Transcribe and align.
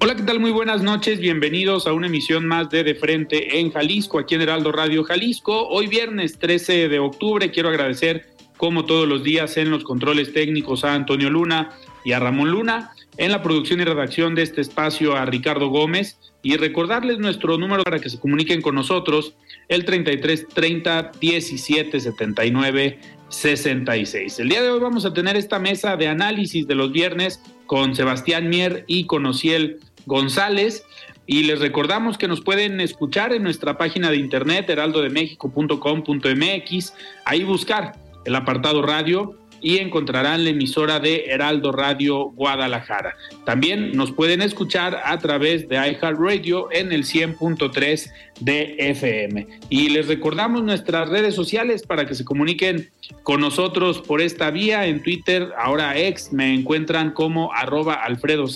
Hola, 0.00 0.14
¿qué 0.14 0.22
tal? 0.22 0.38
Muy 0.38 0.52
buenas 0.52 0.80
noches. 0.80 1.18
Bienvenidos 1.18 1.88
a 1.88 1.92
una 1.92 2.06
emisión 2.06 2.46
más 2.46 2.70
de 2.70 2.84
De 2.84 2.94
Frente 2.94 3.58
en 3.58 3.72
Jalisco, 3.72 4.20
aquí 4.20 4.36
en 4.36 4.42
Heraldo 4.42 4.70
Radio 4.70 5.02
Jalisco. 5.02 5.66
Hoy 5.66 5.88
viernes 5.88 6.38
13 6.38 6.88
de 6.88 7.00
octubre 7.00 7.50
quiero 7.50 7.68
agradecer, 7.68 8.28
como 8.56 8.84
todos 8.84 9.08
los 9.08 9.24
días, 9.24 9.56
en 9.56 9.72
los 9.72 9.82
controles 9.82 10.32
técnicos 10.32 10.84
a 10.84 10.94
Antonio 10.94 11.30
Luna 11.30 11.70
y 12.04 12.12
a 12.12 12.20
Ramón 12.20 12.52
Luna, 12.52 12.92
en 13.16 13.32
la 13.32 13.42
producción 13.42 13.80
y 13.80 13.84
redacción 13.84 14.36
de 14.36 14.42
este 14.42 14.60
espacio 14.60 15.16
a 15.16 15.24
Ricardo 15.24 15.66
Gómez 15.66 16.16
y 16.42 16.56
recordarles 16.56 17.18
nuestro 17.18 17.58
número 17.58 17.82
para 17.82 17.98
que 17.98 18.08
se 18.08 18.20
comuniquen 18.20 18.62
con 18.62 18.76
nosotros, 18.76 19.34
el 19.66 19.84
33 19.84 20.46
30 20.46 21.10
17 21.20 21.98
79 21.98 23.00
66. 23.30 24.38
El 24.38 24.48
día 24.48 24.62
de 24.62 24.70
hoy 24.70 24.78
vamos 24.78 25.04
a 25.04 25.12
tener 25.12 25.36
esta 25.36 25.58
mesa 25.58 25.96
de 25.96 26.06
análisis 26.06 26.68
de 26.68 26.76
los 26.76 26.92
viernes 26.92 27.42
con 27.66 27.94
Sebastián 27.94 28.48
Mier 28.48 28.84
y 28.86 29.04
con 29.04 29.26
Ociel 29.26 29.80
González. 30.08 30.84
Y 31.26 31.44
les 31.44 31.60
recordamos 31.60 32.18
que 32.18 32.26
nos 32.26 32.40
pueden 32.40 32.80
escuchar 32.80 33.32
en 33.32 33.44
nuestra 33.44 33.78
página 33.78 34.10
de 34.10 34.16
internet 34.16 34.68
heraldodemexico.com.mx, 34.68 36.94
ahí 37.26 37.44
buscar 37.44 37.92
el 38.24 38.34
apartado 38.34 38.82
radio 38.82 39.38
y 39.60 39.78
encontrarán 39.78 40.44
la 40.44 40.50
emisora 40.50 41.00
de 41.00 41.26
Heraldo 41.26 41.72
Radio 41.72 42.30
Guadalajara. 42.30 43.16
También 43.44 43.92
nos 43.92 44.12
pueden 44.12 44.42
escuchar 44.42 45.00
a 45.04 45.18
través 45.18 45.68
de 45.68 45.76
iHeartRadio 45.76 46.68
en 46.72 46.92
el 46.92 47.04
100.3 47.04 48.10
de 48.40 48.76
FM. 48.78 49.46
Y 49.68 49.88
les 49.88 50.08
recordamos 50.08 50.62
nuestras 50.62 51.08
redes 51.08 51.34
sociales 51.34 51.82
para 51.82 52.06
que 52.06 52.14
se 52.14 52.24
comuniquen 52.24 52.90
con 53.22 53.40
nosotros 53.40 54.00
por 54.00 54.20
esta 54.20 54.50
vía. 54.50 54.86
En 54.86 55.02
Twitter, 55.02 55.52
ahora 55.58 55.98
ex, 55.98 56.32
me 56.32 56.54
encuentran 56.54 57.12
como 57.12 57.52
arroba 57.52 57.94
Alfredo 57.94 58.46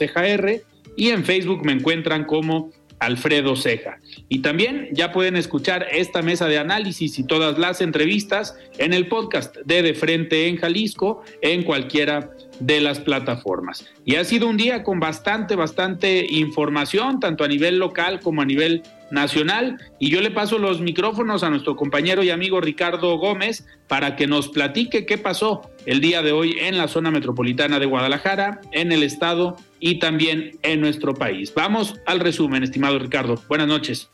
y 0.97 1.11
en 1.11 1.25
Facebook 1.25 1.65
me 1.65 1.73
encuentran 1.73 2.25
como 2.25 2.71
Alfredo 3.03 3.57
Ceja. 3.57 3.99
Y 4.29 4.41
también 4.41 4.89
ya 4.93 5.13
pueden 5.13 5.37
escuchar 5.37 5.87
esta 5.91 6.23
mesa 6.23 6.47
de 6.47 6.59
análisis 6.59 7.19
y 7.19 7.25
todas 7.25 7.59
las 7.59 7.81
entrevistas 7.81 8.55
en 8.79 8.93
el 8.93 9.09
podcast 9.09 9.57
de 9.65 9.83
De 9.83 9.95
Frente 9.95 10.47
en 10.47 10.57
Jalisco 10.57 11.23
en 11.41 11.65
cualquiera 11.65 12.31
de 12.63 12.81
las 12.81 13.01
plataformas. 13.01 13.87
Y 14.05 14.17
ha 14.17 14.25
sido 14.25 14.49
un 14.49 14.57
día 14.57 14.83
con 14.83 15.01
bastante, 15.01 15.57
bastante 15.57 16.27
información, 16.29 17.21
tanto 17.21 17.45
a 17.45 17.49
nivel 17.49 17.79
local 17.79 18.21
como 18.21 18.43
a 18.43 18.45
nivel 18.45 18.83
nacional. 19.11 19.79
Y 19.99 20.11
yo 20.11 20.21
le 20.21 20.31
paso 20.31 20.59
los 20.59 20.81
micrófonos 20.81 21.43
a 21.43 21.51
nuestro 21.51 21.77
compañero 21.77 22.23
y 22.23 22.31
amigo 22.31 22.61
Ricardo 22.61 23.19
Gómez 23.19 23.67
para 23.89 24.17
que 24.17 24.27
nos 24.27 24.49
platique 24.49 25.07
qué 25.07 25.19
pasó 25.19 25.71
el 25.87 26.01
día 26.01 26.23
de 26.23 26.33
hoy 26.33 26.57
en 26.61 26.79
la 26.79 26.89
zona 26.89 27.11
metropolitana 27.11 27.79
de 27.79 27.87
Guadalajara, 27.87 28.61
en 28.73 28.93
el 28.93 29.03
estado 29.03 29.57
y 29.81 29.99
también 29.99 30.59
en 30.63 30.81
nuestro 30.81 31.15
país. 31.15 31.53
Vamos 31.55 31.97
al 32.07 32.21
resumen, 32.21 32.63
estimado 32.63 32.99
Ricardo. 32.99 33.43
Buenas 33.49 33.67
noches. 33.67 34.09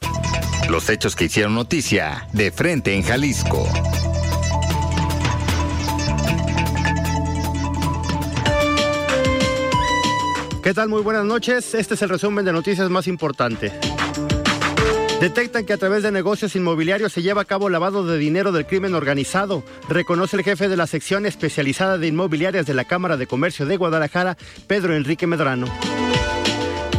Los 0.69 0.91
hechos 0.91 1.17
que 1.17 1.27
hicieron 1.27 1.55
noticia 1.55 2.27
de 2.33 2.51
frente 2.51 2.95
en 2.95 3.03
Jalisco. 3.03 3.67
¿Qué 10.69 10.75
tal? 10.75 10.91
Muy 10.91 11.01
buenas 11.01 11.25
noches. 11.25 11.73
Este 11.73 11.95
es 11.95 12.03
el 12.03 12.11
resumen 12.11 12.45
de 12.45 12.53
noticias 12.53 12.91
más 12.91 13.07
importante. 13.07 13.73
Detectan 15.19 15.65
que 15.65 15.73
a 15.73 15.79
través 15.79 16.03
de 16.03 16.13
negocios 16.13 16.55
inmobiliarios 16.57 17.11
se 17.11 17.23
lleva 17.23 17.41
a 17.41 17.47
cabo 17.47 17.71
lavado 17.71 18.05
de 18.05 18.19
dinero 18.19 18.53
del 18.53 18.67
crimen 18.67 18.95
organizado, 18.95 19.65
reconoce 19.89 20.37
el 20.37 20.43
jefe 20.43 20.69
de 20.69 20.77
la 20.77 20.87
sección 20.87 21.25
especializada 21.25 21.97
de 21.97 22.09
inmobiliarias 22.09 22.67
de 22.67 22.75
la 22.75 22.85
Cámara 22.85 23.17
de 23.17 23.27
Comercio 23.27 23.65
de 23.65 23.79
Guadalajara, 23.79 24.37
Pedro 24.67 24.95
Enrique 24.95 25.27
Medrano. 25.27 25.69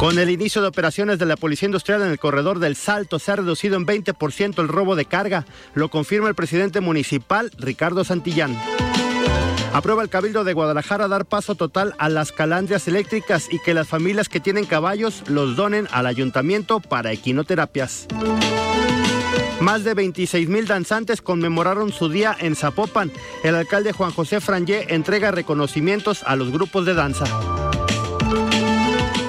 Con 0.00 0.18
el 0.18 0.30
inicio 0.30 0.62
de 0.62 0.66
operaciones 0.66 1.20
de 1.20 1.26
la 1.26 1.36
Policía 1.36 1.66
Industrial 1.66 2.02
en 2.02 2.10
el 2.10 2.18
corredor 2.18 2.58
del 2.58 2.74
Salto, 2.74 3.20
se 3.20 3.30
ha 3.30 3.36
reducido 3.36 3.76
en 3.76 3.86
20% 3.86 4.58
el 4.58 4.66
robo 4.66 4.96
de 4.96 5.04
carga, 5.04 5.46
lo 5.74 5.90
confirma 5.90 6.28
el 6.28 6.34
presidente 6.34 6.80
municipal, 6.80 7.52
Ricardo 7.56 8.02
Santillán. 8.02 8.58
Aprueba 9.72 10.02
el 10.02 10.08
Cabildo 10.08 10.42
de 10.42 10.52
Guadalajara 10.52 11.06
dar 11.06 11.26
paso 11.26 11.54
total 11.54 11.94
a 11.98 12.08
las 12.08 12.32
calandrias 12.32 12.88
eléctricas 12.88 13.46
y 13.50 13.60
que 13.60 13.72
las 13.72 13.86
familias 13.86 14.28
que 14.28 14.40
tienen 14.40 14.66
caballos 14.66 15.22
los 15.28 15.54
donen 15.54 15.86
al 15.92 16.06
ayuntamiento 16.06 16.80
para 16.80 17.12
equinoterapias. 17.12 18.08
Más 19.60 19.84
de 19.84 19.94
26 19.94 20.48
mil 20.48 20.66
danzantes 20.66 21.22
conmemoraron 21.22 21.92
su 21.92 22.08
día 22.08 22.36
en 22.40 22.56
Zapopan. 22.56 23.12
El 23.44 23.54
alcalde 23.54 23.92
Juan 23.92 24.10
José 24.10 24.40
Frangé 24.40 24.92
entrega 24.94 25.30
reconocimientos 25.30 26.24
a 26.24 26.34
los 26.34 26.50
grupos 26.50 26.84
de 26.86 26.94
danza. 26.94 27.26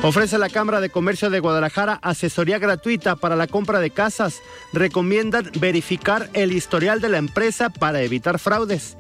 Ofrece 0.03 0.39
la 0.39 0.49
Cámara 0.49 0.81
de 0.81 0.89
Comercio 0.89 1.29
de 1.29 1.39
Guadalajara 1.39 1.99
asesoría 2.01 2.57
gratuita 2.57 3.15
para 3.15 3.35
la 3.35 3.45
compra 3.45 3.79
de 3.79 3.91
casas. 3.91 4.41
Recomiendan 4.73 5.51
verificar 5.59 6.29
el 6.33 6.53
historial 6.53 7.01
de 7.01 7.09
la 7.09 7.19
empresa 7.19 7.69
para 7.69 8.01
evitar 8.01 8.39
fraudes. 8.39 8.97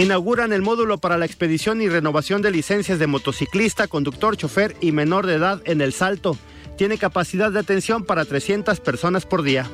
Inauguran 0.00 0.54
el 0.54 0.62
módulo 0.62 0.96
para 0.96 1.18
la 1.18 1.26
expedición 1.26 1.82
y 1.82 1.88
renovación 1.90 2.40
de 2.40 2.50
licencias 2.50 2.98
de 2.98 3.06
motociclista, 3.06 3.86
conductor, 3.86 4.34
chofer 4.34 4.74
y 4.80 4.92
menor 4.92 5.26
de 5.26 5.34
edad 5.34 5.60
en 5.66 5.82
El 5.82 5.92
Salto. 5.92 6.38
Tiene 6.78 6.96
capacidad 6.96 7.52
de 7.52 7.58
atención 7.58 8.04
para 8.04 8.24
300 8.24 8.80
personas 8.80 9.26
por 9.26 9.42
día. 9.42 9.70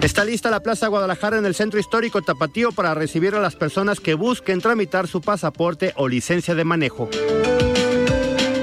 Está 0.00 0.24
lista 0.24 0.48
la 0.48 0.62
Plaza 0.62 0.88
Guadalajara 0.88 1.36
en 1.36 1.44
el 1.44 1.54
Centro 1.54 1.78
Histórico 1.78 2.22
Tapatío 2.22 2.72
para 2.72 2.94
recibir 2.94 3.34
a 3.34 3.40
las 3.40 3.54
personas 3.54 4.00
que 4.00 4.14
busquen 4.14 4.62
tramitar 4.62 5.08
su 5.08 5.20
pasaporte 5.20 5.92
o 5.96 6.08
licencia 6.08 6.54
de 6.54 6.64
manejo 6.64 7.10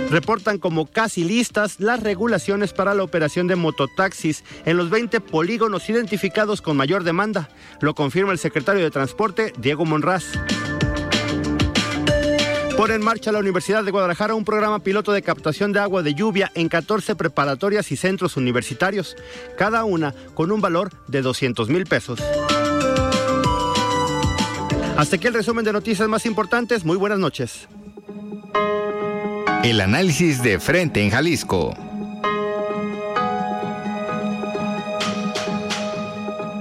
reportan 0.10 0.58
como 0.58 0.86
casi 0.86 1.24
listas 1.24 1.80
las 1.80 2.02
regulaciones 2.02 2.74
para 2.74 2.94
la 2.94 3.04
operación 3.04 3.48
de 3.48 3.56
mototaxis 3.56 4.44
en 4.66 4.78
los 4.78 4.90
20 4.90 5.22
polígonos 5.22 5.90
identificados 5.90 6.62
con 6.62 6.78
mayor 6.78 7.04
demanda. 7.04 7.50
Lo 7.82 7.94
confirma 7.94 8.32
el 8.32 8.40
secretario 8.40 8.84
de 8.84 8.92
Transporte, 8.92 9.54
Diego 9.58 9.86
Monraz. 9.86 10.26
Pone 12.78 12.94
en 12.94 13.04
marcha 13.04 13.32
la 13.32 13.40
Universidad 13.40 13.84
de 13.84 13.90
Guadalajara 13.90 14.36
un 14.36 14.46
programa 14.46 14.80
piloto 14.80 15.12
de 15.12 15.24
captación 15.24 15.74
de 15.74 15.80
agua 15.80 16.04
de 16.04 16.14
lluvia 16.14 16.52
en 16.54 16.70
14 16.70 17.16
preparatorias 17.16 17.92
y 17.92 17.98
centros 17.98 18.38
universitarios, 18.38 19.16
cada 19.58 19.84
una 19.84 20.14
con 20.36 20.52
un 20.52 20.62
valor 20.62 20.92
de 21.08 21.24
200 21.24 21.70
mil 21.70 21.86
pesos. 21.88 22.20
Hasta 24.96 25.16
aquí 25.16 25.28
el 25.28 25.34
resumen 25.34 25.66
de 25.66 25.74
noticias 25.74 26.08
más 26.08 26.28
importantes. 26.28 26.86
Muy 26.86 26.98
buenas 26.98 27.18
noches. 27.18 27.68
El 29.64 29.82
análisis 29.82 30.44
de 30.44 30.60
frente 30.60 31.04
en 31.04 31.10
Jalisco. 31.10 31.76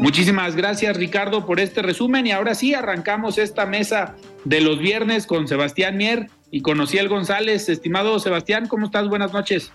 Muchísimas 0.00 0.56
gracias 0.56 0.96
Ricardo 0.96 1.46
por 1.46 1.60
este 1.60 1.82
resumen 1.82 2.26
y 2.26 2.32
ahora 2.32 2.54
sí 2.54 2.74
arrancamos 2.74 3.38
esta 3.38 3.66
mesa 3.66 4.14
de 4.44 4.60
los 4.60 4.78
viernes 4.78 5.26
con 5.26 5.46
Sebastián 5.46 5.96
Mier 5.96 6.30
y 6.50 6.62
con 6.62 6.80
Ociel 6.80 7.08
González. 7.08 7.68
Estimado 7.68 8.18
Sebastián, 8.18 8.66
¿cómo 8.66 8.86
estás? 8.86 9.08
Buenas 9.08 9.32
noches. 9.32 9.72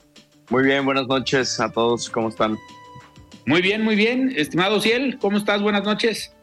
Muy 0.49 0.63
bien, 0.63 0.83
buenas 0.83 1.07
noches 1.07 1.59
a 1.59 1.71
todos, 1.71 2.09
¿cómo 2.09 2.29
están? 2.29 2.57
Muy 3.45 3.61
bien, 3.61 3.83
muy 3.83 3.95
bien. 3.95 4.33
Estimado 4.35 4.77
Ociel, 4.77 5.17
¿cómo 5.19 5.37
estás? 5.37 5.61
Buenas 5.61 5.83
noches. 5.83 6.33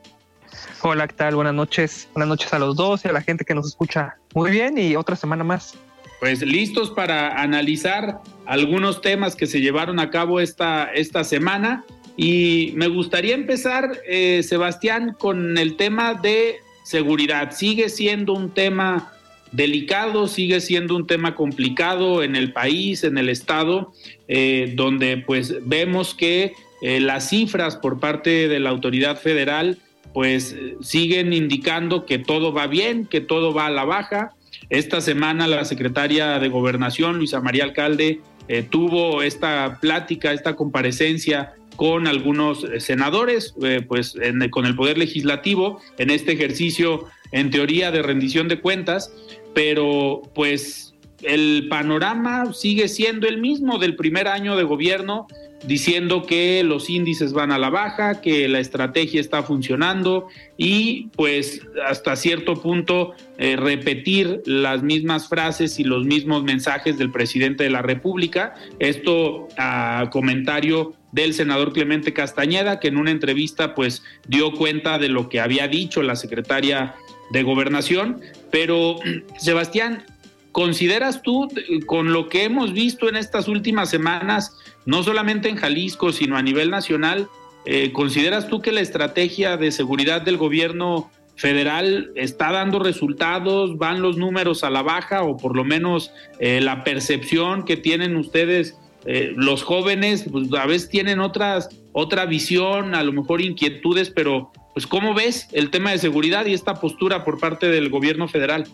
Hola, 0.83 1.09
¿qué 1.09 1.15
tal? 1.15 1.35
Buenas 1.35 1.55
noches. 1.55 2.09
Buenas 2.15 2.29
noches 2.29 2.53
a 2.53 2.59
los 2.59 2.77
dos 2.77 3.05
y 3.05 3.09
a 3.09 3.13
la 3.13 3.21
gente 3.21 3.45
que 3.45 3.55
nos 3.55 3.67
escucha. 3.67 4.17
Muy 4.35 4.51
bien 4.51 4.79
y 4.79 4.97
otra 4.97 5.17
semana 5.17 5.45
más. 5.45 5.77
Pues 6.21 6.43
listos 6.43 6.91
para 6.91 7.41
analizar 7.41 8.21
algunos 8.47 9.01
temas 9.01 9.37
que 9.37 9.47
se 9.47 9.61
llevaron 9.61 10.01
a 10.01 10.11
cabo 10.11 10.41
esta, 10.41 10.91
esta 10.93 11.23
semana. 11.25 11.85
Y 12.17 12.73
me 12.75 12.89
gustaría 12.89 13.35
empezar, 13.35 14.01
eh, 14.09 14.43
Sebastián, 14.43 15.15
con 15.19 15.57
el 15.57 15.77
tema 15.77 16.15
de 16.15 16.57
seguridad. 16.83 17.53
Sigue 17.53 17.89
siendo 17.89 18.33
un 18.33 18.51
tema 18.51 19.13
delicado, 19.53 20.27
sigue 20.27 20.61
siendo 20.61 20.97
un 20.97 21.07
tema 21.07 21.35
complicado 21.35 22.23
en 22.23 22.37
el 22.37 22.53
país, 22.53 23.05
en 23.05 23.19
el 23.19 23.29
estado, 23.29 23.93
eh, 24.27 24.73
donde 24.75 25.19
pues 25.19 25.55
vemos 25.67 26.15
que 26.15 26.55
eh, 26.83 27.01
las 27.01 27.29
cifras 27.29 27.77
por 27.77 28.01
parte 28.01 28.49
de 28.49 28.61
la 28.61 28.71
autoridad 28.71 29.19
federal 29.19 29.79
pues 30.13 30.57
siguen 30.81 31.33
indicando 31.33 32.07
que 32.07 32.19
todo 32.19 32.53
va 32.53 32.67
bien, 32.67 33.07
que 33.07 33.21
todo 33.21 33.53
va 33.55 33.67
a 33.67 33.71
la 33.71 33.85
baja. 33.85 34.33
Esta 34.71 35.01
semana 35.01 35.47
la 35.47 35.65
secretaria 35.65 36.39
de 36.39 36.49
Gobernación, 36.49 37.19
Luisa 37.19 37.41
María 37.41 37.65
Alcalde, 37.65 38.21
eh, 38.49 38.63
tuvo 38.63 39.23
esta 39.23 39.79
plática, 39.81 40.33
esta 40.33 40.57
comparecencia 40.57 41.55
con 41.77 42.07
algunos 42.09 42.67
senadores, 42.79 43.55
pues 43.87 44.17
con 44.51 44.67
el 44.67 44.75
Poder 44.75 44.99
Legislativo, 44.99 45.81
en 45.97 46.11
este 46.11 46.33
ejercicio 46.33 47.05
en 47.31 47.51
teoría 47.51 47.93
de 47.93 48.03
rendición 48.03 48.49
de 48.49 48.61
cuentas, 48.61 49.13
pero 49.55 50.23
pues 50.35 50.88
el 51.23 51.67
panorama 51.69 52.53
sigue 52.53 52.89
siendo 52.89 53.27
el 53.27 53.39
mismo 53.39 53.79
del 53.79 53.97
primer 53.97 54.29
año 54.29 54.57
de 54.57 54.63
gobierno, 54.65 55.27
diciendo 55.67 56.23
que 56.23 56.63
los 56.63 56.89
índices 56.89 57.33
van 57.33 57.51
a 57.51 57.59
la 57.59 57.71
baja, 57.71 58.21
que 58.21 58.47
la 58.47 58.61
estrategia 58.61 59.21
está 59.21 59.43
funcionando 59.43 60.29
y 60.57 61.09
pues 61.17 61.63
hasta 61.85 62.15
cierto 62.15 62.55
punto 62.63 63.15
eh, 63.39 63.57
repetir 63.57 64.43
las 64.47 64.83
mismas 64.83 65.29
frases 65.29 65.81
y 65.81 65.85
los 65.85 66.05
mismos 66.05 66.45
mensajes 66.45 66.97
del 66.97 67.11
presidente 67.11 67.65
de 67.65 67.71
la 67.71 67.83
República. 67.83 68.55
Esto 68.79 69.49
a 69.57 70.09
comentario 70.13 70.95
del 71.11 71.35
senador 71.35 71.73
Clemente 71.73 72.13
Castañeda, 72.13 72.79
que 72.79 72.89
en 72.89 72.97
una 72.97 73.11
entrevista 73.11 73.75
pues 73.75 74.05
dio 74.29 74.53
cuenta 74.53 74.99
de 74.99 75.09
lo 75.09 75.29
que 75.29 75.41
había 75.41 75.67
dicho 75.67 76.03
la 76.03 76.17
secretaria 76.17 76.95
de 77.31 77.43
gobernación, 77.43 78.21
pero 78.51 78.97
Sebastián, 79.39 80.05
¿consideras 80.53 81.23
tú, 81.23 81.49
con 81.87 82.13
lo 82.13 82.29
que 82.29 82.45
hemos 82.45 82.73
visto 82.73 83.09
en 83.09 83.17
estas 83.17 83.49
últimas 83.49 83.91
semanas, 83.91 84.57
no 84.87 85.03
solamente 85.03 85.49
en 85.49 85.57
Jalisco, 85.57 86.13
sino 86.13 86.37
a 86.37 86.43
nivel 86.43 86.71
nacional, 86.71 87.29
eh, 87.65 87.93
¿consideras 87.93 88.49
tú 88.49 88.61
que 88.61 88.73
la 88.73 88.81
estrategia 88.81 89.57
de 89.57 89.71
seguridad 89.73 90.23
del 90.23 90.37
gobierno 90.37 91.11
federal 91.37 92.11
está 92.15 92.51
dando 92.51 92.79
resultados, 92.79 93.79
van 93.79 94.03
los 94.03 94.17
números 94.17 94.65
a 94.65 94.71
la 94.71 94.83
baja 94.83 95.23
o 95.23 95.37
por 95.37 95.55
lo 95.55 95.65
menos 95.65 96.11
eh, 96.41 96.61
la 96.61 96.85
percepción 96.85 97.65
que 97.65 97.77
tienen 97.77 98.17
ustedes? 98.17 98.79
Eh, 99.05 99.33
los 99.37 99.63
jóvenes 99.63 100.27
pues, 100.31 100.53
a 100.55 100.67
veces 100.67 100.89
tienen 100.89 101.21
otras, 101.21 101.69
otra 101.93 102.27
visión, 102.27 102.95
a 102.95 103.03
lo 103.05 103.13
mejor 103.13 103.41
inquietudes, 103.41 104.11
pero 104.11 104.51
pues 104.75 104.87
¿cómo 104.87 105.15
ves 105.15 105.49
el 105.53 105.71
tema 105.71 105.93
de 105.93 105.99
seguridad 105.99 106.47
y 106.47 106.55
esta 106.55 106.75
postura 106.75 107.25
por 107.25 107.39
parte 107.39 107.69
del 107.69 107.89
gobierno 107.91 108.29
federal? 108.29 108.67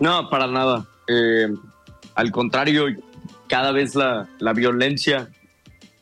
No, 0.00 0.28
para 0.30 0.46
nada. 0.46 0.86
Eh, 1.06 1.48
al 2.14 2.32
contrario, 2.32 2.86
cada 3.46 3.70
vez 3.70 3.94
la, 3.94 4.26
violencia 4.54 5.28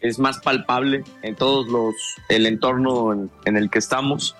es 0.01 0.19
más 0.19 0.39
palpable 0.39 1.03
en 1.23 1.35
todos 1.35 1.67
los 1.69 1.95
el 2.29 2.47
entorno 2.47 3.31
en, 3.45 3.57
el 3.57 3.69
que 3.69 3.81
estamos. 3.81 4.37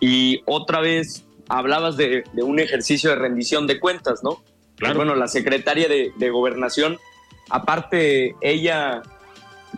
Y 0.00 0.42
otra 0.46 0.80
vez 0.80 1.24
hablabas 1.48 1.96
de, 1.96 2.24
un 2.34 2.60
ejercicio 2.60 3.10
de 3.10 3.16
rendición 3.16 3.66
de 3.66 3.80
cuentas, 3.80 4.22
¿no? 4.22 4.42
Claro. 4.76 4.96
Bueno, 4.96 5.14
la 5.16 5.28
secretaria 5.28 5.88
de, 5.88 6.12
de 6.16 6.30
gobernación, 6.30 6.98
aparte 7.50 8.34
ella 8.40 9.02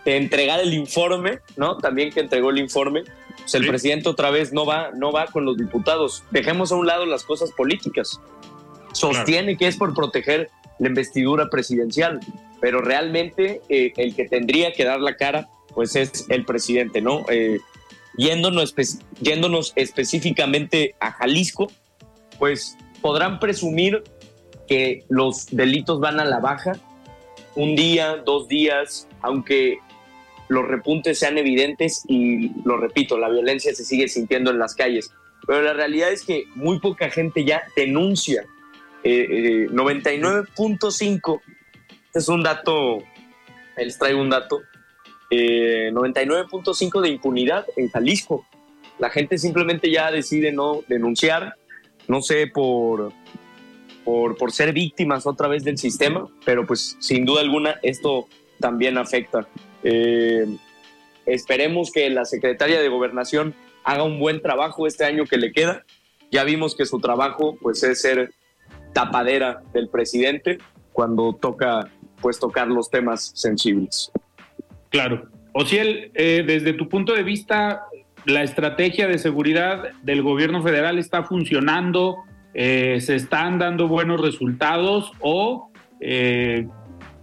de 0.03 0.17
entregar 0.17 0.59
el 0.59 0.73
informe, 0.73 1.39
¿no? 1.57 1.77
También 1.77 2.11
que 2.11 2.19
entregó 2.19 2.51
el 2.51 2.59
informe, 2.59 3.03
pues, 3.45 3.53
el 3.53 3.67
presidente 3.67 4.09
otra 4.09 4.31
vez 4.31 4.53
no 4.53 4.65
va, 4.65 4.89
no 4.95 5.11
va 5.11 5.27
con 5.27 5.45
los 5.45 5.55
diputados. 5.55 6.23
Dejemos 6.31 6.71
a 6.71 6.75
un 6.75 6.87
lado 6.87 7.05
las 7.05 7.23
cosas 7.23 7.51
políticas. 7.51 8.19
Sostiene 8.95 9.57
que 9.57 9.67
es 9.67 9.77
por 9.77 9.93
proteger 9.93 10.49
la 10.79 10.87
investidura 10.87 11.49
presidencial, 11.49 12.19
pero 12.61 12.81
realmente 12.81 13.61
eh, 13.69 13.93
el 13.97 14.15
que 14.15 14.25
tendría 14.25 14.73
que 14.73 14.85
dar 14.85 14.99
la 14.99 15.15
cara, 15.15 15.49
pues 15.73 15.95
es 15.95 16.25
el 16.29 16.45
presidente, 16.45 17.01
¿no? 17.01 17.25
Eh, 17.29 17.59
yéndonos, 18.17 18.73
yéndonos 19.21 19.73
específicamente 19.75 20.95
a 20.99 21.11
Jalisco, 21.11 21.71
pues 22.39 22.77
podrán 23.01 23.39
presumir 23.39 24.03
que 24.67 25.03
los 25.09 25.47
delitos 25.47 25.99
van 25.99 26.19
a 26.19 26.25
la 26.25 26.39
baja 26.39 26.73
un 27.55 27.75
día, 27.75 28.17
dos 28.25 28.47
días, 28.47 29.07
aunque 29.21 29.77
los 30.47 30.67
repuntes 30.67 31.19
sean 31.19 31.37
evidentes 31.37 32.03
y 32.07 32.51
lo 32.63 32.77
repito, 32.77 33.17
la 33.17 33.29
violencia 33.29 33.73
se 33.73 33.85
sigue 33.85 34.07
sintiendo 34.07 34.51
en 34.51 34.59
las 34.59 34.75
calles. 34.75 35.11
Pero 35.47 35.61
la 35.61 35.73
realidad 35.73 36.11
es 36.11 36.23
que 36.23 36.45
muy 36.55 36.79
poca 36.79 37.09
gente 37.09 37.45
ya 37.45 37.63
denuncia. 37.75 38.45
99.5, 39.05 41.35
eh, 41.35 41.37
eh, 41.37 41.41
este 42.07 42.19
es 42.19 42.27
un 42.27 42.43
dato, 42.43 43.03
les 43.77 43.99
traigo 43.99 44.19
un 44.19 44.29
dato, 44.29 44.61
99.5 45.29 46.97
eh, 46.97 47.01
de 47.01 47.09
impunidad 47.09 47.65
en 47.77 47.89
Jalisco. 47.89 48.45
La 48.97 49.09
gente 49.09 49.37
simplemente 49.37 49.91
ya 49.91 50.11
decide 50.11 50.51
no 50.51 50.81
denunciar, 50.87 51.55
no 52.07 52.21
sé, 52.21 52.47
por, 52.47 53.13
por, 54.03 54.37
por 54.37 54.51
ser 54.51 54.73
víctimas 54.73 55.27
otra 55.27 55.47
vez 55.47 55.63
del 55.63 55.77
sistema, 55.77 56.27
pero 56.43 56.65
pues 56.65 56.97
sin 56.99 57.25
duda 57.25 57.41
alguna 57.41 57.79
esto 57.83 58.27
también 58.59 58.97
afecta. 58.97 59.47
Eh, 59.83 60.47
esperemos 61.25 61.91
que 61.91 62.09
la 62.09 62.25
secretaria 62.25 62.79
de 62.79 62.87
Gobernación 62.87 63.53
haga 63.83 64.03
un 64.03 64.17
buen 64.17 64.41
trabajo 64.41 64.87
este 64.87 65.05
año 65.05 65.25
que 65.25 65.37
le 65.37 65.51
queda. 65.51 65.85
Ya 66.31 66.43
vimos 66.43 66.75
que 66.75 66.85
su 66.85 66.99
trabajo 66.99 67.57
pues 67.61 67.83
es 67.83 68.01
ser 68.01 68.33
tapadera 68.95 69.61
del 69.73 69.89
presidente 69.89 70.57
cuando 70.93 71.33
toca 71.33 71.89
pues 72.21 72.39
tocar 72.39 72.69
los 72.69 72.89
temas 72.89 73.33
sensibles. 73.35 74.09
Claro. 74.89 75.27
Ociel, 75.51 76.11
eh, 76.15 76.43
desde 76.47 76.73
tu 76.73 76.87
punto 76.87 77.13
de 77.13 77.23
vista, 77.23 77.83
la 78.25 78.41
estrategia 78.43 79.07
de 79.07 79.17
seguridad 79.17 79.91
del 80.01 80.21
gobierno 80.23 80.63
federal 80.63 80.97
está 80.97 81.23
funcionando, 81.23 82.23
eh, 82.53 82.99
se 83.01 83.15
están 83.15 83.59
dando 83.59 83.89
buenos 83.89 84.21
resultados 84.21 85.11
o 85.19 85.69
eh, 85.99 86.67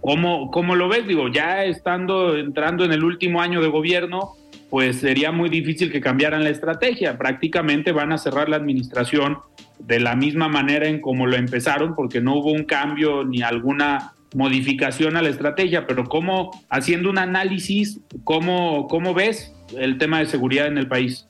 ¿Cómo, 0.01 0.51
¿Cómo, 0.51 0.75
lo 0.75 0.89
ves? 0.89 1.07
Digo, 1.07 1.29
ya 1.29 1.63
estando 1.63 2.35
entrando 2.35 2.83
en 2.83 2.91
el 2.91 3.05
último 3.05 3.39
año 3.39 3.61
de 3.61 3.69
gobierno, 3.69 4.33
pues 4.69 4.97
sería 4.97 5.31
muy 5.31 5.47
difícil 5.47 5.89
que 5.93 6.01
cambiaran 6.01 6.43
la 6.43 6.49
estrategia. 6.49 7.17
Prácticamente 7.17 7.93
van 7.93 8.11
a 8.11 8.17
cerrar 8.17 8.49
la 8.49 8.57
administración 8.57 9.37
de 9.79 9.99
la 9.99 10.15
misma 10.15 10.47
manera 10.47 10.87
en 10.87 11.01
como 11.01 11.27
lo 11.27 11.35
empezaron, 11.35 11.95
porque 11.95 12.21
no 12.21 12.35
hubo 12.35 12.51
un 12.51 12.63
cambio 12.63 13.23
ni 13.23 13.41
alguna 13.41 14.13
modificación 14.35 15.17
a 15.17 15.21
la 15.21 15.29
estrategia. 15.29 15.85
Pero 15.87 16.05
cómo, 16.05 16.51
haciendo 16.69 17.09
un 17.09 17.17
análisis, 17.17 17.99
¿cómo, 18.23 18.87
cómo 18.87 19.13
ves 19.13 19.53
el 19.77 19.97
tema 19.97 20.19
de 20.19 20.25
seguridad 20.25 20.67
en 20.67 20.77
el 20.77 20.87
país? 20.87 21.27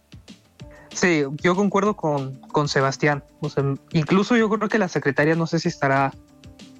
Sí, 0.94 1.24
yo 1.42 1.56
concuerdo 1.56 1.96
con, 1.96 2.36
con 2.52 2.68
Sebastián. 2.68 3.24
Incluso 3.94 4.38
yo 4.38 4.50
creo 4.50 4.70
que 4.70 4.78
la 4.78 4.88
secretaria 4.88 5.36
no 5.36 5.48
sé 5.48 5.60
si 5.60 5.68
estará 5.68 6.12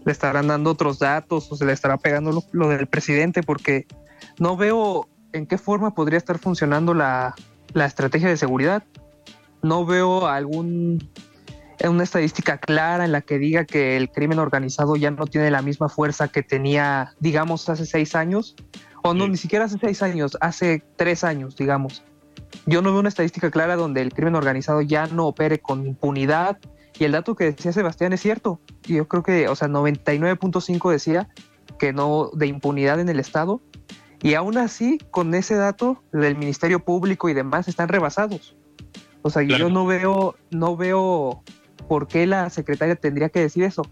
le 0.06 0.12
estarán 0.12 0.48
dando 0.48 0.72
otros 0.72 1.00
datos 1.00 1.52
o 1.52 1.56
se 1.56 1.66
le 1.66 1.74
estará 1.74 1.98
pegando 1.98 2.44
lo, 2.52 2.70
del 2.70 2.88
presidente, 2.88 3.44
porque 3.44 3.86
no 4.40 4.58
veo 4.58 5.08
en 5.32 5.46
qué 5.46 5.58
forma 5.58 5.94
podría 5.94 6.18
estar 6.18 6.38
funcionando 6.38 6.94
la, 6.94 7.36
estrategia 7.74 8.30
de 8.30 8.38
seguridad. 8.38 8.84
No 9.62 9.86
veo 9.86 10.28
algún 10.28 11.10
una 11.90 12.04
estadística 12.04 12.58
clara 12.58 13.06
en 13.06 13.12
la 13.12 13.22
que 13.22 13.38
diga 13.38 13.66
que 13.66 13.98
el 13.98 14.10
crimen 14.10 14.40
organizado 14.40 14.96
ya 14.96 15.12
no 15.12 15.26
tiene 15.28 15.52
la 15.52 15.62
misma 15.62 15.90
fuerza 15.90 16.28
que 16.28 16.44
tenía, 16.44 17.14
digamos, 17.20 17.68
hace 17.70 17.86
seis 17.86 18.16
años, 18.16 18.56
o 19.04 19.14
no, 19.14 19.28
ni 19.28 19.38
siquiera 19.38 19.66
hace 19.66 19.78
seis 19.78 20.02
años, 20.02 20.38
hace 20.40 20.84
tres 20.96 21.24
años, 21.24 21.56
digamos. 21.58 22.04
Yo 22.66 22.82
no 22.82 22.92
veo 22.92 23.00
una 23.00 23.10
estadística 23.10 23.52
clara 23.52 23.76
donde 23.76 24.02
el 24.02 24.14
crimen 24.14 24.36
organizado 24.36 24.82
ya 24.82 25.08
no 25.08 25.28
opere 25.28 25.60
con 25.60 25.86
impunidad 25.86 26.58
y 27.00 27.04
el 27.04 27.12
dato 27.12 27.36
que 27.36 27.46
decía 27.46 27.74
Sebastián 27.74 28.14
es 28.14 28.22
cierto. 28.22 28.60
Yo 28.84 29.08
creo 29.08 29.24
que, 29.24 29.48
o 29.48 29.56
sea, 29.56 29.68
99.5 29.68 30.92
decía 30.92 31.28
que 31.80 31.92
no 31.92 32.30
de 32.34 32.48
impunidad 32.48 33.00
en 33.00 33.10
el 33.10 33.20
Estado. 33.20 33.62
Y 34.22 34.36
aún 34.36 34.58
así, 34.58 35.00
con 35.12 35.34
ese 35.34 35.56
dato 35.56 36.02
del 36.14 36.38
Ministerio 36.38 36.80
Público 36.80 37.28
y 37.28 37.34
demás 37.34 37.68
están 37.68 37.90
rebasados. 37.90 38.56
O 39.22 39.30
sea, 39.30 39.42
yo 39.42 39.70
no 39.70 39.86
veo, 39.86 40.36
no 40.52 40.78
veo 40.78 41.44
por 41.88 42.08
qué 42.08 42.26
la 42.28 42.50
secretaria 42.50 42.96
tendría 42.96 43.30
que 43.30 43.40
decir 43.40 43.64
eso. 43.64 43.84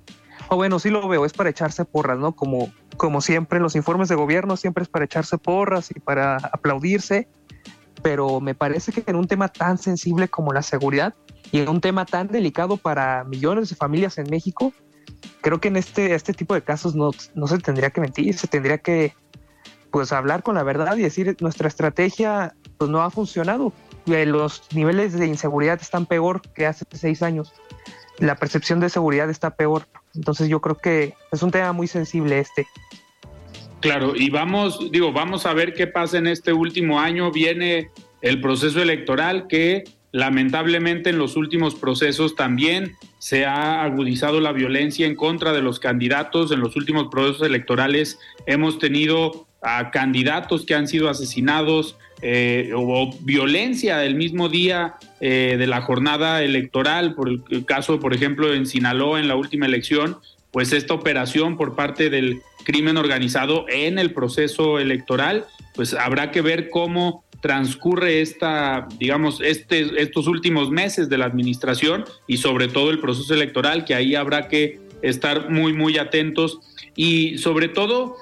O 0.50 0.56
bueno, 0.56 0.80
sí 0.80 0.90
lo 0.90 1.08
veo, 1.08 1.26
es 1.26 1.34
para 1.34 1.50
echarse 1.50 1.86
porras, 1.86 2.18
¿no? 2.18 2.34
Como, 2.34 2.72
como 2.98 3.22
siempre 3.22 3.58
en 3.58 3.64
los 3.64 3.76
informes 3.76 4.10
de 4.10 4.16
gobierno, 4.16 4.58
siempre 4.58 4.84
es 4.84 4.90
para 4.90 5.06
echarse 5.06 5.38
porras 5.38 5.92
y 5.92 6.00
para 6.00 6.38
aplaudirse. 6.38 7.28
pero 8.02 8.42
me 8.42 8.56
parece 8.56 8.92
que 8.92 9.04
en 9.06 9.16
un 9.16 9.28
tema 9.28 9.48
tan 9.48 9.78
sensible 9.78 10.28
como 10.28 10.54
la 10.54 10.64
seguridad 10.64 11.14
y 11.52 11.60
en 11.60 11.70
un 11.70 11.82
tema 11.82 12.06
tan 12.06 12.28
delicado 12.28 12.78
para 12.78 13.24
millones 13.26 13.70
de 13.70 13.76
familias 13.76 14.18
en 14.18 14.28
México, 14.30 14.74
creo 15.42 15.60
que 15.60 15.68
en 15.68 15.78
este, 15.78 16.16
este 16.16 16.34
tipo 16.34 16.54
de 16.56 16.64
casos 16.64 16.96
no, 16.96 17.12
no 17.36 17.48
se 17.48 17.60
tendría 17.60 17.92
que 17.92 18.02
mentir, 18.02 18.38
se 18.38 18.48
tendría 18.48 18.80
que 18.80 19.14
pues 19.92 20.12
hablar 20.14 20.42
con 20.42 20.56
la 20.56 20.64
verdad 20.64 20.96
y 20.96 21.02
decir 21.02 21.36
nuestra 21.42 21.68
estrategia 21.68 22.56
pues 22.78 22.90
no 22.90 23.02
ha 23.02 23.12
funcionado. 23.12 23.74
Los 24.06 24.64
niveles 24.74 25.14
de 25.14 25.28
inseguridad 25.28 25.80
están 25.82 26.06
peor 26.06 26.42
que 26.54 26.66
hace 26.66 26.86
seis 26.92 27.22
años. 27.22 27.54
La 28.20 28.36
percepción 28.36 28.80
de 28.80 28.90
seguridad 28.90 29.30
está 29.30 29.56
peor. 29.56 29.88
Entonces 30.16 30.50
yo 30.50 30.60
creo 30.62 30.78
que 30.78 31.14
es 31.32 31.44
un 31.44 31.52
tema 31.52 31.72
muy 31.72 31.88
sensible 31.88 32.40
este. 32.40 32.68
Claro, 33.80 34.16
y 34.16 34.30
vamos, 34.30 34.92
digo, 34.92 35.12
vamos 35.12 35.46
a 35.46 35.54
ver 35.54 35.74
qué 35.74 35.88
pasa 35.88 36.18
en 36.18 36.28
este 36.28 36.54
último 36.54 37.00
año. 37.00 37.32
Viene 37.32 37.90
el 38.22 38.40
proceso 38.40 38.82
electoral 38.82 39.48
que 39.48 39.84
lamentablemente 40.12 41.10
en 41.10 41.18
los 41.18 41.36
últimos 41.36 41.76
procesos 41.76 42.36
también 42.36 42.96
se 43.18 43.46
ha 43.46 43.84
agudizado 43.84 44.40
la 44.40 44.52
violencia 44.52 45.08
en 45.08 45.16
contra 45.16 45.54
de 45.54 45.62
los 45.62 45.80
candidatos. 45.80 46.52
En 46.52 46.60
los 46.60 46.76
últimos 46.76 47.08
procesos 47.10 47.48
electorales 47.48 48.20
hemos 48.46 48.78
tenido 48.78 49.48
a 49.62 49.92
candidatos 49.92 50.66
que 50.66 50.74
han 50.74 50.88
sido 50.88 51.10
asesinados 51.10 51.98
eh, 52.22 52.72
o 52.76 53.14
violencia 53.22 54.04
el 54.06 54.16
mismo 54.16 54.50
día 54.50 54.96
eh, 55.20 55.56
de 55.58 55.68
la 55.68 55.82
jornada 55.82 56.44
electoral, 56.44 57.16
por 57.16 57.30
el 57.30 57.66
caso, 57.66 58.00
por 58.00 58.14
ejemplo, 58.14 58.54
en 58.54 58.66
Sinaloa 58.66 59.20
en 59.20 59.28
la 59.28 59.36
última 59.36 59.66
elección, 59.66 60.18
pues 60.52 60.74
esta 60.74 60.94
operación 60.94 61.58
por 61.58 61.76
parte 61.76 62.10
del 62.10 62.42
crimen 62.64 62.98
organizado 62.98 63.66
en 63.70 63.98
el 63.98 64.14
proceso 64.14 64.80
electoral, 64.80 65.46
pues 65.76 65.94
habrá 65.94 66.32
que 66.32 66.42
ver 66.42 66.70
cómo 66.70 67.24
transcurre 67.42 68.22
esta, 68.22 68.88
digamos, 69.00 69.42
este, 69.42 70.02
estos 70.02 70.28
últimos 70.28 70.70
meses 70.70 71.10
de 71.10 71.18
la 71.18 71.26
administración 71.26 72.06
y 72.28 72.38
sobre 72.38 72.68
todo 72.68 72.92
el 72.92 73.00
proceso 73.00 73.34
electoral, 73.34 73.84
que 73.84 73.96
ahí 73.96 74.14
habrá 74.14 74.48
que 74.48 74.80
estar 75.02 75.50
muy, 75.50 75.74
muy 75.74 75.98
atentos. 75.98 76.60
Y 76.96 77.38
sobre 77.38 77.68
todo 77.68 78.18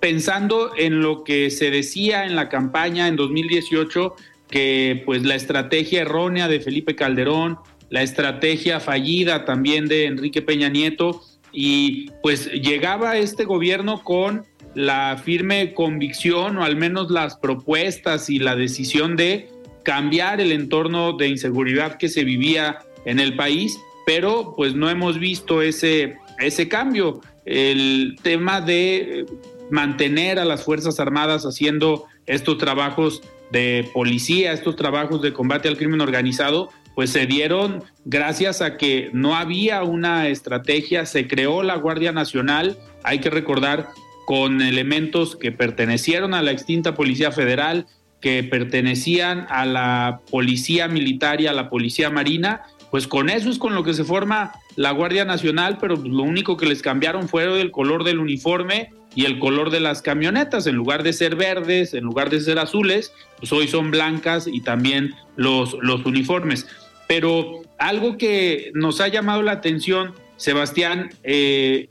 pensando 0.00 0.72
en 0.76 1.00
lo 1.00 1.24
que 1.24 1.50
se 1.50 1.70
decía 1.70 2.24
en 2.24 2.36
la 2.36 2.48
campaña 2.48 3.08
en 3.08 3.16
2018, 3.16 4.14
que 4.50 5.02
pues 5.04 5.24
la 5.24 5.34
estrategia 5.34 6.02
errónea 6.02 6.48
de 6.48 6.60
Felipe 6.60 6.94
Calderón, 6.94 7.58
la 7.90 8.02
estrategia 8.02 8.80
fallida 8.80 9.44
también 9.44 9.86
de 9.86 10.06
Enrique 10.06 10.42
Peña 10.42 10.68
Nieto, 10.68 11.22
y 11.52 12.10
pues 12.22 12.50
llegaba 12.52 13.16
este 13.16 13.44
gobierno 13.44 14.02
con 14.02 14.44
la 14.74 15.20
firme 15.24 15.72
convicción 15.72 16.58
o 16.58 16.64
al 16.64 16.76
menos 16.76 17.10
las 17.10 17.36
propuestas 17.36 18.28
y 18.28 18.38
la 18.38 18.54
decisión 18.54 19.16
de 19.16 19.48
cambiar 19.82 20.40
el 20.40 20.52
entorno 20.52 21.14
de 21.14 21.28
inseguridad 21.28 21.96
que 21.96 22.08
se 22.08 22.24
vivía 22.24 22.80
en 23.06 23.20
el 23.20 23.36
país, 23.36 23.78
pero 24.04 24.52
pues 24.54 24.74
no 24.74 24.90
hemos 24.90 25.18
visto 25.18 25.62
ese, 25.62 26.16
ese 26.38 26.68
cambio. 26.68 27.20
El 27.44 28.16
tema 28.22 28.60
de 28.60 29.26
mantener 29.70 30.38
a 30.38 30.44
las 30.44 30.64
Fuerzas 30.64 31.00
Armadas 31.00 31.44
haciendo 31.44 32.04
estos 32.26 32.58
trabajos 32.58 33.22
de 33.50 33.88
policía, 33.92 34.52
estos 34.52 34.76
trabajos 34.76 35.22
de 35.22 35.32
combate 35.32 35.68
al 35.68 35.76
crimen 35.76 36.00
organizado, 36.00 36.70
pues 36.94 37.10
se 37.10 37.26
dieron 37.26 37.84
gracias 38.04 38.62
a 38.62 38.76
que 38.76 39.10
no 39.12 39.36
había 39.36 39.82
una 39.82 40.28
estrategia, 40.28 41.06
se 41.06 41.28
creó 41.28 41.62
la 41.62 41.76
Guardia 41.76 42.10
Nacional, 42.12 42.78
hay 43.04 43.20
que 43.20 43.30
recordar, 43.30 43.88
con 44.26 44.60
elementos 44.60 45.36
que 45.36 45.52
pertenecieron 45.52 46.34
a 46.34 46.42
la 46.42 46.50
extinta 46.50 46.94
Policía 46.94 47.30
Federal, 47.30 47.86
que 48.20 48.42
pertenecían 48.42 49.46
a 49.50 49.64
la 49.64 50.20
Policía 50.30 50.88
Militar 50.88 51.40
y 51.40 51.46
a 51.46 51.52
la 51.52 51.70
Policía 51.70 52.10
Marina, 52.10 52.62
pues 52.90 53.06
con 53.06 53.28
eso 53.28 53.50
es 53.50 53.58
con 53.58 53.74
lo 53.74 53.82
que 53.82 53.94
se 53.94 54.04
forma 54.04 54.52
la 54.76 54.90
Guardia 54.92 55.24
Nacional, 55.24 55.78
pero 55.80 55.96
lo 55.96 56.22
único 56.22 56.56
que 56.56 56.66
les 56.66 56.82
cambiaron 56.82 57.28
fue 57.28 57.60
el 57.60 57.70
color 57.70 58.04
del 58.04 58.18
uniforme 58.18 58.90
y 59.14 59.24
el 59.24 59.38
color 59.38 59.70
de 59.70 59.80
las 59.80 60.02
camionetas. 60.02 60.66
En 60.66 60.76
lugar 60.76 61.02
de 61.02 61.12
ser 61.12 61.36
verdes, 61.36 61.94
en 61.94 62.04
lugar 62.04 62.30
de 62.30 62.40
ser 62.40 62.58
azules, 62.58 63.12
pues 63.38 63.52
hoy 63.52 63.66
son 63.66 63.90
blancas 63.90 64.46
y 64.46 64.60
también 64.60 65.14
los, 65.36 65.76
los 65.80 66.04
uniformes. 66.04 66.66
Pero 67.08 67.62
algo 67.78 68.18
que 68.18 68.70
nos 68.74 69.00
ha 69.00 69.08
llamado 69.08 69.42
la 69.42 69.52
atención, 69.52 70.12
Sebastián, 70.36 71.10
eh, 71.24 71.88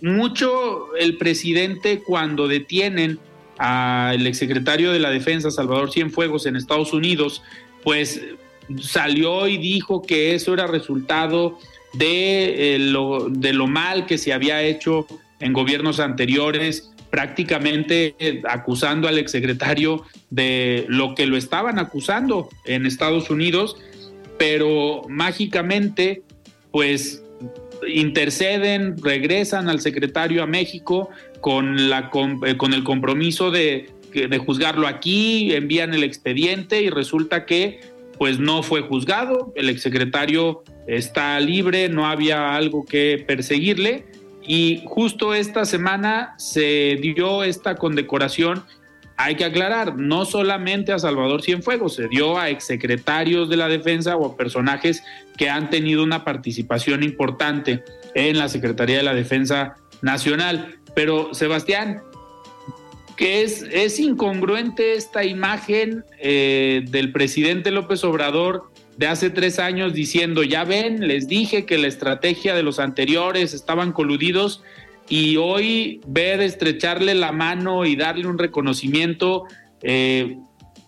mucho 0.00 0.94
el 0.96 1.18
presidente 1.18 2.02
cuando 2.02 2.48
detienen 2.48 3.18
al 3.58 4.26
exsecretario 4.26 4.92
de 4.92 4.98
la 4.98 5.10
Defensa, 5.10 5.50
Salvador 5.50 5.92
Cienfuegos, 5.92 6.46
en 6.46 6.56
Estados 6.56 6.92
Unidos, 6.92 7.42
pues 7.84 8.22
salió 8.80 9.48
y 9.48 9.58
dijo 9.58 10.02
que 10.02 10.34
eso 10.34 10.54
era 10.54 10.66
resultado 10.66 11.58
de, 11.94 12.74
eh, 12.74 12.78
lo, 12.78 13.28
de 13.28 13.52
lo 13.52 13.66
mal 13.66 14.06
que 14.06 14.18
se 14.18 14.32
había 14.32 14.62
hecho 14.62 15.06
en 15.40 15.52
gobiernos 15.52 16.00
anteriores, 16.00 16.90
prácticamente 17.10 18.14
eh, 18.18 18.42
acusando 18.48 19.08
al 19.08 19.18
exsecretario 19.18 20.04
de 20.30 20.86
lo 20.88 21.14
que 21.14 21.26
lo 21.26 21.36
estaban 21.36 21.78
acusando 21.78 22.48
en 22.64 22.86
Estados 22.86 23.28
Unidos, 23.28 23.76
pero 24.38 25.02
mágicamente, 25.08 26.22
pues 26.70 27.22
interceden, 27.86 28.96
regresan 29.02 29.68
al 29.68 29.80
secretario 29.80 30.42
a 30.42 30.46
México 30.46 31.10
con, 31.40 31.90
la, 31.90 32.10
eh, 32.46 32.56
con 32.56 32.72
el 32.72 32.84
compromiso 32.84 33.50
de, 33.50 33.90
de 34.12 34.38
juzgarlo 34.38 34.86
aquí, 34.86 35.54
envían 35.54 35.92
el 35.94 36.04
expediente 36.04 36.82
y 36.82 36.88
resulta 36.88 37.44
que 37.44 37.80
pues 38.18 38.38
no 38.38 38.62
fue 38.62 38.82
juzgado, 38.82 39.52
el 39.56 39.68
exsecretario 39.68 40.62
está 40.86 41.38
libre, 41.40 41.88
no 41.88 42.06
había 42.06 42.54
algo 42.54 42.84
que 42.84 43.24
perseguirle 43.26 44.04
y 44.46 44.82
justo 44.86 45.34
esta 45.34 45.64
semana 45.64 46.34
se 46.38 46.98
dio 47.00 47.44
esta 47.44 47.76
condecoración. 47.76 48.64
Hay 49.16 49.36
que 49.36 49.44
aclarar, 49.44 49.96
no 49.96 50.24
solamente 50.24 50.92
a 50.92 50.98
Salvador 50.98 51.42
Cienfuegos, 51.42 51.94
se 51.94 52.08
dio 52.08 52.38
a 52.38 52.50
exsecretarios 52.50 53.48
de 53.48 53.56
la 53.56 53.68
defensa 53.68 54.16
o 54.16 54.26
a 54.26 54.36
personajes 54.36 55.02
que 55.36 55.48
han 55.48 55.70
tenido 55.70 56.02
una 56.02 56.24
participación 56.24 57.02
importante 57.02 57.84
en 58.14 58.38
la 58.38 58.48
Secretaría 58.48 58.96
de 58.96 59.02
la 59.04 59.14
Defensa 59.14 59.76
Nacional. 60.00 60.78
Pero 60.94 61.34
Sebastián, 61.34 62.02
que 63.16 63.42
es, 63.42 63.62
es 63.70 63.98
incongruente 63.98 64.94
esta 64.94 65.24
imagen 65.24 66.04
eh, 66.18 66.84
del 66.88 67.12
presidente 67.12 67.70
López 67.70 68.04
Obrador 68.04 68.70
de 68.96 69.06
hace 69.06 69.30
tres 69.30 69.58
años 69.58 69.94
diciendo, 69.94 70.42
ya 70.42 70.64
ven, 70.64 71.06
les 71.06 71.28
dije 71.28 71.64
que 71.64 71.78
la 71.78 71.88
estrategia 71.88 72.54
de 72.54 72.62
los 72.62 72.78
anteriores 72.78 73.54
estaban 73.54 73.92
coludidos 73.92 74.62
y 75.08 75.36
hoy 75.36 76.00
ver 76.06 76.40
estrecharle 76.40 77.14
la 77.14 77.32
mano 77.32 77.84
y 77.84 77.96
darle 77.96 78.26
un 78.26 78.38
reconocimiento, 78.38 79.44
eh, 79.82 80.36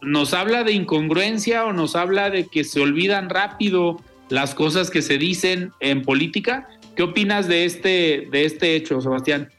nos 0.02 0.34
habla 0.34 0.64
de 0.64 0.72
incongruencia 0.72 1.64
o 1.64 1.72
nos 1.72 1.96
habla 1.96 2.30
de 2.30 2.46
que 2.46 2.64
se 2.64 2.80
olvidan 2.80 3.30
rápido 3.30 4.00
las 4.28 4.54
cosas 4.54 4.90
que 4.90 5.02
se 5.02 5.18
dicen 5.18 5.72
en 5.80 6.02
política. 6.02 6.68
¿Qué 6.94 7.02
opinas 7.02 7.48
de 7.48 7.64
este, 7.64 8.28
de 8.30 8.44
este 8.44 8.76
hecho, 8.76 9.00
Sebastián? 9.00 9.50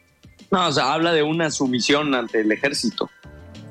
No, 0.51 0.67
o 0.67 0.71
sea, 0.71 0.93
habla 0.93 1.11
de 1.13 1.23
una 1.23 1.51
sumisión 1.51 2.13
ante 2.15 2.41
el 2.41 2.51
ejército. 2.51 3.09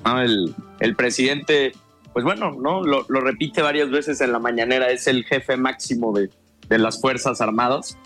El, 0.04 0.54
el 0.80 0.96
presidente 0.96 1.72
pues 2.14 2.24
bueno, 2.24 2.52
¿no? 2.52 2.82
Lo, 2.84 3.02
repite 3.20 3.60
varias 3.60 3.90
veces 3.90 4.20
en 4.20 4.30
la 4.30 4.38
mañanera, 4.38 4.88
es 4.90 5.08
el 5.08 5.24
jefe 5.24 5.56
máximo 5.56 6.12
de, 6.16 6.30
las 6.78 7.00
Fuerzas 7.00 7.40
Armadas. 7.40 7.98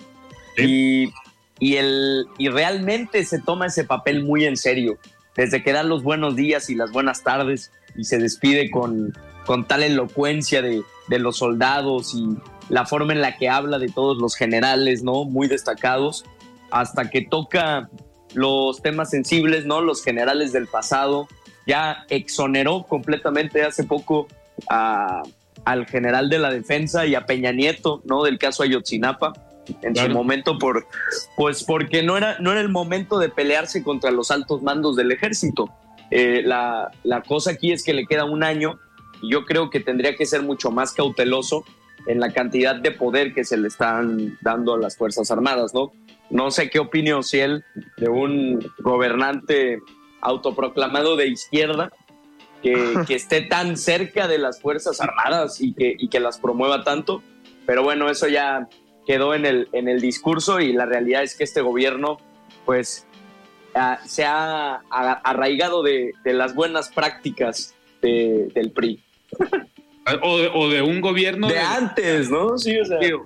Y, 0.57 1.13
y, 1.61 1.77
el, 1.77 2.27
y 2.39 2.49
realmente 2.49 3.23
se 3.27 3.39
toma 3.39 3.67
ese 3.67 3.85
papel 3.85 4.25
muy 4.25 4.47
en 4.47 4.57
serio. 4.57 4.99
Desde 5.37 5.63
que 5.63 5.73
da 5.73 5.83
los 5.83 6.03
buenos 6.03 6.37
días 6.37 6.71
y 6.71 6.75
las 6.75 6.91
buenas 6.91 7.23
tardes 7.23 7.71
y 7.97 8.05
se 8.05 8.19
despide 8.19 8.71
con, 8.71 9.13
con 9.45 9.69
tal 9.69 9.83
elocuencia 9.83 10.63
de, 10.63 10.83
de 11.09 11.19
los 11.19 11.37
soldados 11.37 12.15
y 12.15 12.29
la 12.71 12.87
forma 12.87 13.13
en 13.13 13.21
la 13.21 13.37
que 13.37 13.51
habla 13.51 13.79
de 13.79 13.89
todos 13.89 14.17
los 14.17 14.37
generales, 14.37 15.03
¿no? 15.03 15.25
Muy 15.25 15.49
destacados, 15.49 16.25
hasta 16.71 17.11
que 17.11 17.27
toca 17.27 17.91
los 18.35 18.83
temas 18.83 19.11
sensibles, 19.11 19.65
¿no? 19.67 19.81
Los 19.81 20.03
generales 20.03 20.53
del 20.53 20.67
pasado, 20.67 21.29
ya 21.67 22.05
exoneró 22.09 22.85
completamente 22.85 23.63
hace 23.63 23.85
poco 23.85 24.29
al 24.69 25.87
general 25.87 26.31
de 26.31 26.39
la 26.39 26.51
defensa 26.51 27.07
y 27.07 27.15
a 27.15 27.27
Peña 27.27 27.53
Nieto, 27.53 28.03
¿no? 28.05 28.25
Del 28.25 28.39
caso 28.39 28.63
Ayotzinapa 28.63 29.33
en 29.83 29.95
su 29.95 30.09
momento 30.09 30.59
por 30.59 30.87
pues 31.37 31.63
porque 31.63 32.03
no 32.03 32.17
era 32.17 32.39
no 32.39 32.53
era 32.53 32.63
el 32.63 32.71
momento 32.71 33.19
de 33.19 33.29
pelearse 33.29 33.83
contra 33.83 34.11
los 34.11 34.31
altos 34.31 34.63
mandos 34.63 34.97
del 34.97 35.13
ejército. 35.13 35.71
Eh, 36.11 36.43
la, 36.43 36.91
la 37.05 37.23
cosa 37.23 37.51
aquí 37.51 37.71
es 37.71 37.85
que 37.85 37.93
le 37.93 38.07
queda 38.07 38.25
un 38.25 38.43
año 38.43 38.79
y 39.21 39.31
yo 39.31 39.45
creo 39.45 39.69
que 39.69 39.81
tendría 39.81 40.17
que 40.17 40.25
ser 40.25 40.43
mucho 40.43 40.71
más 40.71 40.93
cauteloso 40.93 41.65
en 42.07 42.21
la 42.21 42.33
cantidad 42.33 42.77
de 42.77 42.93
poder 42.93 43.35
que 43.35 43.45
se 43.45 43.57
le 43.57 43.69
están 43.69 44.39
dando 44.41 44.75
a 44.75 44.79
las 44.79 44.97
Fuerzas 44.97 45.31
Armadas, 45.31 45.75
¿no? 45.75 45.93
No 46.31 46.51
sé 46.51 46.71
qué 46.71 46.79
opinión 46.79 47.25
si 47.25 47.41
él 47.41 47.65
de 47.97 48.09
un 48.09 48.73
gobernante 48.79 49.81
autoproclamado 50.21 51.17
de 51.17 51.29
izquierda 51.29 51.91
que, 52.63 53.05
esté 53.09 53.43
tan 53.43 53.77
cerca 53.77 54.29
de 54.29 54.39
las 54.39 54.61
Fuerzas 54.61 55.01
Armadas 55.01 55.61
y 55.61 55.73
que, 55.73 55.95
y 55.99 56.09
que 56.09 56.21
las 56.21 56.39
promueva 56.39 56.85
tanto. 56.85 57.23
Pero 57.67 57.83
bueno, 57.83 58.11
eso 58.11 58.29
ya 58.29 58.69
quedó 59.07 59.35
en 59.35 59.47
el, 59.47 59.69
en 59.73 59.89
el 59.89 60.01
discurso 60.01 60.61
y 60.61 60.73
la 60.73 60.87
realidad 60.87 61.23
es 61.23 61.37
que 61.37 61.45
este 61.45 61.61
gobierno, 61.61 62.19
pues, 62.67 63.07
se 64.07 64.25
ha 64.25 64.83
arraigado 64.91 65.83
de, 65.83 66.13
las 66.25 66.55
buenas 66.55 66.91
prácticas 66.91 67.75
del 68.03 68.73
PRI. 68.75 69.03
O 70.23 70.71
de, 70.71 70.81
un 70.81 71.03
gobierno. 71.03 71.49
De, 71.49 71.59
antes, 71.59 72.31
¿no? 72.31 72.57
Sí, 72.57 72.79
o 72.79 72.85
sea. 72.87 72.97
de, 72.99 73.19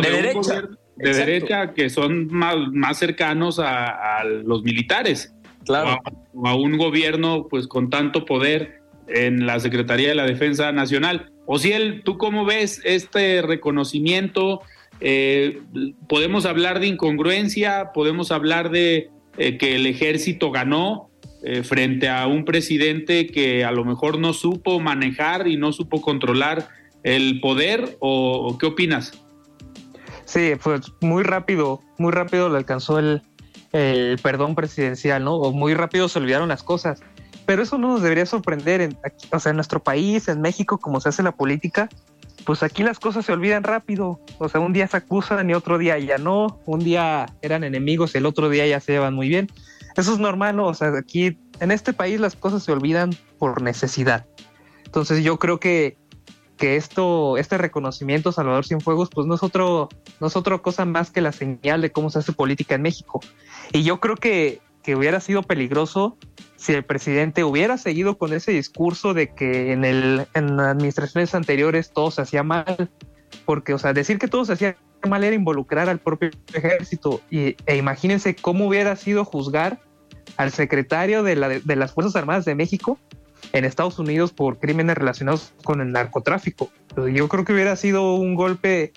derecha. 0.00 0.62
De 1.02 1.14
derecha 1.14 1.72
que 1.72 1.90
son 1.90 2.26
más, 2.28 2.56
más 2.72 2.98
cercanos 2.98 3.58
a, 3.58 4.22
los 4.24 4.62
militares. 4.62 5.34
Claro. 5.64 5.98
O 6.34 6.48
a, 6.48 6.54
un 6.54 6.76
gobierno, 6.76 7.46
pues, 7.48 7.66
con 7.66 7.90
tanto 7.90 8.24
poder 8.24 8.80
en 9.08 9.46
la 9.46 9.58
Secretaría 9.60 10.08
de 10.08 10.14
la 10.14 10.26
Defensa 10.26 10.72
Nacional. 10.72 11.32
O 11.46 11.58
si 11.58 11.72
él, 11.72 12.02
¿tú 12.04 12.16
cómo 12.16 12.44
ves 12.44 12.80
este 12.84 13.42
reconocimiento? 13.42 14.62
Eh, 15.00 15.60
podemos 16.08 16.44
hablar 16.44 16.80
de 16.80 16.86
incongruencia, 16.86 17.90
podemos 17.92 18.30
hablar 18.30 18.70
de 18.70 19.08
eh, 19.38 19.56
que 19.56 19.76
el 19.76 19.86
ejército 19.86 20.50
ganó 20.50 21.10
eh, 21.42 21.62
frente 21.62 22.08
a 22.08 22.26
un 22.26 22.44
presidente 22.44 23.26
que 23.26 23.64
a 23.64 23.72
lo 23.72 23.84
mejor 23.84 24.18
no 24.18 24.34
supo 24.34 24.78
manejar 24.78 25.48
y 25.48 25.56
no 25.56 25.72
supo 25.72 26.02
controlar 26.02 26.68
el 27.02 27.40
poder, 27.40 27.96
o, 28.00 28.58
qué 28.58 28.66
opinas? 28.66 29.19
Sí, 30.30 30.52
pues 30.62 30.92
muy 31.00 31.24
rápido, 31.24 31.82
muy 31.98 32.12
rápido 32.12 32.48
le 32.48 32.56
alcanzó 32.56 33.00
el, 33.00 33.20
perdón 34.22 34.54
presidencial, 34.54 35.24
¿no? 35.24 35.34
O 35.34 35.50
muy 35.50 35.74
rápido 35.74 36.08
se 36.08 36.20
olvidaron 36.20 36.50
las 36.50 36.62
cosas. 36.62 37.02
Pero 37.46 37.64
eso 37.64 37.78
no 37.78 37.88
nos 37.88 38.02
debería 38.02 38.26
sorprender, 38.26 38.80
en, 38.80 38.96
o 39.32 39.40
sea, 39.40 39.50
en 39.50 39.56
nuestro 39.56 39.82
país, 39.82 40.28
en 40.28 40.40
México, 40.40 40.78
como 40.78 41.00
se 41.00 41.08
hace 41.08 41.24
la 41.24 41.32
política, 41.32 41.88
pues 42.44 42.62
aquí 42.62 42.84
las 42.84 43.00
cosas 43.00 43.26
se 43.26 43.32
olvidan 43.32 43.64
rápido. 43.64 44.20
O 44.38 44.48
sea, 44.48 44.60
un 44.60 44.72
día 44.72 44.86
se 44.86 44.98
acusan 44.98 45.50
y 45.50 45.54
otro 45.54 45.78
día 45.78 45.98
ya 45.98 46.16
no. 46.16 46.60
Un 46.64 46.78
día 46.78 47.26
eran 47.42 47.64
enemigos 47.64 48.14
y 48.14 48.18
el 48.18 48.26
otro 48.26 48.48
día 48.48 48.68
ya 48.68 48.78
se 48.78 48.92
llevan 48.92 49.14
muy 49.14 49.28
bien. 49.28 49.48
Eso 49.96 50.12
es 50.12 50.20
normal, 50.20 50.54
¿no? 50.54 50.68
O 50.68 50.74
sea, 50.74 50.96
aquí 50.96 51.36
en 51.58 51.72
este 51.72 51.92
país 51.92 52.20
las 52.20 52.36
cosas 52.36 52.62
se 52.62 52.70
olvidan 52.70 53.10
por 53.40 53.62
necesidad. 53.62 54.26
Entonces 54.84 55.24
yo 55.24 55.40
creo 55.40 55.58
que, 55.58 55.98
que 56.60 56.76
esto, 56.76 57.38
este 57.38 57.56
reconocimiento 57.56 58.32
Salvador 58.32 58.66
Cienfuegos, 58.66 59.08
pues 59.08 59.26
no 59.26 59.34
es 59.34 59.42
otro, 59.42 59.88
no 60.20 60.26
es 60.26 60.36
otra 60.36 60.58
cosa 60.58 60.84
más 60.84 61.10
que 61.10 61.22
la 61.22 61.32
señal 61.32 61.80
de 61.80 61.90
cómo 61.90 62.10
se 62.10 62.18
hace 62.18 62.32
política 62.32 62.74
en 62.74 62.82
México. 62.82 63.20
Y 63.72 63.82
yo 63.82 63.98
creo 63.98 64.14
que, 64.16 64.60
que 64.82 64.94
hubiera 64.94 65.20
sido 65.20 65.42
peligroso 65.42 66.18
si 66.56 66.74
el 66.74 66.84
presidente 66.84 67.44
hubiera 67.44 67.78
seguido 67.78 68.18
con 68.18 68.34
ese 68.34 68.52
discurso 68.52 69.14
de 69.14 69.34
que 69.34 69.72
en, 69.72 69.86
el, 69.86 70.26
en 70.34 70.60
administraciones 70.60 71.34
anteriores 71.34 71.92
todo 71.94 72.10
se 72.10 72.20
hacía 72.20 72.42
mal, 72.42 72.90
porque, 73.46 73.72
o 73.72 73.78
sea, 73.78 73.94
decir 73.94 74.18
que 74.18 74.28
todo 74.28 74.44
se 74.44 74.52
hacía 74.52 74.76
mal 75.08 75.24
era 75.24 75.34
involucrar 75.34 75.88
al 75.88 75.98
propio 75.98 76.28
ejército, 76.52 77.22
y, 77.30 77.56
e 77.64 77.76
imagínense 77.78 78.36
cómo 78.36 78.68
hubiera 78.68 78.96
sido 78.96 79.24
juzgar 79.24 79.80
al 80.36 80.50
secretario 80.50 81.22
de, 81.22 81.36
la, 81.36 81.48
de 81.48 81.76
las 81.76 81.92
Fuerzas 81.92 82.16
Armadas 82.16 82.44
de 82.44 82.54
México 82.54 82.98
en 83.52 83.64
Estados 83.64 83.98
Unidos 83.98 84.32
por 84.32 84.58
crímenes 84.58 84.96
relacionados 84.96 85.52
con 85.64 85.80
el 85.80 85.92
narcotráfico. 85.92 86.70
Yo 87.12 87.28
creo 87.28 87.44
que 87.44 87.52
hubiera 87.52 87.76
sido 87.76 88.14
un 88.14 88.34
golpe 88.34 88.92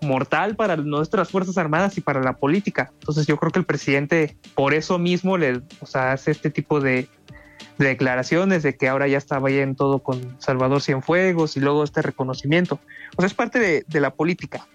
mortal 0.00 0.56
para 0.56 0.76
nuestras 0.76 1.30
Fuerzas 1.30 1.58
Armadas 1.58 1.98
y 1.98 2.00
para 2.00 2.22
la 2.22 2.34
política. 2.34 2.92
Entonces 3.00 3.26
yo 3.26 3.36
creo 3.36 3.52
que 3.52 3.58
el 3.58 3.64
presidente 3.64 4.36
por 4.54 4.74
eso 4.74 4.98
mismo 4.98 5.36
le, 5.36 5.60
hace 5.94 6.30
este 6.30 6.50
tipo 6.50 6.80
de, 6.80 7.08
declaraciones 7.78 8.62
de 8.62 8.76
que 8.76 8.88
ahora 8.88 9.06
ya 9.06 9.18
estaba 9.18 9.50
en 9.50 9.76
todo 9.76 10.00
con 10.00 10.36
Salvador 10.40 10.82
Cienfuegos 10.82 11.56
y 11.56 11.60
luego 11.60 11.84
este 11.84 12.02
reconocimiento. 12.02 12.80
O 13.16 13.22
sea, 13.22 13.26
es 13.26 13.34
parte 13.34 13.84
de, 13.86 14.00
la 14.00 14.10
política. 14.10 14.66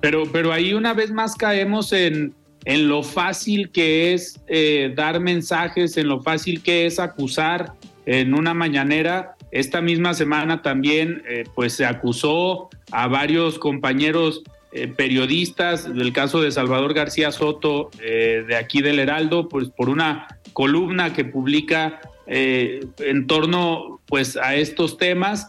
Pero, 0.00 0.24
pero 0.30 0.52
ahí 0.52 0.72
una 0.72 0.94
vez 0.94 1.12
más 1.12 1.34
caemos 1.36 1.92
en, 1.92 2.34
en 2.64 2.88
lo 2.88 3.02
fácil 3.02 3.70
que 3.70 4.14
es 4.14 4.40
eh, 4.48 4.92
dar 4.96 5.20
mensajes, 5.20 5.96
en 5.96 6.08
lo 6.08 6.20
fácil 6.22 6.62
que 6.62 6.86
es 6.86 6.98
acusar 6.98 7.74
en 8.06 8.34
una 8.34 8.54
mañanera. 8.54 9.36
Esta 9.50 9.80
misma 9.80 10.14
semana 10.14 10.62
también 10.62 11.22
eh, 11.28 11.44
pues 11.54 11.74
se 11.74 11.84
acusó 11.84 12.70
a 12.90 13.06
varios 13.08 13.58
compañeros 13.58 14.42
eh, 14.72 14.88
periodistas 14.88 15.92
del 15.94 16.12
caso 16.12 16.40
de 16.40 16.50
Salvador 16.50 16.94
García 16.94 17.30
Soto 17.30 17.90
eh, 18.00 18.44
de 18.46 18.56
aquí 18.56 18.80
del 18.80 18.98
Heraldo 18.98 19.48
pues 19.48 19.68
por 19.68 19.90
una 19.90 20.26
columna 20.52 21.12
que 21.12 21.24
publica 21.24 22.00
en 22.24 23.26
torno 23.26 24.00
pues 24.06 24.36
a 24.36 24.54
estos 24.54 24.96
temas. 24.96 25.48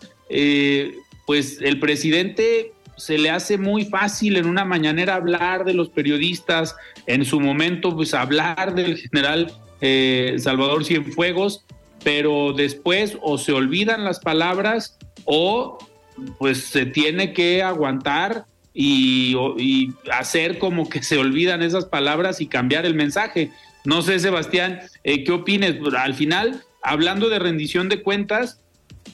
Pues 1.25 1.61
el 1.61 1.79
presidente 1.79 2.73
se 2.97 3.17
le 3.17 3.29
hace 3.29 3.57
muy 3.57 3.85
fácil 3.85 4.35
en 4.35 4.47
una 4.47 4.65
mañanera 4.65 5.15
hablar 5.15 5.63
de 5.63 5.75
los 5.75 5.89
periodistas, 5.89 6.75
en 7.05 7.23
su 7.23 7.39
momento 7.39 7.95
pues 7.95 8.13
hablar 8.13 8.75
del 8.75 8.97
general 8.97 9.53
Salvador 10.39 10.83
Cienfuegos 10.83 11.63
pero 12.03 12.53
después 12.53 13.17
o 13.21 13.37
se 13.37 13.53
olvidan 13.53 14.03
las 14.03 14.19
palabras 14.19 14.97
o 15.25 15.77
pues 16.37 16.65
se 16.65 16.85
tiene 16.85 17.33
que 17.33 17.63
aguantar 17.63 18.45
y, 18.73 19.35
hacer 20.11 20.57
como 20.57 20.89
que 20.89 21.03
se 21.03 21.17
olvidan 21.17 21.61
esas 21.61 21.85
palabras 21.85 22.41
y 22.41 22.47
cambiar 22.47 22.85
el 22.85 22.95
mensaje. 22.95 23.51
No 23.85 24.01
sé, 24.01 24.19
Sebastián, 24.19 24.79
eh, 25.03 25.23
¿qué 25.23 25.31
opines? 25.31 25.75
Al 25.97 26.15
final, 26.15 26.63
hablando 26.81 27.29
de 27.29 27.39
rendición 27.39 27.89
de 27.89 28.01
cuentas, 28.01 28.61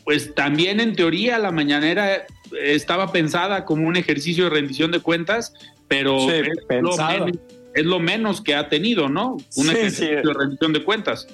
pues 0.04 0.34
también 0.34 0.80
en 0.80 0.96
teoría 0.96 1.40
la 1.40 1.52
mañanera 1.52 2.26
estaba 2.64 3.12
pensada 3.12 3.66
como 3.66 3.88
un 3.88 3.96
ejercicio 3.96 4.46
de 4.46 4.50
rendición 4.52 4.92
de 4.92 5.00
cuentas, 5.00 5.54
pero 5.88 6.30
es, 6.32 7.86
lo 7.86 8.00
menos, 8.00 8.42
que 8.42 8.56
ha 8.56 8.70
tenido, 8.70 9.10
¿no? 9.10 9.38
Un 9.56 9.70
ejercicio 9.70 10.22
de 10.22 10.34
rendición 10.34 10.74
de 10.74 10.84
cuentas. 10.84 11.28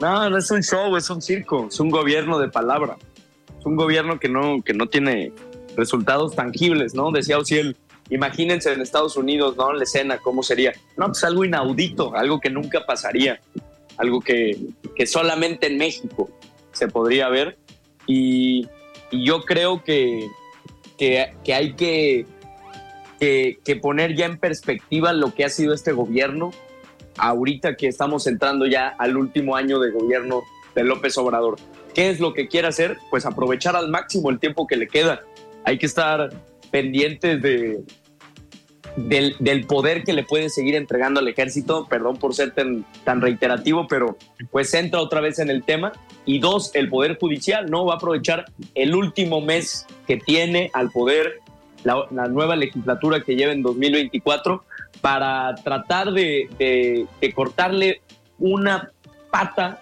No, 0.00 0.30
no 0.30 0.38
es 0.38 0.50
un 0.50 0.62
show, 0.62 0.96
es 0.96 1.10
un 1.10 1.20
circo, 1.20 1.66
es 1.68 1.80
un 1.80 1.90
gobierno 1.90 2.38
de 2.38 2.48
palabra. 2.48 2.96
Es 3.58 3.66
un 3.66 3.74
gobierno 3.74 4.20
que 4.20 4.28
no, 4.28 4.62
que 4.62 4.72
no 4.72 4.86
tiene 4.86 5.32
resultados 5.76 6.36
tangibles, 6.36 6.94
¿no? 6.94 7.10
Decía 7.10 7.38
Ociel, 7.38 7.76
imagínense 8.08 8.72
en 8.72 8.80
Estados 8.80 9.16
Unidos, 9.16 9.56
¿no? 9.56 9.72
La 9.72 9.82
escena, 9.82 10.18
¿cómo 10.18 10.42
sería? 10.42 10.72
No, 10.96 11.06
pues 11.06 11.24
algo 11.24 11.44
inaudito, 11.44 12.14
algo 12.14 12.38
que 12.38 12.50
nunca 12.50 12.86
pasaría, 12.86 13.40
algo 13.96 14.20
que, 14.20 14.56
que 14.94 15.06
solamente 15.06 15.66
en 15.66 15.78
México 15.78 16.30
se 16.72 16.88
podría 16.88 17.28
ver. 17.28 17.58
Y, 18.06 18.68
yo 19.10 19.40
creo 19.40 19.82
que, 19.82 20.28
que, 20.98 21.32
que 21.42 21.54
hay 21.54 21.72
que, 21.72 22.26
que 23.18 23.76
poner 23.80 24.14
ya 24.14 24.26
en 24.26 24.38
perspectiva 24.38 25.14
lo 25.14 25.34
que 25.34 25.46
ha 25.46 25.48
sido 25.48 25.72
este 25.72 25.92
gobierno 25.92 26.50
ahorita 27.18 27.76
que 27.76 27.88
estamos 27.88 28.26
entrando 28.26 28.66
ya 28.66 28.88
al 28.88 29.16
último 29.16 29.56
año 29.56 29.78
de 29.78 29.90
gobierno 29.90 30.42
de 30.74 30.84
López 30.84 31.16
Obrador. 31.18 31.56
¿Qué 31.94 32.10
es 32.10 32.20
lo 32.20 32.32
que 32.32 32.48
quiere 32.48 32.68
hacer? 32.68 32.98
Pues 33.10 33.26
aprovechar 33.26 33.76
al 33.76 33.88
máximo 33.88 34.30
el 34.30 34.38
tiempo 34.38 34.66
que 34.66 34.76
le 34.76 34.88
queda. 34.88 35.22
Hay 35.64 35.78
que 35.78 35.86
estar 35.86 36.30
pendientes 36.70 37.42
de, 37.42 37.80
del, 38.96 39.66
poder 39.66 40.04
que 40.04 40.12
le 40.12 40.22
puede 40.22 40.48
seguir 40.50 40.74
entregando 40.74 41.20
al 41.20 41.28
ejército. 41.28 41.86
Perdón 41.88 42.16
por 42.16 42.34
ser 42.34 42.52
tan, 42.52 42.84
tan 43.04 43.20
reiterativo, 43.20 43.86
pero 43.88 44.16
pues 44.50 44.72
entra 44.74 45.00
otra 45.00 45.20
vez 45.20 45.38
en 45.38 45.50
el 45.50 45.64
tema. 45.64 45.92
Y 46.24 46.38
dos, 46.38 46.70
el 46.74 46.88
poder 46.88 47.18
judicial, 47.18 47.70
¿no? 47.70 47.84
Va 47.84 47.94
a 47.94 47.96
aprovechar 47.96 48.44
el 48.74 48.94
último 48.94 49.40
mes 49.40 49.86
que 50.06 50.18
tiene 50.18 50.70
al 50.74 50.90
poder 50.90 51.40
la, 51.84 52.06
la 52.10 52.28
nueva 52.28 52.56
legislatura 52.56 53.20
que 53.20 53.34
lleva 53.34 53.52
en 53.52 53.62
2024 53.62 54.62
para 55.00 55.54
tratar 55.56 56.12
de, 56.12 57.06
cortarle 57.34 58.02
una 58.38 58.92
pata 59.30 59.80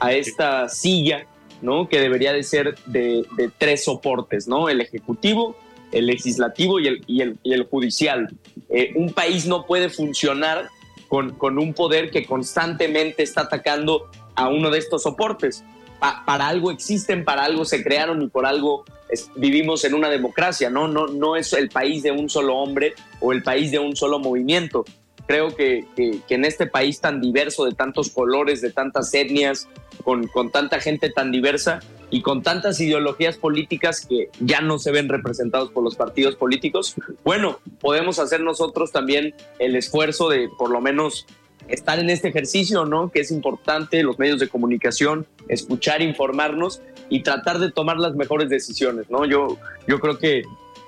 a 0.00 0.12
esta 0.12 0.68
silla, 0.68 1.26
¿no? 1.62 1.88
Que 1.88 2.00
debería 2.00 2.32
de 2.32 2.42
ser 2.42 2.76
de, 2.86 3.24
tres 3.58 3.84
soportes, 3.84 4.48
¿no? 4.48 4.68
El 4.68 4.80
ejecutivo, 4.80 5.56
el 5.92 6.06
legislativo 6.06 6.80
y 6.80 6.88
el, 6.88 7.04
y 7.06 7.52
el, 7.52 7.64
judicial. 7.64 8.28
Eh, 8.68 8.92
un 8.94 9.12
país 9.12 9.46
no 9.46 9.66
puede 9.66 9.88
funcionar 9.88 10.68
con, 11.08 11.34
con, 11.34 11.58
un 11.58 11.74
poder 11.74 12.10
que 12.10 12.24
constantemente 12.24 13.22
está 13.22 13.42
atacando 13.42 14.08
a 14.34 14.48
uno 14.48 14.70
de 14.70 14.78
estos 14.78 15.02
soportes. 15.02 15.64
Para 16.00 16.48
algo 16.48 16.70
existen, 16.70 17.24
para 17.24 17.44
algo 17.44 17.64
se 17.64 17.82
crearon 17.84 18.22
y 18.22 18.28
por 18.28 18.46
algo 18.46 18.84
vivimos 19.36 19.84
en 19.84 19.94
una 19.94 20.08
democracia, 20.08 20.70
¿no? 20.70 20.88
¿no? 20.88 21.06
No 21.06 21.36
es 21.36 21.52
el 21.52 21.68
país 21.68 22.02
de 22.02 22.10
un 22.10 22.28
solo 22.28 22.56
hombre 22.56 22.94
o 23.20 23.32
el 23.32 23.42
país 23.42 23.70
de 23.70 23.78
un 23.78 23.96
solo 23.96 24.18
movimiento. 24.18 24.84
Creo 25.26 25.54
que, 25.54 25.84
que, 25.96 26.34
en 26.34 26.44
este 26.44 26.66
país 26.66 27.00
tan 27.00 27.20
diverso, 27.20 27.64
de 27.64 27.72
tantos 27.72 28.10
colores, 28.10 28.60
de 28.60 28.72
tantas 28.72 29.12
etnias, 29.14 29.68
con, 30.02 30.26
con 30.26 30.50
tanta 30.50 30.80
gente 30.80 31.10
tan 31.10 31.30
diversa 31.30 31.80
y 32.10 32.22
con 32.22 32.42
tantas 32.42 32.80
ideologías 32.80 33.36
políticas 33.36 34.04
que 34.04 34.30
ya 34.40 34.60
no 34.60 34.78
se 34.78 34.90
ven 34.90 35.08
representados 35.08 35.70
por 35.70 35.84
los 35.84 35.94
partidos 35.94 36.34
políticos, 36.34 36.96
bueno, 37.22 37.60
podemos 37.80 38.18
hacer 38.18 38.40
nosotros 38.40 38.90
también 38.90 39.34
el 39.60 39.76
esfuerzo 39.76 40.28
de 40.28 40.48
por 40.58 40.70
lo 40.70 40.80
menos 40.80 41.26
estar 41.70 41.98
en 41.98 42.10
este 42.10 42.28
ejercicio, 42.28 42.84
¿no? 42.84 43.10
Que 43.10 43.20
es 43.20 43.30
importante, 43.30 44.02
los 44.02 44.18
medios 44.18 44.40
de 44.40 44.48
comunicación, 44.48 45.26
escuchar, 45.48 46.02
informarnos 46.02 46.82
y 47.08 47.22
tratar 47.22 47.58
de 47.58 47.70
tomar 47.70 47.98
las 47.98 48.14
mejores 48.14 48.48
decisiones, 48.48 49.10
¿no? 49.10 49.24
Yo, 49.24 49.58
yo 49.86 50.00
creo 50.00 50.18
que 50.18 50.42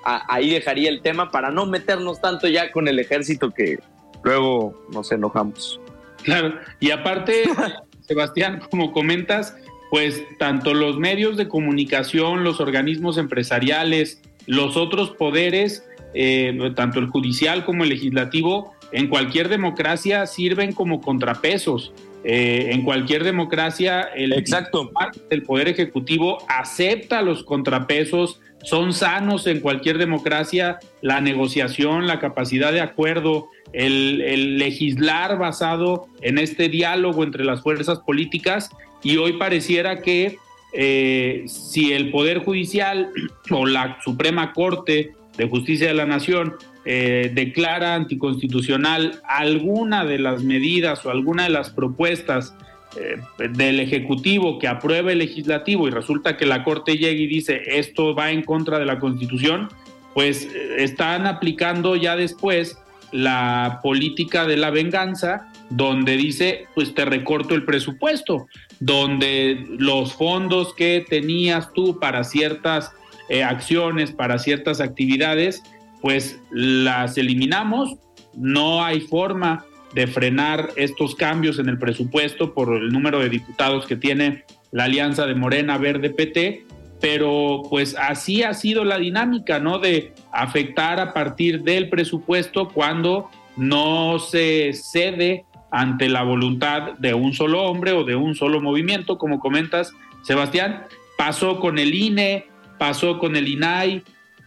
ahí 0.04 0.50
dejaría 0.50 0.90
el 0.90 1.00
tema 1.00 1.30
para 1.30 1.50
no 1.50 1.66
meternos 1.66 2.20
tanto 2.20 2.48
ya 2.48 2.72
con 2.72 2.88
el 2.88 2.98
ejército 2.98 3.52
que 3.52 3.78
luego 4.22 4.86
nos 4.92 5.12
enojamos. 5.12 5.80
Claro, 6.22 6.54
y 6.80 6.90
aparte, 6.90 7.44
Sebastián, 8.00 8.62
como 8.70 8.92
comentas, 8.92 9.56
pues 9.90 10.22
tanto 10.38 10.74
los 10.74 10.98
medios 10.98 11.36
de 11.36 11.48
comunicación, 11.48 12.44
los 12.44 12.60
organismos 12.60 13.18
empresariales, 13.18 14.22
los 14.46 14.76
otros 14.76 15.10
poderes, 15.10 15.84
eh, 16.14 16.72
tanto 16.74 16.98
el 16.98 17.08
judicial 17.08 17.64
como 17.64 17.84
el 17.84 17.90
legislativo, 17.90 18.74
en 18.92 19.08
cualquier 19.08 19.48
democracia 19.48 20.26
sirven 20.26 20.72
como 20.72 21.00
contrapesos. 21.00 21.92
Eh, 22.24 22.68
en 22.70 22.82
cualquier 22.82 23.24
democracia 23.24 24.02
el, 24.14 24.32
Exacto. 24.32 24.92
el 25.28 25.42
poder 25.42 25.66
ejecutivo 25.66 26.38
acepta 26.48 27.20
los 27.20 27.42
contrapesos, 27.42 28.40
son 28.62 28.92
sanos 28.92 29.48
en 29.48 29.58
cualquier 29.58 29.98
democracia 29.98 30.78
la 31.00 31.20
negociación, 31.20 32.06
la 32.06 32.20
capacidad 32.20 32.72
de 32.72 32.80
acuerdo, 32.80 33.48
el, 33.72 34.58
legislar 34.58 35.36
basado 35.36 36.06
en 36.20 36.38
este 36.38 36.68
diálogo 36.68 37.24
entre 37.24 37.44
las 37.44 37.60
fuerzas 37.62 37.98
políticas 38.00 38.70
y 39.02 39.16
hoy 39.16 39.32
pareciera 39.32 40.00
que 40.00 40.38
eh, 40.74 41.44
si 41.48 41.92
el 41.92 42.10
Poder 42.12 42.38
Judicial 42.38 43.10
o 43.50 43.66
la 43.66 43.98
Suprema 44.04 44.52
Corte 44.52 45.12
de 45.36 45.48
Justicia 45.48 45.88
de 45.88 45.94
la 45.94 46.06
Nación 46.06 46.54
eh, 46.84 47.30
declara 47.34 47.94
anticonstitucional 47.94 49.20
alguna 49.24 50.04
de 50.04 50.18
las 50.18 50.42
medidas 50.42 51.04
o 51.06 51.10
alguna 51.10 51.44
de 51.44 51.50
las 51.50 51.70
propuestas 51.70 52.54
eh, 52.96 53.20
del 53.50 53.80
Ejecutivo 53.80 54.58
que 54.58 54.68
apruebe 54.68 55.12
el 55.12 55.18
legislativo 55.18 55.88
y 55.88 55.90
resulta 55.90 56.36
que 56.36 56.46
la 56.46 56.64
Corte 56.64 56.96
llega 56.96 57.20
y 57.20 57.26
dice 57.26 57.62
esto 57.66 58.14
va 58.14 58.30
en 58.30 58.42
contra 58.42 58.78
de 58.78 58.86
la 58.86 58.98
Constitución, 58.98 59.68
pues 60.14 60.48
están 60.76 61.26
aplicando 61.26 61.96
ya 61.96 62.16
después 62.16 62.76
la 63.12 63.80
política 63.82 64.46
de 64.46 64.56
la 64.56 64.70
venganza, 64.70 65.52
donde 65.70 66.16
dice, 66.16 66.66
pues 66.74 66.94
te 66.94 67.04
recorto 67.04 67.54
el 67.54 67.64
presupuesto, 67.64 68.48
donde 68.80 69.64
los 69.68 70.14
fondos 70.14 70.74
que 70.74 71.04
tenías 71.08 71.72
tú 71.72 72.00
para 72.00 72.24
ciertas 72.24 72.92
eh, 73.28 73.44
acciones, 73.44 74.12
para 74.12 74.38
ciertas 74.38 74.80
actividades, 74.80 75.62
pues 76.02 76.38
las 76.50 77.16
eliminamos, 77.16 77.96
no 78.34 78.84
hay 78.84 79.00
forma 79.00 79.64
de 79.94 80.06
frenar 80.06 80.70
estos 80.76 81.14
cambios 81.14 81.58
en 81.58 81.68
el 81.68 81.78
presupuesto 81.78 82.52
por 82.54 82.74
el 82.74 82.92
número 82.92 83.20
de 83.20 83.28
diputados 83.28 83.86
que 83.86 83.96
tiene 83.96 84.44
la 84.72 84.84
alianza 84.84 85.26
de 85.26 85.34
Morena 85.34 85.78
Verde 85.78 86.10
PT, 86.10 86.66
pero 87.00 87.62
pues 87.68 87.96
así 87.96 88.42
ha 88.42 88.54
sido 88.54 88.84
la 88.84 88.98
dinámica, 88.98 89.58
¿no? 89.58 89.78
De 89.78 90.12
afectar 90.32 90.98
a 90.98 91.12
partir 91.12 91.62
del 91.62 91.88
presupuesto 91.88 92.68
cuando 92.68 93.30
no 93.56 94.18
se 94.18 94.72
cede 94.72 95.44
ante 95.70 96.08
la 96.08 96.22
voluntad 96.22 96.92
de 96.98 97.14
un 97.14 97.32
solo 97.32 97.62
hombre 97.64 97.92
o 97.92 98.04
de 98.04 98.16
un 98.16 98.34
solo 98.34 98.60
movimiento, 98.60 99.18
como 99.18 99.40
comentas, 99.40 99.92
Sebastián. 100.22 100.84
Pasó 101.18 101.60
con 101.60 101.78
el 101.78 101.94
INE, 101.94 102.46
pasó 102.78 103.18
con 103.18 103.36
el 103.36 103.48
INAI, 103.48 104.02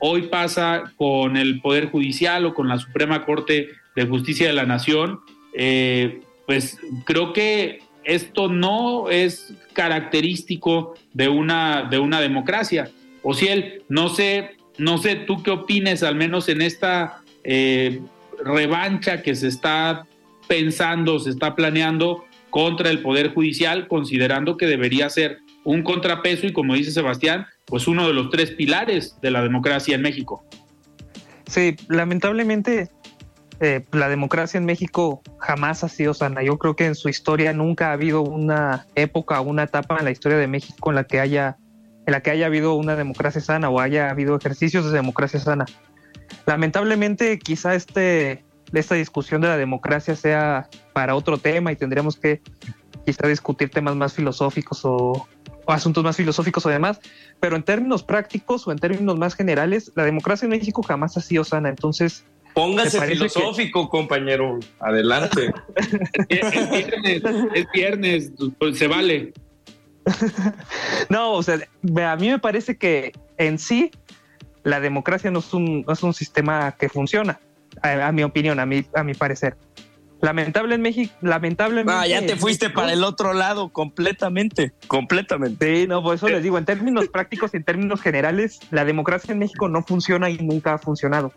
hoy 0.08 0.24
pasa 0.24 0.94
con 0.98 1.36
el 1.36 1.62
Poder 1.62 1.90
Judicial 1.90 2.46
o 2.46 2.54
con 2.54 2.68
la 2.68 2.78
Suprema 2.78 3.26
Corte 3.26 3.70
de 3.96 4.06
Justicia 4.06 4.46
de 4.46 4.54
la 4.54 4.66
Nación. 4.66 5.22
Eh, 5.56 6.22
pues 6.46 6.78
creo 7.06 7.34
que 7.34 7.80
esto 8.04 8.48
no 8.48 9.10
es 9.10 9.56
característico 9.74 10.94
de 11.14 11.28
una, 11.28 11.88
de 11.90 11.98
una 11.98 12.22
democracia. 12.22 12.92
O 13.24 13.34
si 13.34 13.48
él, 13.48 13.84
no 13.90 14.10
sé, 14.10 14.58
no 14.78 15.00
sé 15.00 15.16
tú 15.16 15.42
qué 15.42 15.50
opines, 15.50 16.04
al 16.04 16.16
menos 16.16 16.50
en 16.50 16.62
esta 16.62 17.24
eh, 17.44 18.00
revancha 18.44 19.24
que 19.24 19.34
se 19.34 19.48
está 19.48 20.06
pensando, 20.48 21.18
se 21.18 21.32
está 21.32 21.56
planeando 21.56 22.26
contra 22.52 22.92
el 22.92 23.00
Poder 23.00 23.34
Judicial, 23.34 23.88
considerando 23.88 24.56
que 24.56 24.68
debería 24.68 25.10
ser 25.10 25.40
un 25.66 25.84
contrapeso 25.84 26.48
y, 26.48 26.54
como 26.54 26.76
dice 26.76 26.92
Sebastián, 26.92 27.48
pues 27.66 27.88
uno 27.88 28.08
de 28.08 28.14
los 28.14 28.30
tres 28.30 28.52
pilares 28.52 29.18
de 29.22 29.32
la 29.32 29.42
democracia 29.42 29.96
en 29.96 30.02
México. 30.02 30.46
Sí, 31.48 31.76
lamentablemente 31.90 32.90
eh, 33.60 33.84
la 33.92 34.08
democracia 34.08 34.58
en 34.58 34.66
México 34.66 35.22
jamás 35.40 35.84
ha 35.84 35.90
sido 35.90 36.14
sana. 36.14 36.44
Yo 36.44 36.58
creo 36.58 36.76
que 36.76 36.86
en 36.86 36.96
su 36.96 37.10
historia 37.10 37.52
nunca 37.52 37.90
ha 37.90 37.94
habido 37.94 38.22
una 38.22 38.86
época 38.96 39.42
una 39.42 39.64
etapa 39.64 39.98
en 39.98 40.06
la 40.06 40.12
historia 40.12 40.38
de 40.38 40.48
México 40.48 40.90
en 40.92 40.96
la 40.96 41.06
que 41.06 41.20
haya 41.20 41.58
en 42.06 42.12
la 42.12 42.22
que 42.22 42.30
haya 42.30 42.46
habido 42.46 42.76
una 42.76 42.96
democracia 42.96 43.42
sana 43.42 43.70
o 43.70 43.80
haya 43.80 44.12
habido 44.12 44.38
ejercicios 44.38 44.86
de 44.86 44.92
democracia 44.92 45.40
sana. 45.40 45.66
Lamentablemente, 46.46 47.40
quizá 47.40 47.74
este, 47.74 48.46
esta 48.72 48.94
discusión 48.94 49.42
de 49.42 49.48
la 49.48 49.58
democracia 49.58 50.16
sea 50.16 50.70
para 50.94 51.16
otro 51.16 51.40
tema 51.40 51.72
y 51.72 51.76
tendríamos 51.76 52.18
que 52.18 52.44
quizá 53.08 53.28
discutir 53.28 53.72
temas 53.72 53.96
más 53.96 54.14
filosóficos 54.14 54.82
o 54.84 55.28
asuntos 55.68 56.04
más 56.04 56.18
filosóficos 56.18 56.66
o 56.66 56.70
demás, 56.70 57.00
pero 57.40 57.56
en 57.56 57.64
términos 57.64 58.04
prácticos 58.04 58.68
o 58.68 58.72
en 58.72 58.78
términos 58.78 59.18
más 59.18 59.36
generales, 59.36 59.92
la 59.96 60.04
democracia 60.04 60.46
en 60.46 60.52
México 60.52 60.84
jamás 60.84 61.18
ha 61.18 61.22
sido 61.22 61.44
sana. 61.44 61.70
Entonces, 61.70 62.26
Póngase 62.56 63.02
filosófico, 63.02 63.90
compañero. 63.90 64.60
Adelante. 64.80 65.54
es, 66.30 67.66
viernes, 67.74 68.32
pues, 68.58 68.80
se 68.80 68.88
vale. 68.88 69.34
no, 71.10 71.34
o 71.34 71.44
sea, 71.44 71.56
a 71.56 72.16
mí 72.16 72.30
me 72.30 72.40
parece 72.40 72.78
que 72.78 73.12
en 73.38 73.60
sí 73.60 73.92
la 74.64 74.80
democracia 74.80 75.32
no 75.32 75.40
es 75.40 75.54
un, 75.54 75.82
no 75.82 75.92
es 75.92 76.02
un 76.02 76.14
sistema 76.14 76.72
que 76.80 76.88
funciona, 76.88 77.42
a, 77.82 78.12
mi 78.14 78.24
opinión, 78.24 78.60
a 78.60 78.66
mi, 78.66 78.86
a 78.96 79.04
mi 79.04 79.14
parecer. 79.14 79.58
Lamentable 80.22 80.76
en 80.76 80.82
México, 80.82 81.14
lamentablemente. 81.22 81.94
Ah, 81.94 82.08
ya 82.08 82.26
te 82.26 82.36
fuiste 82.36 82.70
para 82.70 82.94
el 82.94 83.04
otro 83.04 83.34
lado 83.34 83.70
completamente, 83.70 84.74
completamente. 84.88 85.82
Sí, 85.82 85.88
no, 85.88 86.02
por 86.02 86.16
eso 86.16 86.28
les 86.30 86.42
digo, 86.42 86.58
en 86.58 86.66
términos 86.66 87.08
prácticos 87.10 87.54
y 87.54 87.58
en 87.58 87.64
términos 87.64 88.02
generales, 88.02 88.60
la 88.72 88.86
democracia 88.86 89.34
en 89.34 89.40
México 89.40 89.68
no 89.68 89.84
funciona 89.84 90.30
y 90.30 90.38
nunca 90.38 90.74
ha 90.74 90.78
funcionado. 90.78 91.34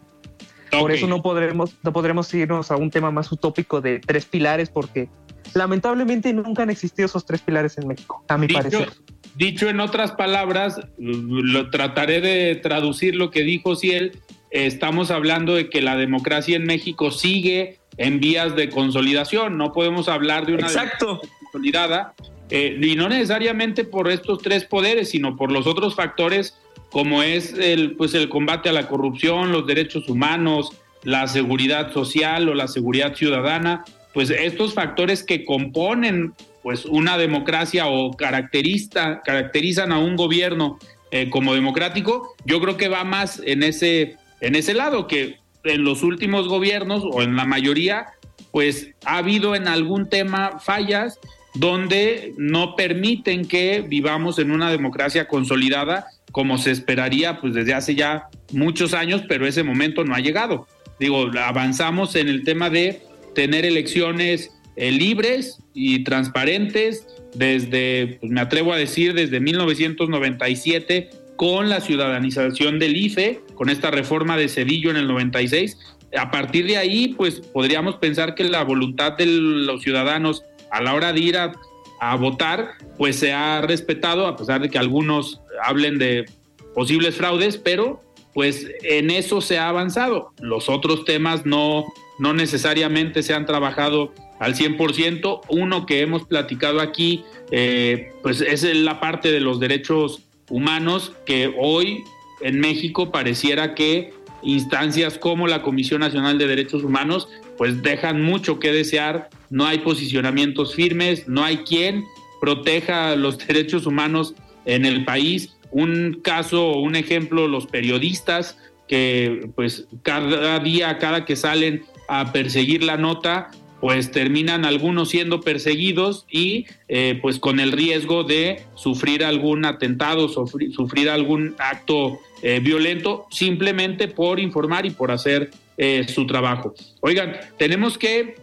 Por 0.71 0.93
eso 0.93 1.07
no 1.07 1.23
podremos, 1.23 1.75
no 1.83 1.93
podremos 1.93 2.33
irnos 2.35 2.71
a 2.71 2.77
un 2.77 2.91
tema 2.91 3.11
más 3.11 3.33
utópico 3.33 3.81
de 3.81 4.01
tres 4.01 4.27
pilares, 4.27 4.71
porque 4.71 5.09
lamentablemente 5.55 6.33
nunca 6.33 6.63
han 6.63 6.71
existido 6.71 7.07
esos 7.07 7.25
tres 7.25 7.41
pilares 7.41 7.79
en 7.79 7.89
México, 7.89 8.25
a 8.29 8.39
mi 8.39 8.49
parecer. 8.49 8.91
Dicho 9.35 9.69
en 9.69 9.81
otras 9.81 10.13
palabras, 10.13 10.81
lo 10.99 11.71
trataré 11.71 12.21
de 12.21 12.57
traducir 12.57 13.15
lo 13.15 13.31
que 13.31 13.43
dijo 13.43 13.77
Ciel. 13.77 14.21
Estamos 14.51 15.11
hablando 15.11 15.55
de 15.55 15.69
que 15.69 15.83
la 15.83 15.97
democracia 15.97 16.57
en 16.57 16.65
México 16.65 17.11
sigue 17.11 17.79
en 17.97 18.21
vías 18.21 18.57
de 18.57 18.71
consolidación. 18.71 19.59
No 19.59 19.73
podemos 19.73 20.09
hablar 20.09 20.47
de 20.47 20.55
una 20.55 20.67
Exacto. 20.67 21.21
consolidada, 21.43 22.15
eh, 22.51 22.79
y 22.81 22.95
no 22.97 23.09
necesariamente 23.09 23.85
por 23.85 24.11
estos 24.11 24.41
tres 24.41 24.65
poderes, 24.65 25.11
sino 25.11 25.37
por 25.37 25.53
los 25.53 25.67
otros 25.67 25.95
factores 25.95 26.57
como 26.91 27.23
es 27.23 27.53
el, 27.53 27.97
pues 27.97 28.15
el 28.15 28.29
combate 28.29 28.69
a 28.69 28.73
la 28.73 28.89
corrupción, 28.89 29.53
los 29.53 29.67
derechos 29.67 30.09
humanos, 30.09 30.71
la 31.05 31.27
seguridad 31.27 31.93
social 31.93 32.49
o 32.49 32.55
la 32.55 32.69
seguridad 32.69 33.15
ciudadana, 33.15 33.85
pues 34.15 34.31
estos 34.31 34.75
factores 34.75 35.23
que 35.23 35.45
componen 35.45 36.33
pues 36.63 36.87
una 36.87 37.19
democracia 37.19 37.87
o 37.87 38.13
caracteriza, 38.13 39.21
caracterizan 39.23 39.93
a 39.93 39.99
un 39.99 40.17
gobierno 40.17 40.79
eh, 41.11 41.31
como 41.31 41.55
democrático, 41.55 42.35
yo 42.45 42.61
creo 42.61 42.77
que 42.77 42.89
va 42.89 43.05
más 43.05 43.41
en 43.45 43.63
ese, 43.63 44.17
en 44.41 44.55
ese 44.55 44.75
lado, 44.75 45.07
que 45.07 45.37
en 45.65 45.85
los 45.85 46.03
últimos 46.03 46.49
gobiernos 46.49 47.03
o 47.05 47.23
en 47.23 47.37
la 47.37 47.45
mayoría, 47.45 48.07
pues 48.51 48.91
ha 49.05 49.19
habido 49.19 49.55
en 49.55 49.69
algún 49.69 50.09
tema 50.09 50.59
fallas 50.59 51.19
donde 51.55 52.35
no 52.37 52.77
permiten 52.77 53.47
que 53.47 53.85
vivamos 53.87 54.39
en 54.39 54.51
una 54.51 54.71
democracia 54.71 55.27
consolidada 55.27 56.07
como 56.33 56.59
se 56.59 56.71
esperaría 56.71 57.41
pues 57.41 57.55
desde 57.55 57.75
hace 57.75 57.95
ya 57.95 58.29
muchos 58.53 58.95
años, 58.95 59.23
pero 59.29 59.47
ese 59.47 59.63
momento 59.63 60.05
no 60.05 60.15
ha 60.15 60.21
llegado. 60.21 60.67
Digo, 61.01 61.31
avanzamos 61.39 62.17
en 62.17 62.29
el 62.29 62.45
tema 62.45 62.71
de 62.71 63.03
tener 63.35 63.65
elecciones 63.65 64.51
eh, 64.77 64.93
libres 64.93 65.59
y 65.75 66.05
transparentes 66.05 67.07
desde, 67.35 68.19
pues 68.21 68.31
me 68.33 68.41
atrevo 68.41 68.73
a 68.73 68.77
decir, 68.77 69.15
desde 69.15 69.41
1997 69.41 71.11
con 71.39 71.69
la 71.69 71.81
ciudadanización 71.81 72.81
del 72.81 72.97
IFE, 72.97 73.43
con 73.55 73.71
esta 73.71 73.93
reforma 73.93 74.37
de 74.37 74.49
Cedillo 74.49 74.91
en 74.91 74.97
el 74.97 75.07
96. 75.07 75.79
A 76.19 76.33
partir 76.33 76.67
de 76.67 76.79
ahí, 76.79 77.15
pues 77.17 77.41
podríamos 77.41 77.95
pensar 77.95 78.35
que 78.35 78.43
la 78.43 78.65
voluntad 78.65 79.13
de 79.13 79.27
los 79.27 79.83
ciudadanos 79.83 80.43
a 80.73 80.83
la 80.83 80.95
hora 80.95 81.13
de 81.13 81.21
ir 81.21 81.39
a 81.39 82.17
votar, 82.17 82.73
pues 82.97 83.17
se 83.17 83.33
ha 83.33 83.61
respetado, 83.61 84.27
a 84.27 84.37
pesar 84.37 84.61
de 84.61 84.69
que 84.69 84.79
algunos 84.79 85.41
hablen 85.63 85.99
de 85.99 86.27
posibles 86.75 87.15
fraudes, 87.15 87.57
pero 87.57 88.03
pues 88.35 88.67
en 88.83 89.11
eso 89.11 89.41
se 89.41 89.59
ha 89.59 89.69
avanzado. 89.69 90.33
Los 90.41 90.69
otros 90.69 91.05
temas 91.05 91.47
no, 91.47 91.85
no 92.19 92.35
necesariamente 92.35 93.23
se 93.23 93.33
han 93.33 93.47
trabajado 93.47 94.13
al 94.41 94.57
100%. 94.57 95.43
Uno 95.49 95.87
que 95.87 96.01
hemos 96.01 96.25
platicado 96.25 96.81
aquí, 96.81 97.23
eh, 97.53 98.11
pues 98.23 98.41
es 98.41 98.65
la 98.65 98.99
parte 98.99 99.31
de 99.31 99.41
los 99.41 99.61
derechos 99.61 100.28
humanos 100.51 101.13
que 101.27 101.55
hoy 101.59 102.05
en 102.41 102.61
México 102.61 103.11
pareciera 103.11 103.75
que 103.75 104.13
instancias 104.43 105.19
como 105.19 105.47
la 105.47 105.63
Comisión 105.63 106.01
Nacional 106.01 106.39
de 106.39 106.47
Derechos 106.47 106.85
Humanos 106.85 107.29
pues 107.57 107.83
dejan 107.83 108.23
mucho 108.23 108.61
que 108.61 108.71
desear, 108.71 109.29
no 109.51 109.67
hay 109.67 109.79
posicionamientos 109.79 110.75
firmes, 110.75 111.27
no 111.27 111.43
hay 111.43 111.59
quien 111.59 112.05
proteja 112.41 113.17
los 113.17 113.39
derechos 113.47 113.85
humanos 113.87 114.35
en 114.65 114.87
el 114.87 115.05
país. 115.05 115.57
Un 115.71 116.21
caso, 116.23 116.79
un 116.79 116.97
ejemplo, 116.97 117.49
los 117.49 117.67
periodistas 117.67 118.57
que 118.87 119.51
pues 119.55 119.87
cada 120.03 120.59
día, 120.61 120.97
cada 120.99 121.27
que 121.27 121.37
salen 121.37 121.83
a 122.09 122.33
perseguir 122.33 122.83
la 122.83 122.97
nota, 122.97 123.51
pues 123.81 124.11
terminan 124.11 124.65
algunos 124.65 125.11
siendo 125.11 125.41
perseguidos 125.41 126.27
y 126.31 126.67
eh, 126.89 127.19
pues 127.23 127.39
con 127.39 127.61
el 127.61 127.73
riesgo 127.73 128.25
de 128.25 128.63
sufrir 128.75 129.25
algún 129.25 129.65
atentado, 129.65 130.29
sufrir, 130.29 131.11
algún 131.11 131.55
acto 131.59 132.19
eh, 132.43 132.61
violento 132.61 133.27
simplemente 133.31 134.09
por 134.09 134.41
informar 134.41 134.87
y 134.87 134.91
por 134.91 135.11
hacer 135.11 135.51
eh, 135.77 136.07
su 136.09 136.27
trabajo. 136.27 136.75
Oigan, 137.01 137.37
tenemos 137.57 137.99
que 137.99 138.37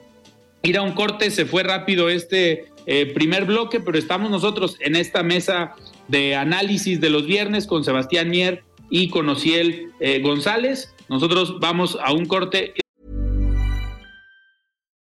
ir 0.64 0.78
a 0.78 0.82
un 0.82 0.94
corte, 0.94 1.30
se 1.32 1.46
fue 1.46 1.64
rápido 1.64 2.10
este 2.10 2.66
primer 3.16 3.46
bloque, 3.46 3.80
pero 3.80 3.98
estamos 3.98 4.30
nosotros 4.30 4.78
en 4.80 4.96
esta 4.96 5.24
mesa 5.24 5.74
de 6.08 6.36
análisis 6.36 7.02
de 7.02 7.10
los 7.10 7.26
viernes 7.26 7.66
con 7.66 7.84
Sebastián 7.84 8.30
Mier 8.30 8.64
y 8.92 9.10
con 9.10 9.28
Ociel 9.28 9.90
González. 10.22 10.94
Nosotros 11.10 11.60
vamos 11.60 11.98
a 12.00 12.14
un 12.14 12.28
corte. 12.28 12.76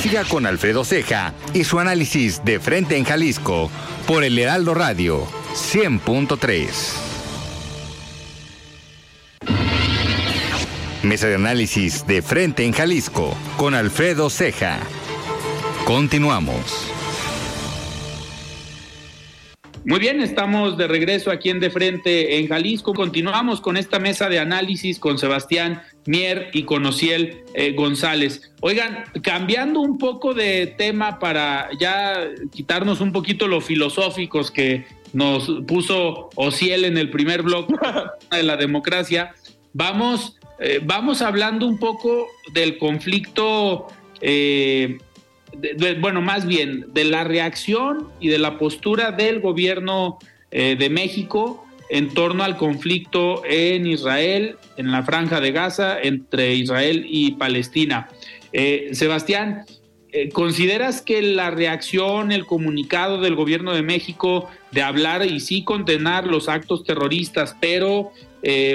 Siga 0.00 0.22
con 0.24 0.46
Alfredo 0.46 0.84
Ceja 0.84 1.34
y 1.54 1.64
su 1.64 1.80
análisis 1.80 2.44
de 2.44 2.60
frente 2.60 2.96
en 2.96 3.04
Jalisco 3.04 3.68
por 4.06 4.22
el 4.22 4.38
Heraldo 4.38 4.72
Radio 4.72 5.26
100.3. 5.54 6.68
Mesa 11.02 11.26
de 11.26 11.34
análisis 11.34 12.06
de 12.06 12.22
frente 12.22 12.64
en 12.64 12.72
Jalisco 12.72 13.36
con 13.56 13.74
Alfredo 13.74 14.30
Ceja. 14.30 14.78
Continuamos. 15.84 16.92
Muy 19.84 20.00
bien, 20.00 20.20
estamos 20.20 20.76
de 20.76 20.86
regreso 20.86 21.30
aquí 21.30 21.48
en 21.48 21.60
De 21.60 21.70
Frente 21.70 22.38
en 22.38 22.46
Jalisco. 22.46 22.92
Continuamos 22.92 23.62
con 23.62 23.78
esta 23.78 23.98
mesa 23.98 24.28
de 24.28 24.38
análisis 24.38 24.98
con 24.98 25.16
Sebastián 25.16 25.82
Mier 26.08 26.48
y 26.54 26.62
con 26.62 26.86
Ociel 26.86 27.44
eh, 27.52 27.74
González. 27.74 28.50
Oigan, 28.60 29.04
cambiando 29.22 29.80
un 29.80 29.98
poco 29.98 30.32
de 30.32 30.66
tema 30.66 31.18
para 31.18 31.68
ya 31.78 32.30
quitarnos 32.50 33.02
un 33.02 33.12
poquito 33.12 33.46
los 33.46 33.64
filosóficos 33.64 34.50
que 34.50 34.86
nos 35.12 35.50
puso 35.66 36.30
Ociel 36.34 36.86
en 36.86 36.96
el 36.96 37.10
primer 37.10 37.42
bloque 37.42 37.74
de 38.30 38.42
la 38.42 38.56
democracia, 38.56 39.34
vamos, 39.74 40.38
eh, 40.58 40.80
vamos 40.82 41.20
hablando 41.20 41.66
un 41.66 41.78
poco 41.78 42.26
del 42.54 42.78
conflicto. 42.78 43.88
Eh, 44.22 44.96
bueno, 46.00 46.22
más 46.22 46.46
bien 46.46 46.86
de 46.94 47.04
la 47.04 47.24
reacción 47.24 48.08
y 48.18 48.28
de 48.28 48.38
la 48.38 48.56
postura 48.56 49.12
del 49.12 49.40
gobierno 49.40 50.18
eh, 50.50 50.74
de 50.78 50.88
México 50.88 51.66
en 51.90 52.12
torno 52.14 52.44
al 52.44 52.56
conflicto 52.56 53.42
en 53.44 53.86
Israel, 53.86 54.56
en 54.76 54.90
la 54.90 55.02
franja 55.02 55.40
de 55.40 55.52
Gaza, 55.52 56.00
entre 56.00 56.54
Israel 56.54 57.06
y 57.08 57.32
Palestina. 57.32 58.08
Eh, 58.52 58.90
Sebastián, 58.92 59.64
eh, 60.12 60.30
¿consideras 60.30 61.02
que 61.02 61.22
la 61.22 61.50
reacción, 61.50 62.32
el 62.32 62.46
comunicado 62.46 63.20
del 63.20 63.34
gobierno 63.34 63.74
de 63.74 63.82
México 63.82 64.48
de 64.70 64.82
hablar 64.82 65.24
y 65.26 65.40
sí 65.40 65.64
condenar 65.64 66.26
los 66.26 66.48
actos 66.48 66.84
terroristas, 66.84 67.56
pero 67.60 68.12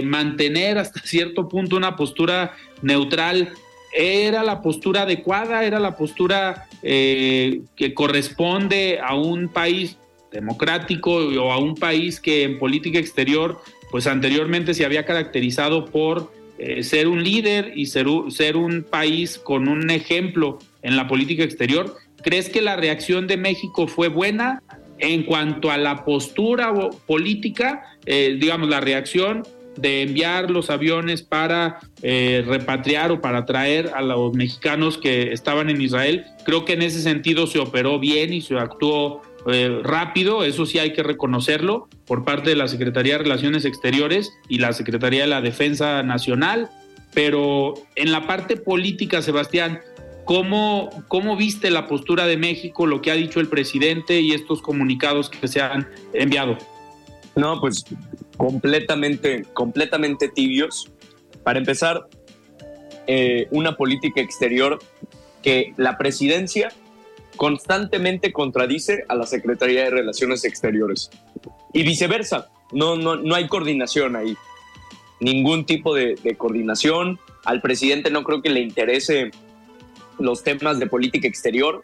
mantener 0.03 0.77
hasta 0.77 0.99
cierto 1.05 1.47
punto 1.47 1.77
una 1.77 1.95
postura 1.95 2.55
neutral, 2.81 3.53
era 3.93 4.43
la 4.43 4.61
postura 4.61 5.03
adecuada, 5.03 5.63
era 5.63 5.79
la 5.79 5.95
postura 5.95 6.67
eh, 6.81 7.61
que 7.75 7.93
corresponde 7.93 8.99
a 9.01 9.15
un 9.15 9.47
país 9.47 9.97
democrático 10.33 11.15
o 11.15 11.51
a 11.51 11.57
un 11.57 11.75
país 11.75 12.19
que 12.19 12.43
en 12.43 12.59
política 12.59 12.99
exterior, 12.99 13.61
pues 13.91 14.07
anteriormente 14.07 14.73
se 14.73 14.85
había 14.85 15.05
caracterizado 15.05 15.85
por 15.85 16.33
eh, 16.57 16.83
ser 16.83 17.07
un 17.07 17.23
líder 17.23 17.73
y 17.75 17.85
ser, 17.85 18.07
ser 18.29 18.57
un 18.57 18.83
país 18.83 19.37
con 19.37 19.67
un 19.67 19.89
ejemplo 19.89 20.59
en 20.81 20.97
la 20.97 21.07
política 21.07 21.43
exterior. 21.43 21.95
¿Crees 22.21 22.49
que 22.49 22.61
la 22.61 22.75
reacción 22.75 23.27
de 23.27 23.37
México 23.37 23.87
fue 23.87 24.07
buena 24.07 24.61
en 24.99 25.23
cuanto 25.23 25.71
a 25.71 25.77
la 25.77 26.05
postura 26.05 26.73
política, 27.05 27.97
eh, 28.05 28.37
digamos, 28.39 28.69
la 28.69 28.79
reacción 28.79 29.43
de 29.75 30.03
enviar 30.03 30.51
los 30.51 30.69
aviones 30.69 31.23
para 31.23 31.79
eh, 32.01 32.43
repatriar 32.45 33.11
o 33.11 33.21
para 33.21 33.45
traer 33.45 33.91
a 33.95 34.01
los 34.01 34.33
mexicanos 34.33 34.97
que 34.97 35.33
estaban 35.33 35.69
en 35.69 35.81
Israel. 35.81 36.25
Creo 36.45 36.63
que 36.65 36.73
en 36.73 36.83
ese 36.83 37.01
sentido 37.01 37.47
se 37.47 37.59
operó 37.59 37.99
bien 37.99 38.33
y 38.33 38.41
se 38.41 38.57
actuó 38.57 39.21
eh, 39.47 39.81
rápido, 39.83 40.43
eso 40.43 40.65
sí 40.65 40.79
hay 40.79 40.93
que 40.93 41.03
reconocerlo, 41.03 41.87
por 42.05 42.23
parte 42.23 42.51
de 42.51 42.55
la 42.55 42.67
Secretaría 42.67 43.13
de 43.13 43.23
Relaciones 43.23 43.65
Exteriores 43.65 44.31
y 44.47 44.59
la 44.59 44.73
Secretaría 44.73 45.21
de 45.21 45.27
la 45.27 45.41
Defensa 45.41 46.03
Nacional. 46.03 46.69
Pero 47.13 47.73
en 47.95 48.11
la 48.11 48.25
parte 48.25 48.57
política, 48.57 49.21
Sebastián, 49.21 49.81
¿cómo, 50.25 50.89
cómo 51.07 51.35
viste 51.35 51.69
la 51.69 51.87
postura 51.87 52.25
de 52.25 52.37
México, 52.37 52.87
lo 52.87 53.01
que 53.01 53.11
ha 53.11 53.15
dicho 53.15 53.39
el 53.39 53.49
presidente 53.49 54.19
y 54.21 54.31
estos 54.31 54.61
comunicados 54.61 55.29
que 55.29 55.47
se 55.47 55.61
han 55.61 55.87
enviado? 56.13 56.57
No, 57.35 57.59
pues 57.59 57.85
completamente, 58.37 59.45
completamente 59.53 60.29
tibios. 60.29 60.91
Para 61.43 61.59
empezar, 61.59 62.07
eh, 63.05 63.47
una 63.51 63.75
política 63.75 64.21
exterior 64.21 64.79
que 65.41 65.73
la 65.77 65.97
presidencia 65.97 66.71
constantemente 67.35 68.31
contradice 68.31 69.05
a 69.07 69.15
la 69.15 69.25
Secretaría 69.25 69.85
de 69.85 69.89
Relaciones 69.89 70.43
Exteriores. 70.45 71.09
Y 71.73 71.83
viceversa, 71.83 72.49
no, 72.71 72.95
no, 72.95 73.15
no 73.15 73.35
hay 73.35 73.47
coordinación 73.47 74.15
ahí. 74.15 74.35
Ningún 75.19 75.65
tipo 75.65 75.95
de, 75.95 76.15
de 76.15 76.35
coordinación. 76.35 77.19
Al 77.45 77.61
presidente 77.61 78.11
no 78.11 78.23
creo 78.23 78.41
que 78.41 78.49
le 78.49 78.61
interese 78.61 79.31
los 80.19 80.43
temas 80.43 80.79
de 80.79 80.87
política 80.87 81.27
exterior, 81.27 81.83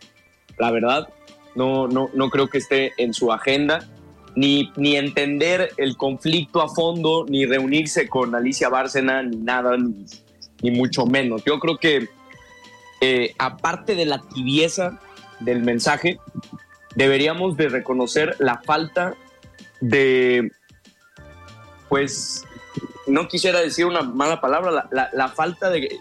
la 0.57 0.71
verdad. 0.71 1.09
No, 1.55 1.87
no, 1.87 2.09
no 2.13 2.29
creo 2.29 2.47
que 2.47 2.59
esté 2.59 2.93
en 2.97 3.13
su 3.13 3.31
agenda 3.31 3.87
ni, 4.35 4.71
ni 4.77 4.95
entender 4.95 5.71
el 5.77 5.97
conflicto 5.97 6.61
a 6.61 6.69
fondo, 6.69 7.25
ni 7.27 7.45
reunirse 7.45 8.07
con 8.07 8.35
Alicia 8.35 8.69
Bárcena, 8.69 9.23
ni 9.23 9.37
nada, 9.37 9.75
ni, 9.77 10.71
mucho 10.71 11.05
menos. 11.05 11.43
Yo 11.45 11.59
creo 11.59 11.77
que 11.77 12.07
eh, 13.01 13.33
aparte 13.37 13.95
de 13.95 14.05
la 14.05 14.21
tibieza 14.21 14.99
del 15.39 15.61
mensaje, 15.61 16.19
deberíamos 16.95 17.57
de 17.57 17.69
reconocer 17.69 18.35
la 18.39 18.61
falta 18.61 19.15
de, 19.81 20.51
pues, 21.87 22.45
no 23.07 23.27
quisiera 23.27 23.59
decir 23.59 23.85
una 23.85 24.01
mala 24.01 24.41
palabra, 24.41 24.87
la, 24.91 25.27
falta 25.29 25.69
de, 25.71 25.99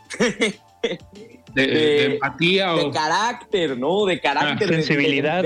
de, 1.55 2.05
empatía 2.15 2.75
o 2.75 2.87
de 2.87 2.91
carácter, 2.91 3.79
¿no? 3.79 4.05
De 4.05 4.21
carácter, 4.21 4.69
ah, 4.69 4.75
sensibilidad. 4.75 5.45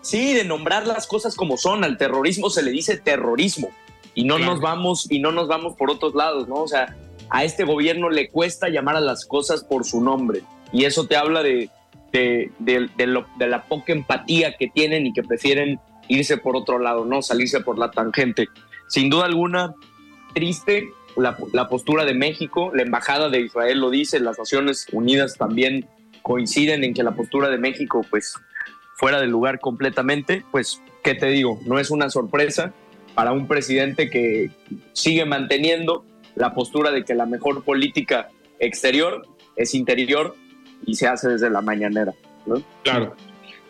sí, 0.00 0.34
de 0.34 0.44
nombrar 0.44 0.86
las 0.86 1.06
cosas 1.06 1.34
como 1.34 1.56
son. 1.56 1.84
Al 1.84 1.98
terrorismo 1.98 2.50
se 2.50 2.62
le 2.62 2.70
dice 2.70 2.96
terrorismo 2.96 3.70
y 4.14 4.24
no 4.24 4.38
nos 4.38 4.60
vamos 4.60 5.10
y 5.10 5.18
no 5.18 5.32
nos 5.32 5.48
vamos 5.48 5.74
por 5.76 5.90
otros 5.90 6.14
lados, 6.14 6.48
¿no? 6.48 6.56
O 6.56 6.68
sea, 6.68 6.96
a 7.30 7.44
este 7.44 7.64
gobierno 7.64 8.10
le 8.10 8.28
cuesta 8.28 8.68
llamar 8.68 8.96
a 8.96 9.00
las 9.00 9.24
cosas 9.24 9.64
por 9.64 9.84
su 9.84 10.02
nombre 10.02 10.42
y 10.72 10.84
eso 10.84 11.06
te 11.06 11.16
habla 11.16 11.42
de, 11.42 11.70
de, 12.12 12.50
de 12.58 13.46
la 13.46 13.62
poca 13.64 13.92
empatía 13.92 14.56
que 14.56 14.68
tienen 14.68 15.06
y 15.06 15.12
que 15.12 15.22
prefieren 15.22 15.80
irse 16.08 16.36
por 16.36 16.56
otro 16.56 16.78
lado, 16.78 17.04
no 17.04 17.22
salirse 17.22 17.60
por 17.60 17.78
la 17.78 17.90
tangente. 17.90 18.48
Sin 18.88 19.08
duda 19.08 19.24
alguna, 19.24 19.74
triste 20.34 20.90
la, 21.16 21.36
la, 21.52 21.68
postura 21.68 22.04
de 22.04 22.14
México, 22.14 22.72
la 22.74 22.82
embajada 22.82 23.28
de 23.28 23.40
Israel 23.40 23.80
lo 23.80 23.90
dice, 23.90 24.20
las 24.20 24.38
Naciones 24.38 24.86
Unidas 24.92 25.36
también 25.36 25.86
coinciden 26.22 26.84
en 26.84 26.94
que 26.94 27.02
la 27.02 27.12
postura 27.12 27.48
de 27.48 27.58
México, 27.58 28.04
pues, 28.08 28.34
fuera 28.94 29.20
del 29.20 29.30
lugar 29.30 29.60
completamente, 29.60 30.44
pues, 30.50 30.82
¿qué 31.02 31.14
te 31.14 31.26
digo? 31.26 31.60
No 31.66 31.78
es 31.78 31.90
una 31.90 32.10
sorpresa 32.10 32.72
para 33.14 33.32
un 33.32 33.46
presidente 33.46 34.08
que 34.08 34.50
sigue 34.92 35.24
manteniendo 35.24 36.04
la 36.34 36.54
postura 36.54 36.90
de 36.90 37.04
que 37.04 37.14
la 37.14 37.26
mejor 37.26 37.64
política 37.64 38.30
exterior 38.58 39.26
es 39.56 39.74
interior 39.74 40.34
y 40.86 40.94
se 40.94 41.06
hace 41.06 41.28
desde 41.28 41.50
la 41.50 41.60
mañanera. 41.60 42.12
Claro. 42.82 43.16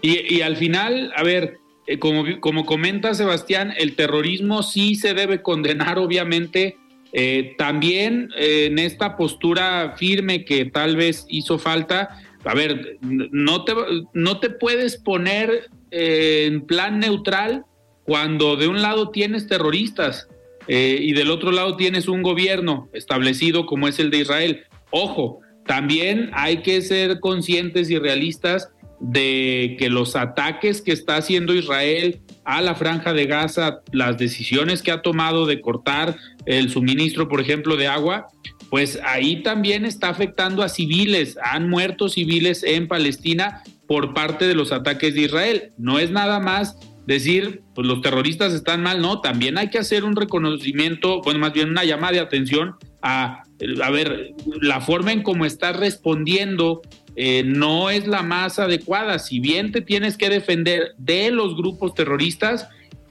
Y, 0.00 0.34
y 0.34 0.42
al 0.42 0.56
final, 0.56 1.12
a 1.16 1.22
ver, 1.22 1.58
eh, 1.86 1.98
como, 1.98 2.24
como 2.40 2.64
comenta 2.64 3.14
Sebastián, 3.14 3.74
el 3.76 3.96
terrorismo 3.96 4.62
sí 4.62 4.94
se 4.94 5.14
debe 5.14 5.42
condenar, 5.42 5.98
obviamente. 5.98 6.76
Eh, 7.12 7.54
también 7.58 8.30
eh, 8.38 8.66
en 8.70 8.78
esta 8.78 9.16
postura 9.16 9.94
firme 9.98 10.44
que 10.44 10.64
tal 10.64 10.96
vez 10.96 11.26
hizo 11.28 11.58
falta, 11.58 12.08
a 12.44 12.54
ver, 12.54 12.98
no 13.02 13.64
te, 13.64 13.74
no 14.14 14.40
te 14.40 14.50
puedes 14.50 14.96
poner 14.96 15.68
en 15.90 16.62
plan 16.62 16.98
neutral 17.00 17.64
cuando 18.04 18.56
de 18.56 18.66
un 18.66 18.80
lado 18.80 19.10
tienes 19.10 19.46
terroristas 19.46 20.26
y 20.66 21.12
del 21.12 21.30
otro 21.30 21.52
lado 21.52 21.76
tienes 21.76 22.08
un 22.08 22.22
gobierno 22.22 22.88
establecido 22.94 23.66
como 23.66 23.88
es 23.88 23.98
el 23.98 24.10
de 24.10 24.18
Israel. 24.18 24.64
Ojo, 24.90 25.41
también 25.66 26.30
hay 26.32 26.58
que 26.58 26.82
ser 26.82 27.20
conscientes 27.20 27.90
y 27.90 27.98
realistas 27.98 28.70
de 29.00 29.76
que 29.78 29.90
los 29.90 30.14
ataques 30.14 30.80
que 30.80 30.92
está 30.92 31.16
haciendo 31.16 31.54
Israel 31.54 32.20
a 32.44 32.60
la 32.60 32.76
franja 32.76 33.12
de 33.12 33.26
Gaza, 33.26 33.80
las 33.90 34.16
decisiones 34.16 34.80
que 34.80 34.92
ha 34.92 35.02
tomado 35.02 35.46
de 35.46 35.60
cortar 35.60 36.16
el 36.46 36.70
suministro, 36.70 37.28
por 37.28 37.40
ejemplo, 37.40 37.76
de 37.76 37.88
agua, 37.88 38.28
pues 38.70 39.00
ahí 39.04 39.42
también 39.42 39.84
está 39.84 40.08
afectando 40.08 40.62
a 40.62 40.68
civiles. 40.68 41.36
Han 41.42 41.68
muerto 41.68 42.08
civiles 42.08 42.62
en 42.62 42.86
Palestina 42.86 43.62
por 43.88 44.14
parte 44.14 44.46
de 44.46 44.54
los 44.54 44.72
ataques 44.72 45.14
de 45.14 45.22
Israel. 45.22 45.72
No 45.78 45.98
es 45.98 46.10
nada 46.10 46.38
más 46.38 46.76
decir, 47.06 47.62
pues 47.74 47.86
los 47.86 48.00
terroristas 48.00 48.52
están 48.52 48.82
mal, 48.82 49.02
no, 49.02 49.20
también 49.20 49.58
hay 49.58 49.70
que 49.70 49.78
hacer 49.78 50.04
un 50.04 50.14
reconocimiento, 50.14 51.20
bueno, 51.22 51.40
más 51.40 51.52
bien 51.52 51.70
una 51.70 51.84
llamada 51.84 52.12
de 52.12 52.20
atención 52.20 52.76
a, 53.02 53.42
a 53.82 53.90
ver, 53.90 54.34
la 54.60 54.80
forma 54.80 55.12
en 55.12 55.22
cómo 55.22 55.44
está 55.44 55.72
respondiendo 55.72 56.82
eh, 57.16 57.42
no 57.44 57.90
es 57.90 58.06
la 58.06 58.22
más 58.22 58.58
adecuada. 58.58 59.18
Si 59.18 59.40
bien 59.40 59.72
te 59.72 59.80
tienes 59.80 60.16
que 60.16 60.28
defender 60.28 60.94
de 60.98 61.30
los 61.30 61.56
grupos 61.56 61.94
terroristas, 61.94 62.68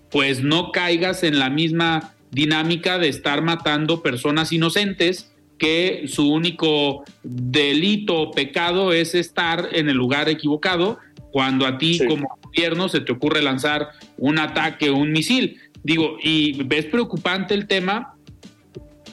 pues 0.10 0.44
no 0.44 0.72
caigas 0.72 1.24
en 1.24 1.40
la 1.40 1.50
misma 1.50 2.14
dinámica 2.32 2.98
de 2.98 3.10
estar 3.10 3.42
matando 3.42 4.02
personas 4.02 4.52
inocentes 4.52 5.32
que 5.58 6.06
su 6.08 6.32
único 6.32 7.04
delito 7.24 8.20
o 8.20 8.32
pecado 8.32 8.94
es 8.94 9.14
estar 9.14 9.70
en 9.74 9.90
el 9.90 9.98
lugar 9.98 10.28
equivocado 10.28 10.98
cuando 11.32 11.68
a 11.68 11.78
ti 11.78 12.00
como 12.08 12.38
gobierno 12.42 12.90
se 12.90 13.00
te 13.00 13.12
ocurre 13.12 13.42
lanzar 13.42 13.90
un 14.18 14.40
ataque 14.40 14.90
o 14.90 14.98
un 14.98 15.12
misil. 15.12 15.60
Digo, 15.84 16.18
y 16.22 16.64
ves 16.64 16.86
preocupante 16.86 17.54
el 17.54 17.68
tema 17.68 18.16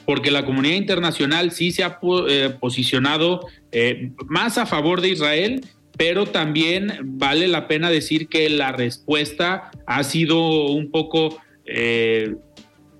porque 0.09 0.31
la 0.31 0.43
comunidad 0.43 0.73
internacional 0.73 1.51
sí 1.51 1.71
se 1.71 1.83
ha 1.83 1.99
eh, 2.27 2.51
posicionado 2.59 3.45
eh, 3.71 4.09
más 4.25 4.57
a 4.57 4.65
favor 4.65 5.01
de 5.01 5.09
Israel, 5.09 5.63
pero 5.99 6.25
también 6.25 6.97
vale 7.03 7.47
la 7.47 7.67
pena 7.67 7.91
decir 7.91 8.27
que 8.27 8.49
la 8.49 8.71
respuesta 8.71 9.69
ha 9.85 10.03
sido 10.03 10.71
un 10.71 10.89
poco, 10.89 11.37
eh, 11.63 12.37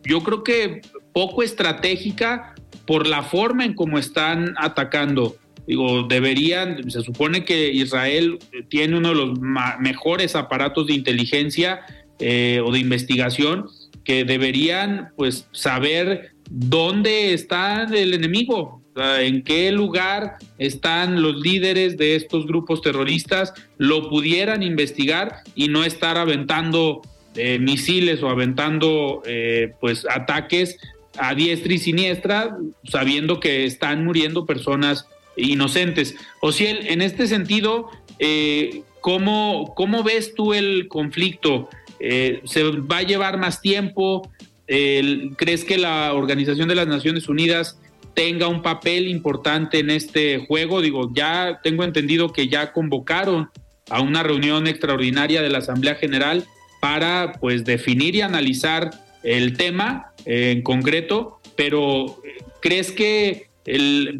yo 0.04 0.22
creo 0.22 0.44
que 0.44 0.82
poco 1.12 1.42
estratégica 1.42 2.54
por 2.86 3.08
la 3.08 3.24
forma 3.24 3.66
en 3.66 3.74
cómo 3.74 3.98
están 3.98 4.54
atacando. 4.60 5.36
Digo, 5.66 6.04
deberían, 6.04 6.92
se 6.92 7.02
supone 7.02 7.44
que 7.44 7.72
Israel 7.72 8.38
tiene 8.70 9.00
uno 9.00 9.10
de 9.10 9.16
los 9.16 9.40
mejores 9.80 10.36
aparatos 10.36 10.86
de 10.86 10.94
inteligencia 10.94 11.80
o 12.20 12.72
de 12.72 12.80
investigación 12.80 13.66
que 14.04 14.26
deberían 14.26 15.10
pues 15.16 15.48
saber 15.52 16.34
dónde 16.50 17.34
está 17.34 17.84
el 17.84 18.14
enemigo, 18.14 18.82
en 18.96 19.44
qué 19.44 19.72
lugar 19.72 20.38
están 20.58 21.22
los 21.22 21.38
líderes 21.38 21.98
de 21.98 22.16
estos 22.16 22.46
grupos 22.46 22.82
terroristas, 22.82 23.54
lo 23.78 24.10
pudieran 24.10 24.64
investigar 24.64 25.44
y 25.56 25.70
no 25.70 25.84
estar 25.84 26.18
aventando 26.18 27.02
eh, 27.36 27.60
misiles 27.60 28.22
o 28.24 28.30
aventando 28.30 29.22
eh, 29.26 29.74
pues 29.80 30.06
ataques 30.10 30.78
a 31.18 31.36
diestra 31.36 31.74
y 31.74 31.78
siniestra, 31.78 32.58
sabiendo 32.86 33.40
que 33.40 33.66
están 33.66 34.04
muriendo 34.04 34.46
personas 34.46 35.08
inocentes. 35.38 36.16
O 36.42 36.52
si 36.52 36.66
en 36.66 37.02
este 37.02 37.28
sentido, 37.28 37.90
eh, 38.20 38.82
¿cómo, 39.02 39.74
¿cómo, 39.76 40.04
ves 40.04 40.34
tú 40.34 40.54
el 40.54 40.88
conflicto? 40.88 41.70
¿Se 42.00 42.64
va 42.64 42.98
a 42.98 43.04
llevar 43.04 43.38
más 43.38 43.62
tiempo? 43.62 44.30
¿Crees 44.70 45.66
que 45.66 45.80
la 45.80 46.14
Organización 46.14 46.70
de 46.70 46.76
las 46.76 46.88
Naciones 46.88 47.28
Unidas 47.28 47.80
tenga 48.14 48.48
un 48.48 48.62
papel 48.62 49.08
importante 49.08 49.80
en 49.80 49.90
este 49.90 50.46
juego? 50.46 50.82
Digo, 50.82 51.12
ya 51.14 51.60
tengo 51.64 51.84
entendido 51.84 52.32
que 52.32 52.48
ya 52.48 52.72
convocaron 52.72 53.50
a 53.90 54.02
una 54.02 54.22
reunión 54.22 54.68
extraordinaria 54.68 55.42
de 55.42 55.50
la 55.50 55.58
Asamblea 55.58 55.96
General 55.96 56.46
para 56.80 57.34
pues 57.40 57.66
definir 57.66 58.16
y 58.16 58.22
analizar 58.22 58.92
el 59.24 59.58
tema 59.58 60.14
en 60.26 60.62
concreto, 60.62 61.40
pero 61.56 62.22
¿crees 62.62 62.92
que 62.92 63.50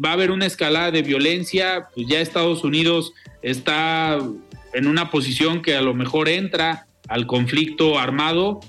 va 0.04 0.10
a 0.10 0.12
haber 0.14 0.32
una 0.32 0.46
escalada 0.46 0.90
de 0.90 1.02
violencia? 1.02 1.88
Pues 1.94 2.08
ya 2.08 2.20
Estados 2.20 2.64
Unidos 2.64 3.12
está 3.42 4.18
en 4.74 4.86
una 4.88 5.10
posición 5.10 5.62
que 5.62 5.76
a 5.76 5.80
lo 5.80 5.94
mejor 5.94 6.28
entra 6.28 6.86
al 7.08 7.26
conflicto 7.26 7.98
armado 7.98 8.60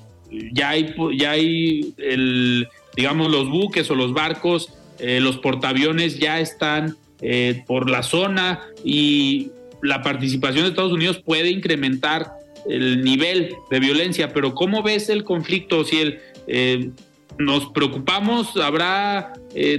ya 0.52 0.70
hay, 0.70 0.94
ya 1.18 1.32
hay 1.32 1.94
el, 1.98 2.68
digamos, 2.96 3.32
los 3.32 3.50
buques 3.50 3.90
o 3.92 3.96
los 3.96 4.14
barcos, 4.14 4.74
eh, 5.00 5.20
los 5.20 5.38
portaaviones 5.38 6.20
ya 6.20 6.40
están 6.40 6.96
eh, 7.22 7.64
por 7.68 7.90
la 7.90 8.04
zona 8.04 8.62
y 8.84 9.52
la 9.82 10.02
participación 10.02 10.64
de 10.64 10.70
Estados 10.70 10.94
Unidos 10.94 11.22
puede 11.24 11.50
incrementar 11.50 12.34
el 12.70 13.04
nivel 13.04 13.56
de 13.70 13.80
violencia, 13.80 14.32
pero 14.34 14.54
¿cómo 14.54 14.84
ves 14.84 15.10
el 15.10 15.24
conflicto? 15.24 15.84
Si 15.84 15.98
el, 16.00 16.20
eh, 16.48 16.92
nos 17.40 17.72
preocupamos, 17.72 18.56
habrá 18.58 19.34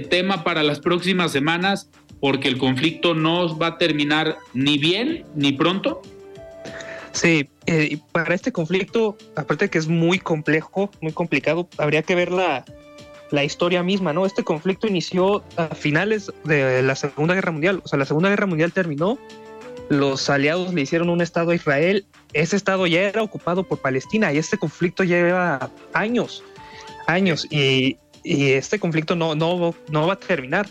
tema 0.09 0.43
para 0.43 0.63
las 0.63 0.79
próximas 0.79 1.31
semanas 1.31 1.89
porque 2.19 2.47
el 2.47 2.57
conflicto 2.57 3.15
no 3.15 3.57
va 3.57 3.67
a 3.67 3.77
terminar 3.77 4.37
ni 4.53 4.77
bien 4.77 5.25
ni 5.35 5.53
pronto. 5.53 6.01
Sí, 7.13 7.47
eh, 7.65 7.97
para 8.11 8.35
este 8.35 8.51
conflicto, 8.51 9.17
aparte 9.35 9.65
de 9.65 9.69
que 9.69 9.77
es 9.77 9.87
muy 9.87 10.19
complejo, 10.19 10.91
muy 11.01 11.13
complicado, 11.13 11.69
habría 11.77 12.03
que 12.03 12.15
ver 12.15 12.31
la, 12.31 12.65
historia 13.43 13.81
misma, 13.81 14.13
¿no? 14.13 14.27
Este 14.27 14.43
conflicto 14.43 14.85
inició 14.85 15.43
a 15.57 15.73
finales 15.73 16.31
de 16.43 16.83
la 16.83 16.95
Segunda 16.95 17.33
Guerra 17.33 17.51
Mundial, 17.51 17.81
o 17.83 17.87
sea, 17.87 17.97
la 17.97 18.05
Segunda 18.05 18.29
Guerra 18.29 18.45
Mundial 18.45 18.71
terminó, 18.71 19.17
los 19.89 20.29
aliados 20.29 20.71
le 20.71 20.81
hicieron 20.81 21.09
un 21.09 21.19
Estado 21.19 21.49
a 21.49 21.55
Israel, 21.55 22.05
ese 22.33 22.55
Estado 22.55 22.85
ya 22.85 23.01
era 23.01 23.23
ocupado 23.23 23.63
por 23.63 23.79
Palestina 23.79 24.31
y 24.31 24.37
este 24.37 24.57
conflicto 24.57 25.03
lleva 25.03 25.71
años, 25.93 26.43
años, 27.07 27.47
y, 27.49 27.97
este 28.23 28.79
conflicto 28.79 29.15
no, 29.15 29.35
no, 29.35 29.75
no 29.89 30.07
va 30.07 30.13
a 30.13 30.19
terminar. 30.19 30.67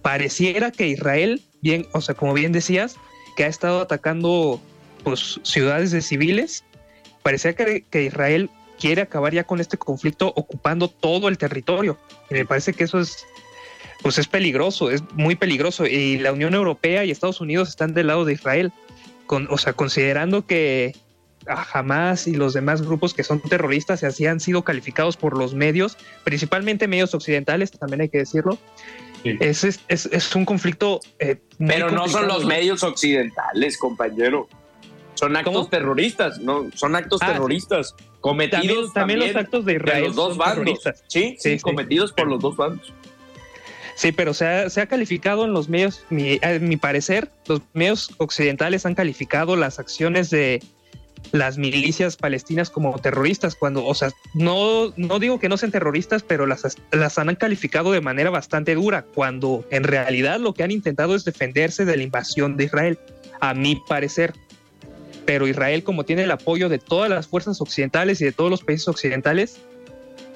Pareciera 0.00 0.70
que 0.70 0.88
Israel, 0.88 1.42
bien, 1.60 1.86
o 1.92 2.00
sea, 2.00 2.14
como 2.14 2.32
bien 2.32 2.52
decías, 2.52 2.96
que 3.36 3.44
ha 3.44 3.48
estado 3.48 3.80
atacando 3.82 4.60
pues, 5.04 5.40
ciudades 5.42 5.90
de 5.90 6.02
civiles. 6.02 6.64
Parecía 7.22 7.54
que, 7.54 8.02
Israel 8.02 8.50
quiere 8.78 9.02
acabar 9.02 9.32
ya 9.32 9.44
con 9.44 9.60
este 9.60 9.78
conflicto 9.78 10.32
ocupando 10.34 10.88
todo 10.88 11.28
el 11.28 11.38
territorio. 11.38 11.98
Y 12.30 12.34
me 12.34 12.44
parece 12.44 12.72
que 12.72 12.84
eso 12.84 12.98
es, 12.98 13.24
pues 14.02 14.18
es 14.18 14.26
peligroso, 14.26 14.90
es 14.90 15.02
muy 15.12 15.36
peligroso. 15.36 15.86
Y 15.86 16.18
la 16.18 16.32
Unión 16.32 16.54
Europea 16.54 17.04
y 17.04 17.10
Estados 17.10 17.40
Unidos 17.40 17.68
están 17.68 17.94
del 17.94 18.08
lado 18.08 18.24
de 18.24 18.32
Israel, 18.32 18.72
con, 19.26 19.46
o 19.50 19.58
sea, 19.58 19.74
considerando 19.74 20.46
que, 20.46 20.94
a 21.46 21.66
Hamas 21.72 22.26
y 22.26 22.34
los 22.34 22.54
demás 22.54 22.82
grupos 22.82 23.14
que 23.14 23.22
son 23.22 23.40
terroristas 23.40 24.02
y 24.02 24.06
así 24.06 24.26
han 24.26 24.40
sido 24.40 24.64
calificados 24.64 25.16
por 25.16 25.36
los 25.36 25.54
medios, 25.54 25.96
principalmente 26.24 26.88
medios 26.88 27.14
occidentales, 27.14 27.70
también 27.72 28.02
hay 28.02 28.08
que 28.08 28.18
decirlo. 28.18 28.58
Es, 29.24 29.64
es, 29.64 29.80
es, 29.88 30.36
un 30.36 30.44
conflicto. 30.44 31.00
Eh, 31.18 31.40
Pero 31.58 31.90
no 31.90 32.08
son 32.08 32.28
los 32.28 32.44
medios 32.44 32.82
occidentales, 32.82 33.78
compañero. 33.78 34.48
Son 35.14 35.36
actos 35.36 35.70
terroristas, 35.70 36.40
no, 36.40 36.70
son 36.74 36.96
actos 36.96 37.20
ah, 37.22 37.32
terroristas 37.32 37.94
cometidos 38.20 38.92
también, 38.92 39.20
los 39.20 39.36
actos 39.36 39.64
de 39.64 39.74
Israel. 39.74 40.04
los 40.04 40.16
dos 40.16 40.36
bandos. 40.36 40.80
Sí, 41.06 41.36
sí, 41.38 41.58
cometidos 41.60 42.12
por 42.12 42.26
los 42.26 42.40
dos 42.40 42.56
bandos. 42.56 42.92
Sí, 43.94 44.10
pero 44.10 44.34
se 44.34 44.46
ha, 44.46 44.70
se 44.70 44.80
ha 44.80 44.86
calificado 44.86 45.44
en 45.44 45.52
los 45.52 45.68
medios, 45.68 46.04
mi, 46.10 46.40
a 46.42 46.58
mi 46.58 46.76
parecer, 46.76 47.30
los 47.46 47.60
medios 47.74 48.10
occidentales 48.18 48.86
han 48.86 48.94
calificado 48.94 49.54
las 49.54 49.78
acciones 49.78 50.30
de 50.30 50.60
las 51.32 51.58
milicias 51.58 52.16
palestinas 52.16 52.70
como 52.70 52.98
terroristas, 52.98 53.54
cuando, 53.54 53.84
o 53.84 53.94
sea, 53.94 54.10
no, 54.34 54.92
no 54.96 55.18
digo 55.18 55.38
que 55.38 55.48
no 55.48 55.56
sean 55.56 55.72
terroristas, 55.72 56.22
pero 56.22 56.46
las, 56.46 56.76
las 56.92 57.18
han 57.18 57.34
calificado 57.36 57.92
de 57.92 58.00
manera 58.00 58.30
bastante 58.30 58.74
dura, 58.74 59.04
cuando 59.14 59.64
en 59.70 59.84
realidad 59.84 60.38
lo 60.40 60.54
que 60.54 60.62
han 60.62 60.70
intentado 60.70 61.14
es 61.14 61.24
defenderse 61.24 61.84
de 61.84 61.96
la 61.96 62.02
invasión 62.02 62.56
de 62.56 62.64
Israel, 62.64 62.98
a 63.40 63.54
mi 63.54 63.76
parecer. 63.88 64.32
Pero 65.26 65.46
Israel, 65.46 65.84
como 65.84 66.04
tiene 66.04 66.24
el 66.24 66.30
apoyo 66.30 66.68
de 66.68 66.78
todas 66.78 67.10
las 67.10 67.26
fuerzas 67.28 67.60
occidentales 67.60 68.20
y 68.20 68.24
de 68.24 68.32
todos 68.32 68.50
los 68.50 68.62
países 68.62 68.88
occidentales, 68.88 69.60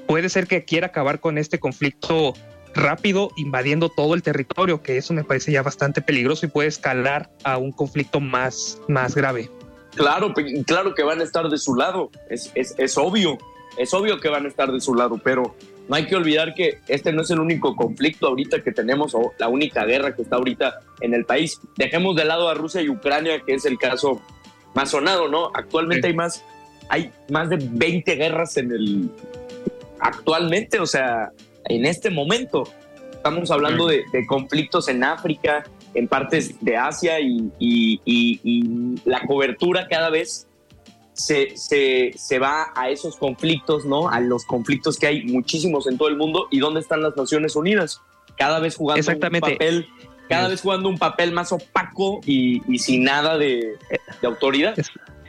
puede 0.06 0.28
ser 0.28 0.46
que 0.46 0.64
quiera 0.64 0.88
acabar 0.88 1.20
con 1.20 1.38
este 1.38 1.58
conflicto 1.58 2.34
rápido 2.74 3.30
invadiendo 3.36 3.88
todo 3.88 4.14
el 4.14 4.22
territorio, 4.22 4.82
que 4.82 4.96
eso 4.96 5.12
me 5.12 5.24
parece 5.24 5.52
ya 5.52 5.62
bastante 5.62 6.00
peligroso 6.00 6.46
y 6.46 6.48
puede 6.48 6.68
escalar 6.68 7.30
a 7.44 7.58
un 7.58 7.72
conflicto 7.72 8.20
más, 8.20 8.80
más 8.88 9.14
grave. 9.14 9.50
Claro, 9.94 10.32
claro 10.66 10.94
que 10.94 11.02
van 11.02 11.20
a 11.20 11.24
estar 11.24 11.48
de 11.48 11.58
su 11.58 11.74
lado, 11.74 12.10
es, 12.30 12.52
es, 12.54 12.74
es 12.78 12.96
obvio, 12.96 13.36
es 13.76 13.92
obvio 13.92 14.20
que 14.20 14.28
van 14.28 14.44
a 14.44 14.48
estar 14.48 14.70
de 14.70 14.80
su 14.80 14.94
lado, 14.94 15.20
pero 15.22 15.56
no 15.88 15.96
hay 15.96 16.06
que 16.06 16.16
olvidar 16.16 16.54
que 16.54 16.78
este 16.86 17.12
no 17.12 17.22
es 17.22 17.30
el 17.30 17.40
único 17.40 17.74
conflicto 17.74 18.28
ahorita 18.28 18.62
que 18.62 18.72
tenemos 18.72 19.14
o 19.14 19.32
la 19.38 19.48
única 19.48 19.84
guerra 19.84 20.14
que 20.14 20.22
está 20.22 20.36
ahorita 20.36 20.80
en 21.00 21.14
el 21.14 21.24
país. 21.24 21.60
Dejemos 21.76 22.14
de 22.14 22.26
lado 22.26 22.48
a 22.48 22.54
Rusia 22.54 22.82
y 22.82 22.90
Ucrania, 22.90 23.40
que 23.40 23.54
es 23.54 23.64
el 23.64 23.78
caso 23.78 24.20
más 24.78 24.92
sonado, 24.92 25.26
¿no? 25.26 25.50
Actualmente 25.54 26.06
hay 26.06 26.14
más, 26.14 26.44
hay 26.88 27.10
más 27.30 27.50
de 27.50 27.58
20 27.60 28.14
guerras 28.14 28.56
en 28.58 28.70
el 28.70 29.10
actualmente, 29.98 30.78
o 30.78 30.86
sea, 30.86 31.32
en 31.64 31.84
este 31.84 32.10
momento. 32.10 32.62
Estamos 33.10 33.50
hablando 33.50 33.88
de, 33.88 34.04
conflictos 34.28 34.86
en 34.86 35.02
África, 35.02 35.64
en 35.94 36.06
partes 36.06 36.54
de 36.60 36.76
Asia 36.76 37.18
y, 37.18 39.00
la 39.04 39.26
cobertura 39.26 39.88
cada 39.88 40.10
vez 40.10 40.46
se, 41.12 41.56
se, 41.56 42.38
va 42.38 42.72
a 42.76 42.88
esos 42.88 43.16
conflictos, 43.16 43.84
¿no? 43.84 44.08
A 44.08 44.20
los 44.20 44.44
conflictos 44.44 44.96
que 44.96 45.08
hay 45.08 45.24
muchísimos 45.24 45.88
en 45.88 45.98
todo 45.98 46.06
el 46.06 46.16
mundo. 46.16 46.46
¿Y 46.52 46.60
dónde 46.60 46.78
están 46.78 47.02
las 47.02 47.16
Naciones 47.16 47.56
Unidas? 47.56 48.00
Cada 48.36 48.60
vez 48.60 48.76
jugando 48.76 49.10
un 49.10 49.40
papel, 49.40 49.88
cada 50.28 50.48
vez 50.48 50.60
jugando 50.60 50.88
un 50.88 50.98
papel 50.98 51.32
más 51.32 51.52
opaco 51.52 52.20
y, 52.24 52.60
sin 52.78 53.04
nada 53.04 53.38
de, 53.38 53.76
de 54.20 54.26
autoridad. 54.26 54.74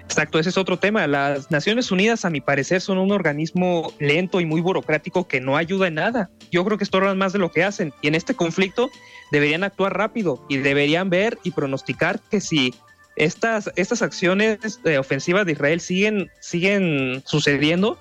Exacto, 0.10 0.40
ese 0.40 0.50
es 0.50 0.58
otro 0.58 0.80
tema. 0.80 1.06
Las 1.06 1.52
Naciones 1.52 1.92
Unidas, 1.92 2.26
a 2.26 2.32
mi 2.32 2.42
parecer, 2.42 2.82
son 2.82 2.98
un 2.98 3.12
organismo 3.12 3.94
lento 4.00 4.42
y 4.42 4.46
muy 4.46 4.60
burocrático 4.60 5.28
que 5.28 5.40
no 5.40 5.56
ayuda 5.56 5.88
en 5.88 5.94
nada. 5.94 6.32
Yo 6.52 6.66
creo 6.66 6.80
que 6.80 6.84
estorban 6.84 7.18
más 7.20 7.32
de 7.32 7.38
lo 7.38 7.52
que 7.52 7.64
hacen. 7.64 7.94
Y 8.02 8.08
en 8.08 8.16
este 8.16 8.34
conflicto 8.34 8.90
deberían 9.32 9.64
actuar 9.64 9.96
rápido 9.96 10.44
y 10.50 10.58
deberían 10.58 11.12
ver 11.12 11.38
y 11.44 11.52
pronosticar 11.52 12.20
que 12.32 12.42
si 12.42 12.74
estas, 13.18 13.70
estas 13.76 14.02
acciones 14.02 14.80
eh, 14.84 14.98
ofensivas 14.98 15.46
de 15.46 15.52
Israel 15.52 15.80
siguen, 15.80 16.32
siguen 16.40 17.22
sucediendo, 17.28 18.00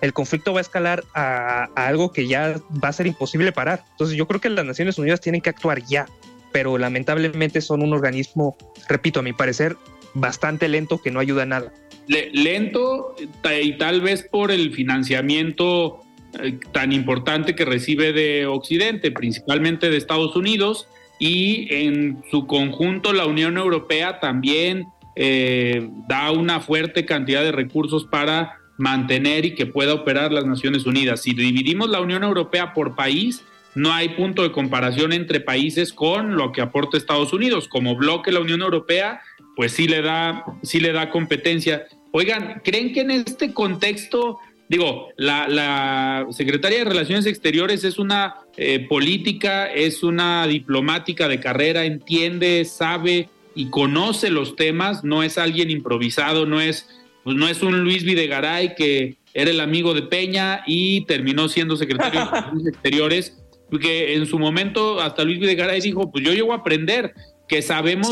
el 0.00 0.14
conflicto 0.14 0.54
va 0.54 0.60
a 0.60 0.62
escalar 0.62 1.04
a, 1.12 1.68
a 1.76 1.86
algo 1.88 2.10
que 2.10 2.26
ya 2.26 2.54
va 2.82 2.88
a 2.88 2.92
ser 2.94 3.06
imposible 3.06 3.52
parar. 3.52 3.84
Entonces 3.90 4.16
yo 4.16 4.26
creo 4.26 4.40
que 4.40 4.48
las 4.48 4.64
Naciones 4.64 4.96
Unidas 4.96 5.20
tienen 5.20 5.42
que 5.42 5.50
actuar 5.50 5.84
ya, 5.84 6.06
pero 6.52 6.78
lamentablemente 6.78 7.60
son 7.60 7.82
un 7.82 7.92
organismo, 7.92 8.56
repito, 8.88 9.20
a 9.20 9.22
mi 9.22 9.32
parecer, 9.32 9.76
bastante 10.14 10.68
lento 10.68 11.00
que 11.00 11.10
no 11.10 11.20
ayuda 11.20 11.42
a 11.42 11.46
nada. 11.46 11.72
lento 12.08 13.14
y 13.62 13.78
tal 13.78 14.00
vez 14.00 14.26
por 14.30 14.50
el 14.50 14.72
financiamiento 14.74 16.00
eh, 16.42 16.58
tan 16.72 16.92
importante 16.92 17.54
que 17.54 17.64
recibe 17.64 18.12
de 18.12 18.46
Occidente, 18.46 19.10
principalmente 19.10 19.90
de 19.90 19.96
Estados 19.96 20.36
Unidos, 20.36 20.86
y 21.18 21.68
en 21.74 22.22
su 22.30 22.46
conjunto 22.46 23.12
la 23.12 23.26
Unión 23.26 23.58
Europea 23.58 24.20
también 24.20 24.86
eh, 25.16 25.88
da 26.08 26.30
una 26.30 26.60
fuerte 26.60 27.04
cantidad 27.04 27.42
de 27.42 27.52
recursos 27.52 28.06
para 28.06 28.58
mantener 28.78 29.44
y 29.44 29.54
que 29.54 29.66
pueda 29.66 29.92
operar 29.92 30.32
las 30.32 30.46
Naciones 30.46 30.86
Unidas. 30.86 31.22
Si 31.22 31.34
dividimos 31.34 31.90
la 31.90 32.00
Unión 32.00 32.22
Europea 32.24 32.72
por 32.72 32.94
país, 32.94 33.44
no 33.74 33.92
hay 33.92 34.10
punto 34.10 34.42
de 34.42 34.52
comparación 34.52 35.12
entre 35.12 35.40
países 35.40 35.92
con 35.92 36.36
lo 36.36 36.52
que 36.52 36.60
aporta 36.60 36.96
Estados 36.96 37.32
Unidos. 37.32 37.68
Como 37.68 37.96
bloque 37.96 38.32
la 38.32 38.40
Unión 38.40 38.62
Europea 38.62 39.20
pues 39.60 39.72
sí 39.72 39.88
le 39.88 40.00
da, 40.00 40.44
sí 40.62 40.80
le 40.80 40.90
da 40.90 41.10
competencia. 41.10 41.86
Oigan, 42.12 42.62
¿creen 42.64 42.94
que 42.94 43.00
en 43.00 43.10
este 43.10 43.52
contexto, 43.52 44.38
digo, 44.70 45.08
la, 45.18 45.48
la 45.48 46.26
Secretaría 46.30 46.78
de 46.78 46.84
Relaciones 46.84 47.26
Exteriores 47.26 47.84
es 47.84 47.98
una 47.98 48.36
eh, 48.56 48.86
política, 48.88 49.66
es 49.66 50.02
una 50.02 50.46
diplomática 50.46 51.28
de 51.28 51.40
carrera, 51.40 51.84
entiende, 51.84 52.64
sabe 52.64 53.28
y 53.54 53.66
conoce 53.66 54.30
los 54.30 54.56
temas, 54.56 55.04
no 55.04 55.22
es 55.22 55.36
alguien 55.36 55.70
improvisado, 55.70 56.46
no 56.46 56.60
es, 56.60 56.88
pues 57.22 57.36
no 57.36 57.46
es 57.46 57.62
un 57.62 57.80
Luis 57.80 58.04
Videgaray 58.04 58.74
que 58.74 59.16
era 59.34 59.50
el 59.50 59.60
amigo 59.60 59.92
de 59.92 60.02
Peña 60.02 60.62
y 60.66 61.04
terminó 61.04 61.48
siendo 61.48 61.76
secretario 61.76 62.20
de 62.20 62.26
Relaciones 62.30 62.66
Exteriores, 62.66 63.38
porque 63.70 64.14
en 64.14 64.26
su 64.26 64.38
momento 64.38 65.00
hasta 65.00 65.24
Luis 65.24 65.38
Videgaray 65.38 65.80
dijo, 65.80 66.10
pues 66.10 66.24
yo 66.24 66.32
llego 66.32 66.52
a 66.52 66.56
aprender, 66.56 67.14
que 67.48 67.62
sabemos 67.62 68.10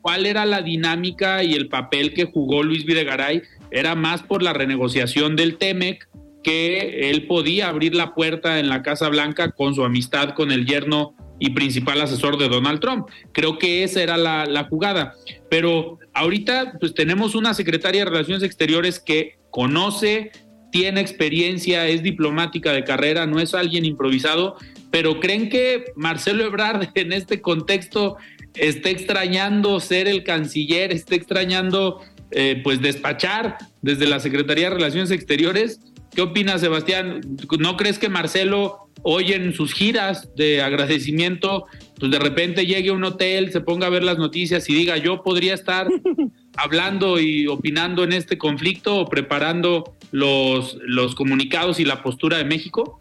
cuál 0.00 0.26
era 0.26 0.44
la 0.46 0.62
dinámica 0.62 1.44
y 1.44 1.54
el 1.54 1.68
papel 1.68 2.12
que 2.12 2.24
jugó 2.24 2.62
Luis 2.62 2.84
Videgaray, 2.84 3.42
era 3.70 3.94
más 3.94 4.22
por 4.22 4.42
la 4.42 4.52
renegociación 4.52 5.36
del 5.36 5.58
TEMEC 5.58 6.08
que 6.42 7.10
él 7.10 7.26
podía 7.26 7.68
abrir 7.68 7.94
la 7.94 8.14
puerta 8.14 8.58
en 8.58 8.68
la 8.68 8.82
Casa 8.82 9.08
Blanca 9.08 9.52
con 9.52 9.74
su 9.74 9.84
amistad 9.84 10.30
con 10.30 10.50
el 10.50 10.66
yerno 10.66 11.14
y 11.38 11.50
principal 11.50 12.00
asesor 12.00 12.38
de 12.38 12.48
Donald 12.48 12.80
Trump. 12.80 13.08
Creo 13.32 13.58
que 13.58 13.82
esa 13.82 14.02
era 14.02 14.16
la, 14.16 14.46
la, 14.46 14.64
jugada. 14.64 15.14
Pero 15.48 15.98
ahorita 16.14 16.74
pues 16.78 16.94
tenemos 16.94 17.34
una 17.34 17.54
secretaria 17.54 18.04
de 18.04 18.10
Relaciones 18.10 18.42
Exteriores 18.42 19.00
que 19.00 19.38
conoce, 19.50 20.32
tiene 20.70 21.00
experiencia, 21.00 21.88
es 21.88 22.02
diplomática 22.02 22.72
de 22.72 22.84
carrera, 22.84 23.26
no 23.26 23.40
es 23.40 23.54
alguien 23.54 23.84
improvisado, 23.84 24.56
pero 24.90 25.20
creen 25.20 25.48
que 25.48 25.92
Marcelo 25.96 26.44
Ebrard 26.44 26.88
en 26.94 27.12
este 27.12 27.40
contexto 27.40 28.16
esté 28.54 28.90
extrañando 28.90 29.80
ser 29.80 30.08
el 30.08 30.24
canciller, 30.24 30.92
esté 30.92 31.14
extrañando 31.14 32.00
eh, 32.32 32.60
pues 32.62 32.80
despachar 32.80 33.58
desde 33.82 34.06
la 34.06 34.20
Secretaría 34.20 34.68
de 34.68 34.76
Relaciones 34.76 35.10
Exteriores. 35.10 35.80
¿Qué 36.14 36.22
opinas, 36.22 36.60
Sebastián? 36.60 37.20
¿No 37.58 37.76
crees 37.76 37.98
que 37.98 38.08
Marcelo 38.08 38.90
hoy 39.02 39.32
en 39.32 39.52
sus 39.54 39.72
giras 39.72 40.34
de 40.36 40.62
agradecimiento, 40.62 41.66
pues 41.98 42.10
de 42.10 42.18
repente 42.18 42.66
llegue 42.66 42.90
a 42.90 42.92
un 42.92 43.04
hotel, 43.04 43.52
se 43.52 43.60
ponga 43.60 43.86
a 43.86 43.90
ver 43.90 44.02
las 44.02 44.18
noticias 44.18 44.68
y 44.68 44.74
diga, 44.74 44.96
yo 44.96 45.22
podría 45.22 45.54
estar 45.54 45.88
hablando 46.56 47.18
y 47.18 47.46
opinando 47.46 48.04
en 48.04 48.12
este 48.12 48.38
conflicto 48.38 48.96
o 48.96 49.06
preparando 49.06 49.94
los, 50.10 50.76
los 50.82 51.14
comunicados 51.14 51.80
y 51.80 51.84
la 51.84 52.02
postura 52.02 52.38
de 52.38 52.44
México? 52.44 53.00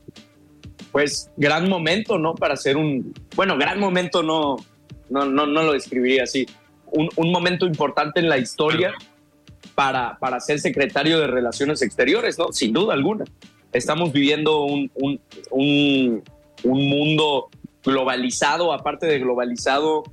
Pues 0.92 1.32
gran 1.38 1.70
momento, 1.70 2.18
¿no? 2.18 2.36
Para 2.36 2.56
hacer 2.56 2.78
un, 2.78 3.14
bueno, 3.36 3.58
gran 3.58 3.80
momento 3.80 4.24
no, 4.24 4.58
no, 5.10 5.26
no, 5.26 5.46
no 5.46 5.64
lo 5.64 5.74
describiría 5.74 6.24
así. 6.24 6.46
Un, 6.92 7.10
un, 7.16 7.32
momento 7.32 7.66
importante 7.68 8.20
en 8.20 8.30
la 8.30 8.38
historia 8.38 8.94
para, 9.76 10.18
para 10.20 10.40
ser 10.40 10.60
secretario 10.60 11.20
de 11.20 11.28
Relaciones 11.28 11.82
Exteriores, 11.82 12.38
¿no? 12.40 12.52
Sin 12.52 12.74
duda 12.74 12.94
alguna. 12.94 13.26
Estamos 13.72 14.12
viviendo 14.12 14.64
un, 14.64 14.92
un, 14.96 15.20
un, 15.52 16.24
un 16.64 16.90
mundo 16.90 17.50
globalizado, 17.84 18.74
aparte 18.74 19.06
de 19.06 19.20
globalizado, 19.20 20.04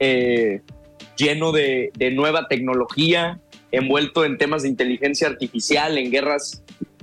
eh, 0.00 0.62
lleno 1.16 1.52
de, 1.52 1.92
de, 1.96 2.10
nueva 2.10 2.48
tecnología, 2.48 3.40
envuelto 3.70 4.24
en 4.24 4.38
temas 4.38 4.62
de 4.62 4.68
inteligencia 4.68 5.28
artificial, 5.28 5.96
en 5.98 6.10
guerras 6.10 6.62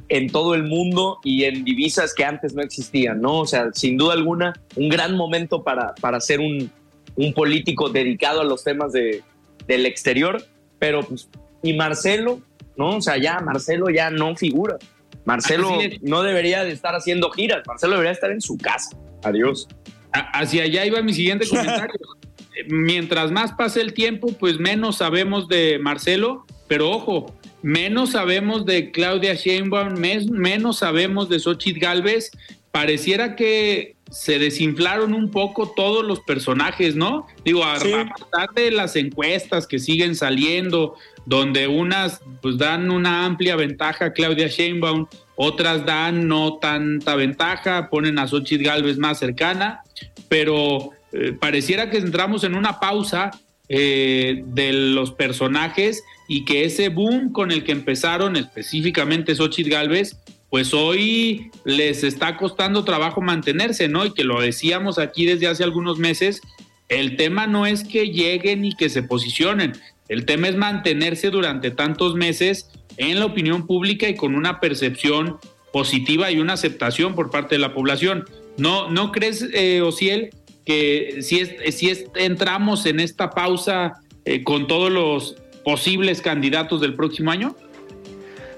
en 0.10 0.30
todo 0.30 0.54
el 0.54 0.64
mundo 0.64 1.20
y 1.24 1.46
en 1.46 1.64
divisas 1.64 2.14
que 2.14 2.26
antes 2.26 2.54
no 2.54 2.62
existían, 2.62 3.22
¿no? 3.22 3.40
O 3.40 3.46
sea, 3.46 3.70
sin 3.74 3.98
duda 3.98 4.14
alguna, 4.14 4.54
un 4.76 4.90
gran 4.90 5.16
momento 5.16 5.64
para, 5.64 5.96
para 5.96 6.20
ser 6.20 6.40
un, 6.40 6.70
un 7.16 7.34
político 7.34 7.90
dedicado 7.90 8.42
a 8.42 8.44
los 8.44 8.64
temas 8.64 8.92
de, 8.92 9.24
del 9.68 9.86
exterior, 9.86 10.44
pero 10.80 11.02
pues, 11.04 11.30
y 11.62 11.74
Marcelo, 11.74 12.42
¿no? 12.76 12.98
O 12.98 13.02
sea, 13.02 13.18
ya 13.18 13.40
Marcelo 13.40 13.90
ya 13.90 14.10
no 14.10 14.36
figura. 14.36 14.78
Marcelo 15.26 15.78
no 16.02 16.22
debería 16.22 16.64
de 16.64 16.72
estar 16.72 16.96
haciendo 16.96 17.32
giras, 17.32 17.64
Marcelo 17.66 17.94
debería 17.94 18.12
estar 18.12 18.32
en 18.32 18.42
su 18.42 18.58
casa. 18.58 18.98
Adiós. 19.24 19.68
Hacia 20.12 20.64
allá 20.64 20.86
iba 20.86 21.02
mi 21.02 21.14
siguiente 21.14 21.48
comentario. 21.48 22.00
Mientras 22.68 23.32
más 23.32 23.54
pase 23.54 23.82
el 23.82 23.94
tiempo, 23.94 24.28
pues 24.40 24.60
menos 24.60 24.98
sabemos 24.98 25.48
de 25.48 25.80
Marcelo 25.80 26.46
pero 26.68 26.90
ojo, 26.90 27.34
menos 27.62 28.12
sabemos 28.12 28.66
de 28.66 28.92
Claudia 28.92 29.36
Sheinbaum, 29.36 29.94
menos 29.96 30.80
sabemos 30.80 31.30
de 31.30 31.40
Xochitl 31.40 31.80
Galvez. 31.80 32.32
Pareciera 32.72 33.36
que 33.36 33.96
se 34.14 34.38
desinflaron 34.38 35.14
un 35.14 35.32
poco 35.32 35.72
todos 35.72 36.06
los 36.06 36.20
personajes, 36.20 36.96
¿no? 36.96 37.26
Digo, 37.44 37.64
a, 37.64 37.80
pesar 37.80 38.50
de 38.56 38.70
las 38.70 38.96
encuestas 38.96 39.66
que 39.66 39.80
siguen 39.80 40.16
saliendo, 40.16 40.96
donde 41.26 41.68
unas 41.68 42.22
pues 42.42 42.58
dan 42.58 42.92
una 42.92 43.26
amplia 43.26 43.56
ventaja 43.56 44.06
a 44.06 44.14
Claudia 44.14 44.48
Sheinbaum, 44.48 45.08
otras 45.36 45.86
dan 45.86 46.28
no 46.28 46.58
tanta 46.60 47.16
ventaja, 47.16 47.90
ponen 47.90 48.20
a 48.20 48.28
Xochitl 48.28 48.64
Galvez 48.64 48.98
más 48.98 49.18
cercana, 49.18 49.82
pero 50.30 50.92
eh, 51.12 51.34
pareciera 51.40 51.90
que 51.90 51.98
entramos 51.98 52.44
en 52.44 52.54
una 52.54 52.80
pausa 52.80 53.32
eh, 53.76 54.44
de 54.46 54.72
los 54.72 55.14
personajes 55.14 56.04
y 56.28 56.46
que 56.46 56.64
ese 56.64 56.90
boom 56.90 57.32
con 57.32 57.50
el 57.50 57.64
que 57.64 57.72
empezaron 57.72 58.36
específicamente 58.36 59.34
Xochitl 59.34 59.72
Galvez, 59.72 60.16
pues 60.52 60.76
hoy 60.76 61.50
les 61.66 62.04
está 62.04 62.38
costando 62.38 62.84
trabajo 62.84 63.20
mantenerse, 63.20 63.88
¿no? 63.88 64.06
Y 64.06 64.14
que 64.14 64.26
lo 64.26 64.40
decíamos 64.40 65.00
aquí 65.00 65.26
desde 65.26 65.48
hace 65.48 65.64
algunos 65.64 65.98
meses, 65.98 66.40
el 66.88 67.16
tema 67.16 67.48
no 67.48 67.66
es 67.66 67.84
que 67.84 68.12
lleguen 68.12 68.64
y 68.64 68.76
que 68.76 68.90
se 68.90 69.02
posicionen, 69.02 69.74
el 70.08 70.26
tema 70.26 70.50
es 70.50 70.56
mantenerse 70.56 71.32
durante 71.32 71.72
tantos 71.72 72.14
meses 72.14 72.70
en 72.98 73.18
la 73.18 73.26
opinión 73.26 73.66
pública 73.66 74.08
y 74.08 74.14
con 74.14 74.36
una 74.36 74.60
percepción 74.60 75.38
positiva 75.72 76.30
y 76.30 76.38
una 76.38 76.54
aceptación 76.54 77.16
por 77.16 77.32
parte 77.32 77.56
de 77.56 77.60
la 77.60 77.74
población. 77.74 78.26
¿No, 78.56 78.92
no 78.92 79.12
crees, 79.12 79.48
eh, 79.52 79.82
Ociel, 79.82 80.30
que 80.66 81.20
si, 81.22 81.40
es, 81.40 81.76
si 81.76 81.90
es, 81.90 82.06
entramos 82.16 82.86
en 82.86 83.00
esta 83.00 83.30
pausa 83.30 84.02
eh, 84.26 84.44
con 84.44 84.68
todos 84.68 84.92
los 84.92 85.36
posibles 85.64 86.22
candidatos 86.22 86.82
del 86.82 86.96
próximo 86.96 87.32
año? 87.32 87.56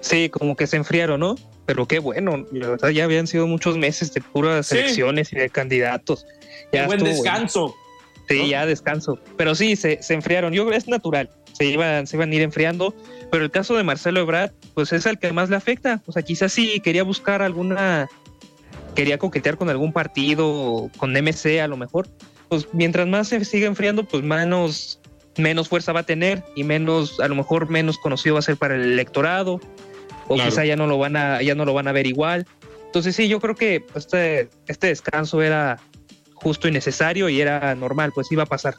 Sí, 0.01 0.30
como 0.30 0.56
que 0.56 0.68
se 0.68 0.78
enfriaron, 0.78 1.20
¿no? 1.20 1.36
Pero 1.66 1.88
qué 1.88 1.99
bueno, 1.99 2.45
la 2.51 2.70
verdad 2.70 2.89
ya 2.89 3.06
habían 3.06 3.26
sido 3.26 3.47
muchos 3.47 3.78
meses 3.78 4.14
de 4.14 4.22
puras 4.22 4.72
elecciones 4.72 5.34
y 5.34 5.38
de 5.38 5.49
candidatos. 5.49 6.26
Ya 6.72 6.86
buen 6.86 7.03
descanso. 7.03 7.76
Sí, 8.28 8.49
ya 8.49 8.66
descanso. 8.66 9.20
Pero 9.38 9.56
sí, 9.56 9.76
se, 9.76 10.01
se 10.01 10.14
enfriaron. 10.14 10.53
Yo 10.53 10.72
es 10.72 10.88
natural, 10.88 11.30
se 11.53 11.66
iban, 11.66 12.06
se 12.06 12.18
iban 12.18 12.32
a 12.32 12.36
ir 12.36 12.41
enfriando. 12.41 12.93
Pero 13.32 13.43
el 13.43 13.51
caso 13.51 13.76
de 13.76 13.84
Marcelo 13.84 14.20
Ebrard, 14.20 14.51
pues 14.74 14.93
es 14.93 15.06
el 15.06 15.18
que 15.18 15.32
más 15.32 15.49
le 15.49 15.56
afecta. 15.56 16.01
O 16.06 16.12
sea, 16.12 16.22
quizás 16.22 16.53
sí 16.53 16.80
quería 16.82 17.03
buscar 17.03 17.41
alguna, 17.41 18.08
quería 18.96 19.18
coquetear 19.18 19.58
con 19.58 19.70
algún 19.70 19.93
partido, 19.93 20.89
con 20.98 21.14
MC 21.14 21.62
a 21.62 21.68
lo 21.68 21.78
mejor. 21.78 22.08
Pues 22.50 22.68
mientras 22.74 23.08
más 23.08 23.28
se 23.28 23.43
siga 23.46 23.68
enfriando, 23.68 24.06
pues 24.06 24.24
menos 24.24 25.00
menos 25.38 25.68
fuerza 25.70 25.93
va 25.93 26.02
a 26.02 26.06
tener 26.06 26.43
y 26.56 26.64
menos, 26.64 27.20
a 27.20 27.28
lo 27.28 27.36
mejor 27.36 27.70
menos 27.70 27.98
conocido 27.98 28.36
va 28.36 28.39
a 28.39 28.43
ser 28.43 28.58
para 28.58 28.76
el 28.76 28.93
electorado, 28.93 29.60
o 30.28 30.36
quizá 30.36 30.66
ya 30.66 30.76
no 30.76 30.88
lo 30.88 30.98
van 30.98 31.18
a, 31.18 31.41
ya 31.41 31.56
no 31.56 31.66
lo 31.66 31.74
van 31.74 31.88
a 31.88 31.91
ver 31.91 32.08
igual. 32.08 32.46
Entonces 32.86 33.16
sí, 33.16 33.28
yo 33.28 33.39
creo 33.39 33.56
que 33.56 33.86
este, 33.96 34.50
este 34.68 34.88
descanso 34.88 35.41
era 35.41 35.80
justo 36.34 36.68
y 36.68 36.72
necesario 36.72 37.30
y 37.30 37.41
era 37.41 37.76
normal, 37.76 38.12
pues 38.14 38.32
iba 38.32 38.43
a 38.43 38.48
pasar. 38.48 38.76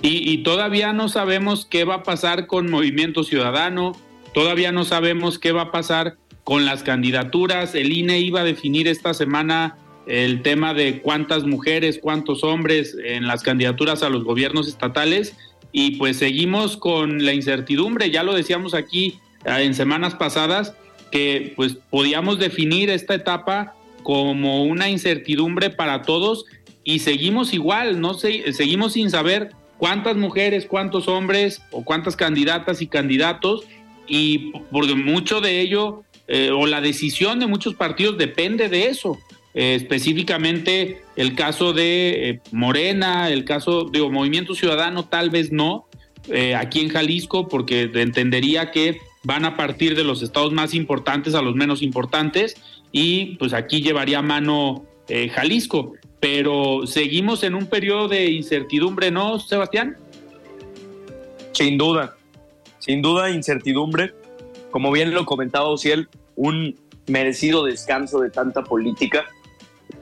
Y, 0.00 0.28
y, 0.28 0.42
todavía 0.42 0.92
no 0.92 1.08
sabemos 1.08 1.64
qué 1.64 1.84
va 1.84 1.96
a 1.96 2.02
pasar 2.02 2.48
con 2.48 2.68
Movimiento 2.68 3.22
Ciudadano, 3.22 3.92
todavía 4.34 4.72
no 4.72 4.84
sabemos 4.84 5.38
qué 5.38 5.52
va 5.52 5.62
a 5.62 5.70
pasar 5.70 6.16
con 6.44 6.64
las 6.64 6.82
candidaturas. 6.82 7.74
El 7.74 7.92
INE 7.92 8.20
iba 8.20 8.40
a 8.40 8.44
definir 8.44 8.88
esta 8.88 9.14
semana 9.14 9.76
el 10.06 10.42
tema 10.42 10.74
de 10.74 11.00
cuántas 11.00 11.44
mujeres, 11.44 11.98
cuántos 12.02 12.42
hombres 12.42 12.96
en 13.04 13.26
las 13.26 13.42
candidaturas 13.42 14.02
a 14.02 14.08
los 14.08 14.24
gobiernos 14.24 14.68
estatales. 14.68 15.36
Y 15.70 15.96
pues 15.96 16.18
seguimos 16.18 16.76
con 16.76 17.24
la 17.24 17.32
incertidumbre, 17.32 18.10
ya 18.10 18.22
lo 18.22 18.34
decíamos 18.34 18.74
aquí 18.74 19.20
ah, 19.46 19.62
en 19.62 19.74
semanas 19.74 20.14
pasadas, 20.14 20.74
que 21.10 21.54
pues 21.56 21.76
podíamos 21.88 22.38
definir 22.38 22.90
esta 22.90 23.14
etapa 23.14 23.74
como 24.02 24.64
una 24.64 24.90
incertidumbre 24.90 25.70
para 25.70 26.02
todos 26.02 26.44
y 26.84 26.98
seguimos 26.98 27.54
igual, 27.54 28.00
no 28.00 28.14
seguimos 28.14 28.94
sin 28.94 29.10
saber 29.10 29.52
cuántas 29.78 30.16
mujeres, 30.16 30.66
cuántos 30.66 31.08
hombres 31.08 31.62
o 31.70 31.84
cuántas 31.84 32.16
candidatas 32.16 32.82
y 32.82 32.86
candidatos. 32.86 33.64
Y 34.08 34.52
porque 34.72 34.94
mucho 34.94 35.40
de 35.40 35.60
ello 35.60 36.02
eh, 36.34 36.50
o 36.50 36.64
la 36.64 36.80
decisión 36.80 37.40
de 37.40 37.46
muchos 37.46 37.74
partidos 37.74 38.16
depende 38.16 38.70
de 38.70 38.86
eso. 38.86 39.18
Eh, 39.52 39.74
específicamente 39.74 41.02
el 41.14 41.34
caso 41.34 41.74
de 41.74 42.30
eh, 42.30 42.40
Morena, 42.52 43.28
el 43.28 43.44
caso 43.44 43.84
de 43.84 44.00
Movimiento 44.00 44.54
Ciudadano, 44.54 45.04
tal 45.04 45.28
vez 45.28 45.52
no, 45.52 45.86
aquí 46.56 46.80
en 46.80 46.88
Jalisco, 46.88 47.48
porque 47.48 47.90
entendería 47.94 48.70
que 48.70 48.96
van 49.24 49.44
a 49.44 49.58
partir 49.58 49.94
de 49.94 50.04
los 50.04 50.22
estados 50.22 50.54
más 50.54 50.72
importantes 50.72 51.34
a 51.34 51.42
los 51.42 51.54
menos 51.54 51.82
importantes 51.82 52.56
y 52.92 53.36
pues 53.36 53.52
aquí 53.52 53.82
llevaría 53.82 54.22
mano 54.22 54.86
Jalisco. 55.34 55.92
Pero 56.20 56.86
seguimos 56.86 57.42
en 57.42 57.56
un 57.56 57.66
periodo 57.66 58.08
de 58.08 58.30
incertidumbre, 58.30 59.10
¿no, 59.10 59.38
Sebastián? 59.38 59.96
Sin 61.52 61.76
duda, 61.76 62.16
sin 62.78 63.02
duda 63.02 63.28
incertidumbre. 63.30 64.14
Como 64.70 64.92
bien 64.92 65.12
lo 65.12 65.26
comentaba 65.26 65.68
Ociel, 65.68 66.08
un 66.36 66.76
merecido 67.06 67.64
descanso 67.64 68.20
de 68.20 68.30
tanta 68.30 68.62
política 68.62 69.24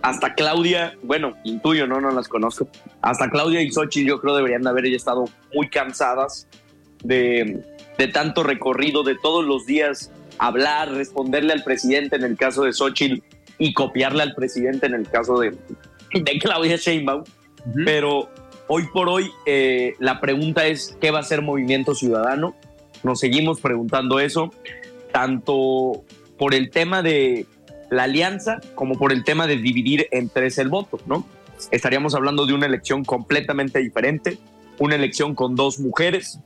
hasta 0.02 0.34
Claudia, 0.34 0.96
bueno, 1.02 1.36
intuyo, 1.44 1.86
no, 1.86 2.00
no 2.00 2.10
las 2.10 2.28
conozco. 2.28 2.68
Hasta 3.02 3.28
Claudia 3.28 3.60
y 3.60 3.70
Xochitl 3.70 4.08
yo 4.08 4.20
creo 4.20 4.36
deberían 4.36 4.66
haber 4.66 4.88
ya 4.88 4.96
estado 4.96 5.26
muy 5.54 5.68
cansadas 5.68 6.48
de, 7.02 7.62
tanto 8.12 8.42
recorrido, 8.42 9.02
de 9.02 9.16
todos 9.16 9.44
los 9.44 9.66
días 9.66 10.10
hablar, 10.38 10.90
responderle 10.92 11.52
al 11.52 11.62
presidente 11.64 12.16
en 12.16 12.24
el 12.24 12.36
caso 12.36 12.64
de 12.64 12.72
Xochitl 12.72 13.22
y 13.58 13.74
copiarle 13.74 14.22
al 14.22 14.34
presidente 14.34 14.86
en 14.86 14.94
el 14.94 15.08
caso 15.08 15.38
de, 15.38 15.50
de 16.14 16.38
Claudia 16.38 16.76
Sheinbaum. 16.76 17.24
Pero 17.84 18.30
hoy 18.68 18.84
por 18.94 19.10
hoy 19.10 19.30
eh, 19.44 19.94
la 19.98 20.18
pregunta 20.18 20.66
es, 20.66 20.96
¿qué 20.98 21.10
va 21.10 21.18
a 21.18 21.20
hacer 21.20 21.42
Movimiento 21.42 21.94
Ciudadano? 21.94 22.54
Nos 23.02 23.20
seguimos 23.20 23.60
preguntando 23.60 24.18
eso, 24.18 24.50
tanto 25.12 26.04
por 26.40 26.54
el 26.54 26.70
tema 26.70 27.02
de 27.02 27.44
la 27.90 28.04
alianza 28.04 28.60
como 28.74 28.96
por 28.96 29.12
el 29.12 29.24
tema 29.24 29.46
de 29.46 29.58
dividir 29.58 30.08
en 30.10 30.30
tres 30.30 30.56
el 30.56 30.70
voto, 30.70 30.98
¿no? 31.04 31.26
Estaríamos 31.70 32.14
hablando 32.14 32.46
de 32.46 32.54
una 32.54 32.64
elección 32.64 33.04
completamente 33.04 33.78
diferente, 33.80 34.38
una 34.78 34.94
elección 34.94 35.34
con 35.34 35.54
dos 35.54 35.78
mujeres, 35.78 36.40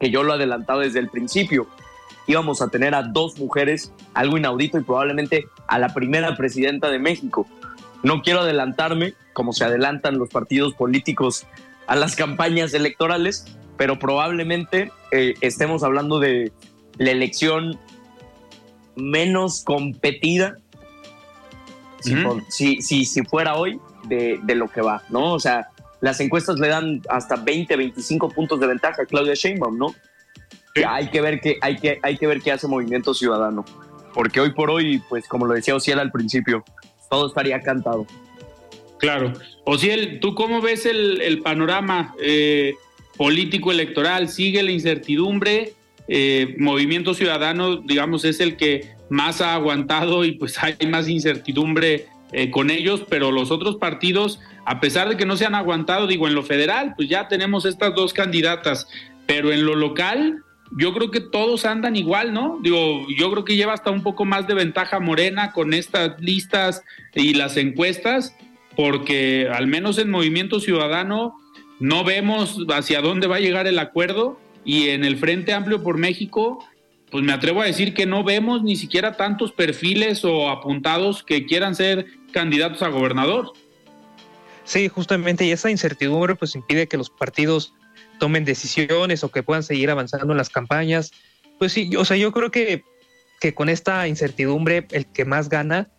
que 0.00 0.10
yo 0.10 0.24
lo 0.24 0.32
he 0.32 0.34
adelantado 0.34 0.80
desde 0.80 0.98
el 0.98 1.10
principio. 1.10 1.68
Íbamos 2.26 2.60
a 2.60 2.70
tener 2.70 2.92
a 2.96 3.04
dos 3.04 3.38
mujeres, 3.38 3.92
algo 4.14 4.36
inaudito 4.36 4.78
y 4.78 4.82
probablemente 4.82 5.46
a 5.68 5.78
la 5.78 5.94
primera 5.94 6.36
presidenta 6.36 6.90
de 6.90 6.98
México. 6.98 7.46
No 8.02 8.20
quiero 8.20 8.40
adelantarme, 8.40 9.14
como 9.32 9.52
se 9.52 9.64
adelantan 9.64 10.18
los 10.18 10.28
partidos 10.28 10.74
políticos 10.74 11.46
a 11.86 11.94
las 11.94 12.16
campañas 12.16 12.74
electorales, 12.74 13.44
pero 13.76 13.96
probablemente 13.96 14.90
eh, 15.12 15.34
estemos 15.40 15.84
hablando 15.84 16.18
de 16.18 16.50
la 16.98 17.12
elección 17.12 17.78
menos 18.96 19.62
competida 19.64 20.58
si, 22.48 22.82
si, 22.82 23.04
si, 23.04 23.22
fuera 23.24 23.54
hoy 23.56 23.80
de, 24.04 24.38
de, 24.42 24.54
lo 24.54 24.68
que 24.68 24.82
va, 24.82 25.02
¿no? 25.08 25.32
O 25.32 25.40
sea, 25.40 25.68
las 26.00 26.20
encuestas 26.20 26.58
le 26.58 26.68
dan 26.68 27.00
hasta 27.08 27.36
20, 27.36 27.76
25 27.76 28.28
puntos 28.28 28.60
de 28.60 28.66
ventaja 28.66 29.02
a 29.02 29.06
Claudia 29.06 29.34
Sheinbaum, 29.34 29.78
¿no? 29.78 29.94
hay 30.86 31.08
que 31.08 31.20
ver 31.20 31.40
qué 31.40 31.56
hay 31.60 31.76
que, 31.76 32.00
hay 32.02 32.16
que 32.16 32.26
ver 32.26 32.40
qué 32.40 32.50
hace 32.50 32.66
Movimiento 32.66 33.14
Ciudadano, 33.14 33.64
porque 34.12 34.40
hoy 34.40 34.52
por 34.52 34.70
hoy, 34.70 35.00
pues 35.08 35.28
como 35.28 35.46
lo 35.46 35.54
decía 35.54 35.74
Ociel 35.74 35.98
al 36.00 36.10
principio, 36.10 36.64
todo 37.08 37.28
estaría 37.28 37.60
cantado. 37.60 38.06
Claro. 38.98 39.32
Ociel, 39.64 40.18
¿tú 40.20 40.34
cómo 40.34 40.60
ves 40.60 40.86
el, 40.86 41.20
el 41.20 41.42
panorama 41.42 42.14
eh, 42.20 42.74
político 43.16 43.70
electoral? 43.70 44.28
¿Sigue 44.28 44.62
la 44.62 44.72
incertidumbre? 44.72 45.74
Eh, 46.08 46.56
Movimiento 46.58 47.14
Ciudadano, 47.14 47.76
digamos, 47.76 48.24
es 48.24 48.40
el 48.40 48.56
que 48.56 48.94
más 49.08 49.40
ha 49.40 49.54
aguantado 49.54 50.24
y 50.24 50.32
pues 50.32 50.62
hay 50.62 50.76
más 50.88 51.08
incertidumbre 51.08 52.06
eh, 52.32 52.50
con 52.50 52.70
ellos, 52.70 53.04
pero 53.08 53.30
los 53.30 53.50
otros 53.50 53.76
partidos, 53.76 54.40
a 54.66 54.80
pesar 54.80 55.08
de 55.08 55.16
que 55.16 55.26
no 55.26 55.36
se 55.36 55.46
han 55.46 55.54
aguantado, 55.54 56.06
digo, 56.06 56.26
en 56.26 56.34
lo 56.34 56.42
federal, 56.42 56.94
pues 56.96 57.08
ya 57.08 57.28
tenemos 57.28 57.64
estas 57.64 57.94
dos 57.94 58.12
candidatas, 58.12 58.88
pero 59.26 59.52
en 59.52 59.64
lo 59.64 59.76
local, 59.76 60.42
yo 60.76 60.92
creo 60.92 61.10
que 61.10 61.20
todos 61.20 61.64
andan 61.64 61.96
igual, 61.96 62.32
¿no? 62.32 62.58
Digo, 62.62 63.06
yo 63.16 63.30
creo 63.30 63.44
que 63.44 63.56
lleva 63.56 63.74
hasta 63.74 63.90
un 63.90 64.02
poco 64.02 64.24
más 64.24 64.46
de 64.46 64.54
ventaja 64.54 64.98
Morena 64.98 65.52
con 65.52 65.72
estas 65.72 66.20
listas 66.20 66.82
y 67.14 67.34
las 67.34 67.56
encuestas, 67.56 68.36
porque 68.74 69.48
al 69.52 69.68
menos 69.68 69.98
en 69.98 70.10
Movimiento 70.10 70.58
Ciudadano 70.58 71.36
no 71.78 72.02
vemos 72.02 72.58
hacia 72.68 73.00
dónde 73.00 73.26
va 73.26 73.36
a 73.36 73.40
llegar 73.40 73.66
el 73.66 73.78
acuerdo 73.78 74.40
y 74.64 74.88
en 74.90 75.04
el 75.04 75.16
Frente 75.18 75.52
Amplio 75.52 75.82
por 75.82 75.98
México, 75.98 76.64
pues 77.10 77.22
me 77.22 77.32
atrevo 77.32 77.62
a 77.62 77.66
decir 77.66 77.94
que 77.94 78.06
no 78.06 78.24
vemos 78.24 78.62
ni 78.62 78.76
siquiera 78.76 79.16
tantos 79.16 79.52
perfiles 79.52 80.24
o 80.24 80.48
apuntados 80.50 81.22
que 81.22 81.46
quieran 81.46 81.74
ser 81.74 82.06
candidatos 82.32 82.82
a 82.82 82.88
gobernador. 82.88 83.52
Sí, 84.64 84.88
justamente, 84.88 85.44
y 85.44 85.52
esa 85.52 85.70
incertidumbre 85.70 86.34
pues 86.34 86.54
impide 86.54 86.88
que 86.88 86.96
los 86.96 87.10
partidos 87.10 87.74
tomen 88.18 88.44
decisiones 88.44 89.22
o 89.22 89.30
que 89.30 89.42
puedan 89.42 89.62
seguir 89.62 89.90
avanzando 89.90 90.32
en 90.32 90.38
las 90.38 90.48
campañas. 90.48 91.12
Pues 91.58 91.72
sí, 91.72 91.94
o 91.96 92.04
sea, 92.04 92.16
yo 92.16 92.32
creo 92.32 92.50
que, 92.50 92.82
que 93.40 93.54
con 93.54 93.68
esta 93.68 94.08
incertidumbre 94.08 94.86
el 94.90 95.06
que 95.06 95.24
más 95.24 95.48
gana 95.48 95.90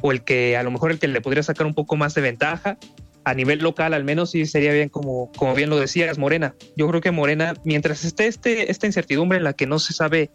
o 0.00 0.12
el 0.12 0.22
que 0.22 0.56
a 0.56 0.62
lo 0.62 0.70
mejor 0.70 0.92
el 0.92 0.98
que 0.98 1.08
le 1.08 1.20
podría 1.20 1.42
sacar 1.42 1.66
un 1.66 1.74
poco 1.74 1.96
más 1.96 2.14
de 2.14 2.20
ventaja 2.20 2.78
a 3.24 3.34
nivel 3.34 3.60
local 3.60 3.94
al 3.94 4.04
menos 4.04 4.30
sí 4.30 4.46
sería 4.46 4.72
bien 4.72 4.88
como, 4.88 5.32
como 5.32 5.54
bien 5.54 5.70
lo 5.70 5.78
decías, 5.78 6.18
Morena. 6.18 6.54
Yo 6.76 6.88
creo 6.88 7.00
que 7.00 7.10
Morena, 7.10 7.54
mientras 7.64 8.04
esté 8.04 8.26
este, 8.26 8.70
esta 8.70 8.86
incertidumbre 8.86 9.38
en 9.38 9.44
la 9.44 9.54
que 9.54 9.66
no 9.66 9.78
se 9.78 9.92
sabe 9.92 10.30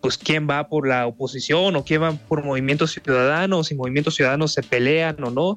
pues 0.00 0.18
quién 0.18 0.48
va 0.50 0.68
por 0.68 0.88
la 0.88 1.06
oposición 1.06 1.76
o 1.76 1.84
quién 1.84 2.02
va 2.02 2.12
por 2.12 2.44
movimientos 2.44 2.92
ciudadanos, 2.92 3.68
si 3.68 3.76
movimientos 3.76 4.16
ciudadanos 4.16 4.52
se 4.52 4.62
pelean 4.62 5.22
o 5.22 5.30
no, 5.30 5.54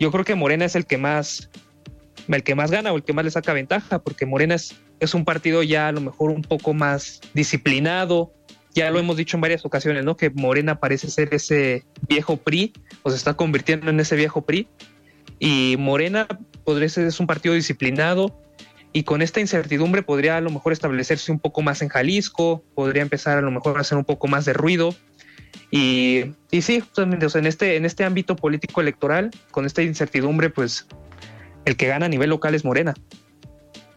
yo 0.00 0.10
creo 0.10 0.24
que 0.24 0.34
Morena 0.34 0.64
es 0.64 0.74
el 0.74 0.84
que 0.84 0.98
más 0.98 1.48
el 2.26 2.42
que 2.42 2.54
más 2.54 2.70
gana 2.70 2.92
o 2.92 2.96
el 2.96 3.04
que 3.04 3.12
más 3.12 3.24
le 3.24 3.30
saca 3.30 3.52
ventaja, 3.52 4.00
porque 4.00 4.26
Morena 4.26 4.54
es, 4.54 4.74
es 5.00 5.14
un 5.14 5.24
partido 5.24 5.62
ya 5.62 5.88
a 5.88 5.92
lo 5.92 6.00
mejor 6.00 6.30
un 6.30 6.42
poco 6.42 6.74
más 6.74 7.20
disciplinado, 7.32 8.34
ya 8.74 8.90
lo 8.90 8.98
hemos 8.98 9.16
dicho 9.16 9.36
en 9.36 9.40
varias 9.40 9.64
ocasiones, 9.64 10.04
¿no? 10.04 10.16
Que 10.16 10.30
Morena 10.30 10.78
parece 10.78 11.08
ser 11.08 11.32
ese 11.32 11.84
viejo 12.06 12.36
PRI, 12.36 12.72
o 13.02 13.10
se 13.10 13.16
está 13.16 13.34
convirtiendo 13.34 13.88
en 13.90 13.98
ese 13.98 14.14
viejo 14.14 14.42
PRI, 14.42 14.68
y 15.38 15.76
Morena 15.78 16.26
podría 16.64 16.88
ser 16.88 17.06
es 17.06 17.20
un 17.20 17.26
partido 17.26 17.54
disciplinado, 17.54 18.42
y 18.92 19.02
con 19.04 19.22
esta 19.22 19.40
incertidumbre 19.40 20.02
podría 20.02 20.36
a 20.36 20.40
lo 20.40 20.50
mejor 20.50 20.72
establecerse 20.72 21.30
un 21.30 21.38
poco 21.38 21.62
más 21.62 21.82
en 21.82 21.88
Jalisco, 21.88 22.64
podría 22.74 23.02
empezar 23.02 23.38
a 23.38 23.42
lo 23.42 23.50
mejor 23.50 23.76
a 23.76 23.80
hacer 23.80 23.98
un 23.98 24.04
poco 24.04 24.28
más 24.28 24.44
de 24.44 24.52
ruido, 24.52 24.94
y, 25.70 26.24
y 26.50 26.62
sí, 26.62 26.82
sea, 26.92 27.04
en 27.04 27.46
este, 27.46 27.76
en 27.76 27.84
este 27.84 28.04
ámbito 28.04 28.36
político 28.36 28.80
electoral, 28.80 29.30
con 29.50 29.66
esta 29.66 29.82
incertidumbre, 29.82 30.50
pues 30.50 30.86
el 31.64 31.76
que 31.76 31.86
gana 31.86 32.06
a 32.06 32.08
nivel 32.08 32.30
local 32.30 32.54
es 32.54 32.64
Morena. 32.64 32.94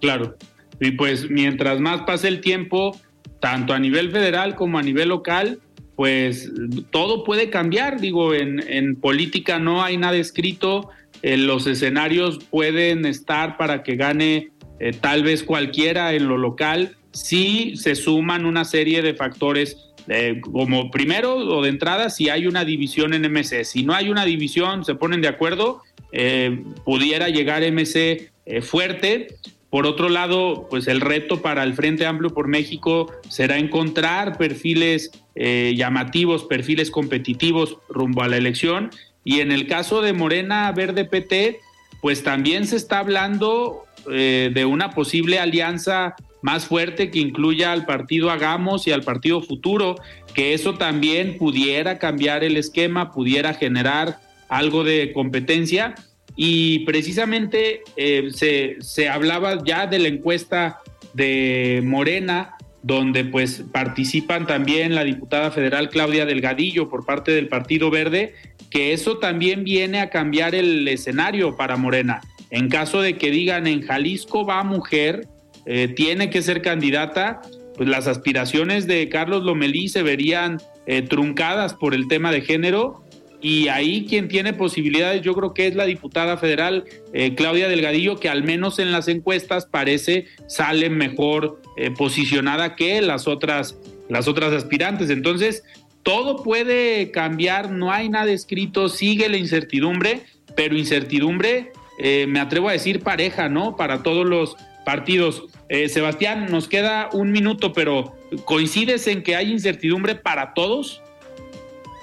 Claro. 0.01 0.35
Y 0.79 0.91
pues 0.91 1.29
mientras 1.29 1.79
más 1.79 2.01
pase 2.01 2.27
el 2.27 2.41
tiempo, 2.41 2.99
tanto 3.39 3.73
a 3.73 3.79
nivel 3.79 4.11
federal 4.11 4.55
como 4.55 4.79
a 4.79 4.83
nivel 4.83 5.09
local, 5.09 5.59
pues 5.95 6.51
todo 6.89 7.23
puede 7.23 7.49
cambiar. 7.49 8.01
Digo, 8.01 8.33
en, 8.33 8.95
política 8.95 9.59
no 9.59 9.83
hay 9.83 9.97
nada 9.97 10.17
escrito, 10.17 10.89
eh, 11.21 11.37
los 11.37 11.67
escenarios 11.67 12.39
pueden 12.49 13.05
estar 13.05 13.57
para 13.57 13.83
que 13.83 13.95
gane 13.95 14.51
eh, 14.83 14.93
tal 14.99 15.21
vez 15.21 15.43
cualquiera 15.43 16.11
en 16.15 16.27
lo 16.27 16.37
local, 16.37 16.95
si 17.11 17.75
se 17.77 17.93
suman 17.93 18.47
una 18.47 18.65
serie 18.65 19.03
de 19.03 19.13
factores. 19.13 19.77
Eh, 20.07 20.41
como 20.41 20.89
primero 20.89 21.35
o 21.35 21.61
de 21.61 21.69
entrada, 21.69 22.09
si 22.09 22.29
hay 22.29 22.47
una 22.47 22.65
división 22.65 23.13
en 23.13 23.31
MC, 23.31 23.63
si 23.63 23.83
no 23.83 23.93
hay 23.93 24.09
una 24.09 24.25
división, 24.25 24.83
se 24.83 24.95
ponen 24.95 25.21
de 25.21 25.27
acuerdo, 25.27 25.83
eh, 26.11 26.63
pudiera 26.83 27.29
llegar 27.29 27.61
MC 27.61 28.31
fuerte. 28.63 29.27
Por 29.69 29.85
otro 29.85 30.09
lado, 30.09 30.67
pues 30.71 30.87
el 30.87 30.99
reto 30.99 31.43
para 31.43 31.61
el 31.61 31.75
Frente 31.75 32.07
Amplio 32.07 32.31
por 32.31 32.47
México 32.47 33.13
será 33.29 33.59
encontrar 33.59 34.39
perfiles 34.39 35.11
llamativos, 35.35 36.45
perfiles 36.45 36.89
competitivos 36.89 37.77
rumbo 37.87 38.23
a 38.23 38.27
la 38.27 38.37
elección. 38.37 38.89
Y 39.23 39.39
en 39.39 39.51
el 39.51 39.67
caso 39.67 40.01
de 40.01 40.13
Morena 40.13 40.71
Verde 40.71 41.05
PT, 41.05 41.59
pues 42.01 42.23
también 42.23 42.65
se 42.65 42.75
está 42.75 42.99
hablando 42.99 43.85
de 44.07 44.65
una 44.65 44.89
posible 44.89 45.37
alianza 45.37 46.15
más 46.41 46.65
fuerte 46.65 47.11
que 47.11 47.19
incluya 47.19 47.71
al 47.71 47.85
partido 47.85 48.31
Hagamos 48.31 48.87
y 48.87 48.91
al 48.91 49.03
partido 49.03 49.41
Futuro, 49.41 49.95
que 50.33 50.53
eso 50.53 50.75
también 50.75 51.37
pudiera 51.37 51.99
cambiar 51.99 52.43
el 52.43 52.57
esquema, 52.57 53.11
pudiera 53.11 53.53
generar 53.53 54.19
algo 54.49 54.83
de 54.83 55.11
competencia. 55.13 55.95
Y 56.35 56.79
precisamente 56.79 57.81
eh, 57.97 58.29
se, 58.33 58.77
se, 58.79 59.09
hablaba 59.09 59.63
ya 59.63 59.85
de 59.85 59.99
la 59.99 60.07
encuesta 60.07 60.79
de 61.13 61.81
Morena, 61.83 62.55
donde 62.83 63.25
pues 63.25 63.63
participan 63.71 64.47
también 64.47 64.95
la 64.95 65.03
diputada 65.03 65.51
federal 65.51 65.89
Claudia 65.89 66.25
Delgadillo 66.25 66.89
por 66.89 67.05
parte 67.05 67.31
del 67.31 67.47
Partido 67.47 67.91
Verde, 67.91 68.33
que 68.71 68.93
eso 68.93 69.17
también 69.17 69.63
viene 69.63 69.99
a 69.99 70.09
cambiar 70.09 70.55
el 70.55 70.87
escenario 70.87 71.55
para 71.57 71.77
Morena. 71.77 72.21
En 72.49 72.69
caso 72.69 73.01
de 73.01 73.17
que 73.17 73.29
digan 73.29 73.67
en 73.67 73.81
Jalisco 73.81 74.45
va 74.45 74.63
mujer, 74.63 75.27
eh, 75.65 75.89
tiene 75.89 76.29
que 76.29 76.41
ser 76.41 76.61
candidata, 76.61 77.41
pues 77.75 77.87
las 77.87 78.07
aspiraciones 78.07 78.87
de 78.87 79.09
Carlos 79.09 79.43
Lomelí 79.43 79.89
se 79.89 80.03
verían 80.03 80.59
eh, 80.87 81.01
truncadas 81.01 81.73
por 81.73 81.93
el 81.93 82.07
tema 82.07 82.31
de 82.31 82.41
género 82.41 83.03
y 83.41 83.67
ahí 83.67 84.05
quien 84.07 84.27
tiene 84.27 84.53
posibilidades 84.53 85.21
yo 85.21 85.33
creo 85.33 85.53
que 85.53 85.67
es 85.67 85.75
la 85.75 85.85
diputada 85.85 86.37
federal 86.37 86.85
eh, 87.13 87.35
Claudia 87.35 87.67
Delgadillo, 87.67 88.19
que 88.19 88.29
al 88.29 88.43
menos 88.43 88.79
en 88.79 88.91
las 88.91 89.07
encuestas 89.07 89.65
parece 89.65 90.25
sale 90.47 90.89
mejor 90.89 91.61
posicionada 91.97 92.75
que 92.75 93.01
las 93.01 93.27
otras, 93.27 93.77
las 94.09 94.27
otras 94.27 94.53
aspirantes. 94.53 95.09
Entonces, 95.09 95.63
todo 96.03 96.43
puede 96.43 97.11
cambiar, 97.11 97.71
no 97.71 97.91
hay 97.91 98.09
nada 98.09 98.31
escrito, 98.31 98.89
sigue 98.89 99.29
la 99.29 99.37
incertidumbre, 99.37 100.23
pero 100.55 100.77
incertidumbre, 100.77 101.71
eh, 101.99 102.25
me 102.27 102.39
atrevo 102.39 102.69
a 102.69 102.73
decir 102.73 103.01
pareja, 103.01 103.49
¿no? 103.49 103.75
Para 103.75 104.03
todos 104.03 104.25
los 104.25 104.55
partidos. 104.85 105.45
Sebastián, 105.87 106.47
nos 106.51 106.67
queda 106.67 107.07
un 107.13 107.31
minuto, 107.31 107.71
pero 107.71 108.13
¿coincides 108.43 109.07
en 109.07 109.23
que 109.23 109.37
hay 109.37 109.49
incertidumbre 109.51 110.15
para 110.15 110.53
todos? 110.53 111.01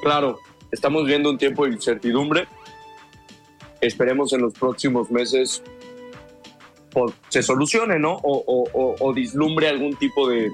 Claro, 0.03 0.39
Estamos 0.71 1.07
viendo 1.07 1.31
un 1.31 1.39
tiempo 1.39 1.65
de 1.65 1.73
incertidumbre. 1.73 2.47
Esperemos 3.81 4.33
en 4.33 4.43
los 4.43 4.55
próximos 4.55 5.11
meses 5.11 5.63
se 7.29 7.43
solucione, 7.43 7.99
¿no? 7.99 8.19
O, 8.25 8.97
o, 9.01 9.13
dislumbre 9.13 9.69
algún 9.69 9.95
tipo 9.97 10.29
de, 10.29 10.51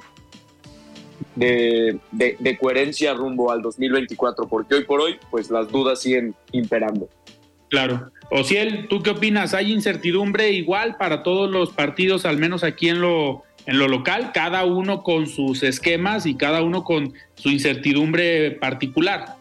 de, 1.34 1.98
de, 2.12 2.58
coherencia 2.58 3.14
rumbo 3.14 3.50
al 3.50 3.62
2024, 3.62 4.48
porque 4.48 4.76
hoy 4.76 4.84
por 4.84 5.00
hoy, 5.00 5.16
pues 5.30 5.50
las 5.50 5.70
dudas 5.70 6.00
siguen 6.00 6.34
imperando. 6.52 7.08
Claro. 7.68 8.10
Ociel, 8.30 8.86
¿tú 8.88 9.02
qué 9.02 9.10
opinas? 9.10 9.54
¿Hay 9.54 9.72
incertidumbre 9.72 10.50
igual 10.52 10.96
para 10.96 11.22
todos 11.22 11.50
los 11.50 11.70
partidos, 11.70 12.24
al 12.24 12.38
menos 12.38 12.62
aquí 12.62 12.88
en 12.88 13.00
lo, 13.00 13.42
en 13.66 13.78
lo 13.78 13.88
local, 13.88 14.30
cada 14.32 14.64
uno 14.64 15.02
con 15.02 15.26
sus 15.26 15.62
esquemas 15.62 16.26
y 16.26 16.36
cada 16.36 16.62
uno 16.62 16.84
con 16.84 17.14
su 17.34 17.50
incertidumbre 17.50 18.52
particular? 18.52 19.36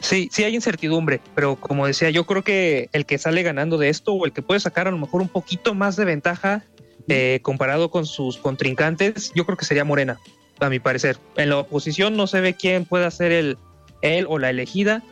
Sí, 0.00 0.28
sí 0.30 0.44
hay 0.44 0.54
incertidumbre, 0.54 1.20
pero 1.34 1.56
como 1.56 1.86
decía, 1.86 2.10
yo 2.10 2.24
creo 2.24 2.42
que 2.42 2.88
el 2.92 3.06
que 3.06 3.18
sale 3.18 3.42
ganando 3.42 3.78
de 3.78 3.88
esto 3.88 4.12
o 4.12 4.26
el 4.26 4.32
que 4.32 4.42
puede 4.42 4.60
sacar 4.60 4.88
a 4.88 4.90
lo 4.90 4.98
mejor 4.98 5.20
un 5.20 5.28
poquito 5.28 5.74
más 5.74 5.96
de 5.96 6.04
ventaja 6.04 6.62
eh, 7.08 7.40
comparado 7.42 7.90
con 7.90 8.06
sus 8.06 8.36
contrincantes, 8.36 9.32
yo 9.34 9.44
creo 9.46 9.56
que 9.56 9.64
sería 9.64 9.84
Morena, 9.84 10.18
a 10.60 10.68
mi 10.68 10.78
parecer. 10.78 11.18
En 11.36 11.50
la 11.50 11.58
oposición 11.58 12.16
no 12.16 12.26
se 12.26 12.40
ve 12.40 12.54
quién 12.54 12.84
pueda 12.84 13.10
ser 13.10 13.32
el 13.32 13.58
él 14.02 14.26
o 14.28 14.38
la 14.38 14.50
elegida. 14.50 15.02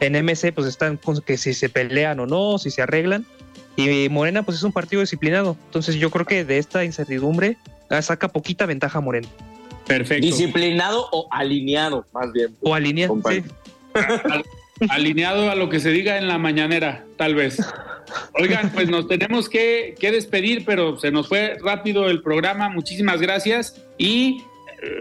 En 0.00 0.14
MC 0.14 0.52
pues 0.52 0.66
están 0.66 0.96
con 0.96 1.20
que 1.20 1.36
si 1.36 1.54
se 1.54 1.68
pelean 1.68 2.18
o 2.20 2.26
no, 2.26 2.58
si 2.58 2.70
se 2.70 2.82
arreglan. 2.82 3.26
Y 3.76 4.08
Morena 4.08 4.42
pues 4.42 4.58
es 4.58 4.62
un 4.62 4.72
partido 4.72 5.00
disciplinado. 5.00 5.56
Entonces 5.66 5.96
yo 5.96 6.10
creo 6.10 6.26
que 6.26 6.44
de 6.44 6.58
esta 6.58 6.84
incertidumbre 6.84 7.56
ah, 7.88 8.02
saca 8.02 8.28
poquita 8.28 8.66
ventaja 8.66 9.00
Morena. 9.00 9.28
Perfecto. 9.86 10.24
Disciplinado 10.24 11.08
o 11.12 11.28
alineado, 11.30 12.06
más 12.12 12.32
bien. 12.32 12.54
O 12.60 12.74
alineado, 12.74 13.20
sí 13.28 13.42
alineado 14.88 15.50
a 15.50 15.54
lo 15.54 15.68
que 15.68 15.80
se 15.80 15.90
diga 15.90 16.18
en 16.18 16.28
la 16.28 16.38
mañanera, 16.38 17.04
tal 17.16 17.34
vez. 17.34 17.58
Oigan, 18.34 18.70
pues 18.72 18.88
nos 18.88 19.06
tenemos 19.06 19.48
que, 19.48 19.94
despedir, 20.00 20.64
pero 20.64 20.98
se 20.98 21.10
nos 21.10 21.28
fue 21.28 21.56
rápido 21.62 22.08
el 22.08 22.22
programa. 22.22 22.68
Muchísimas 22.68 23.20
gracias. 23.20 23.80
Y 23.98 24.42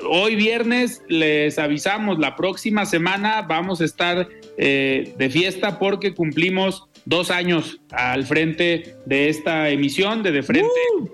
hoy 0.08 0.36
viernes 0.36 1.02
les 1.08 1.58
avisamos, 1.60 2.20
la 2.20 2.36
próxima 2.36 2.86
semana 2.86 3.42
vamos 3.44 3.82
a 3.82 3.86
estar 3.86 4.28
eh, 4.58 5.14
de 5.18 5.30
fiesta 5.30 5.80
porque 5.80 6.14
cumplimos 6.14 6.88
dos 7.06 7.32
años 7.32 7.80
al 7.92 8.26
frente 8.26 8.96
de 9.06 9.30
esta 9.30 9.70
emisión 9.70 10.24
de 10.24 10.32
De 10.32 10.44
Frente 10.44 10.70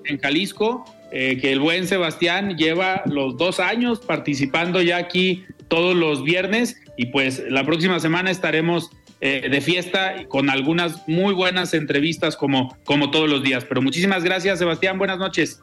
en 0.05 0.19
Jalisco. 0.19 0.85
Eh, 1.09 1.37
que 1.39 1.53
el 1.53 1.61
buen 1.61 1.87
Sebastián 1.87 2.57
lleva 2.57 3.03
los 3.05 3.37
dos 3.37 3.61
años 3.61 4.01
participando 4.01 4.81
ya 4.81 4.97
aquí 4.97 5.45
todos 5.69 5.95
los 5.95 6.21
viernes 6.21 6.81
y 6.97 7.05
pues 7.05 7.41
la 7.47 7.63
próxima 7.65 8.01
semana 8.01 8.29
estaremos 8.29 8.89
eh, 9.21 9.47
de 9.49 9.61
fiesta 9.61 10.25
con 10.27 10.49
algunas 10.49 11.07
muy 11.07 11.33
buenas 11.33 11.73
entrevistas 11.73 12.35
como, 12.35 12.77
como 12.83 13.09
todos 13.09 13.29
los 13.29 13.41
días. 13.41 13.63
Pero 13.63 13.81
muchísimas 13.81 14.25
gracias, 14.25 14.59
Sebastián. 14.59 14.97
Buenas 14.97 15.17
noches. 15.17 15.61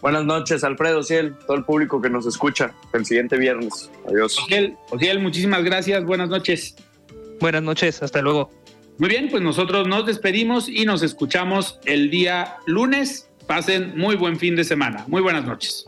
Buenas 0.00 0.24
noches, 0.24 0.62
Alfredo, 0.64 1.02
Ciel, 1.02 1.34
todo 1.46 1.56
el 1.56 1.64
público 1.64 2.00
que 2.00 2.08
nos 2.08 2.26
escucha 2.26 2.72
el 2.92 3.04
siguiente 3.04 3.36
viernes. 3.36 3.90
Adiós. 4.08 4.38
Ociel, 4.90 5.20
muchísimas 5.20 5.64
gracias. 5.64 6.04
Buenas 6.04 6.28
noches. 6.28 6.76
Buenas 7.40 7.62
noches, 7.62 8.02
hasta 8.02 8.22
luego. 8.22 8.50
Muy 8.98 9.08
bien, 9.08 9.28
pues 9.30 9.42
nosotros 9.42 9.86
nos 9.86 10.06
despedimos 10.06 10.68
y 10.68 10.84
nos 10.84 11.02
escuchamos 11.02 11.78
el 11.84 12.10
día 12.10 12.56
lunes. 12.66 13.28
Pasen 13.46 13.96
muy 13.96 14.16
buen 14.16 14.38
fin 14.38 14.56
de 14.56 14.64
semana. 14.64 15.04
Muy 15.08 15.22
buenas 15.22 15.44
noches. 15.44 15.84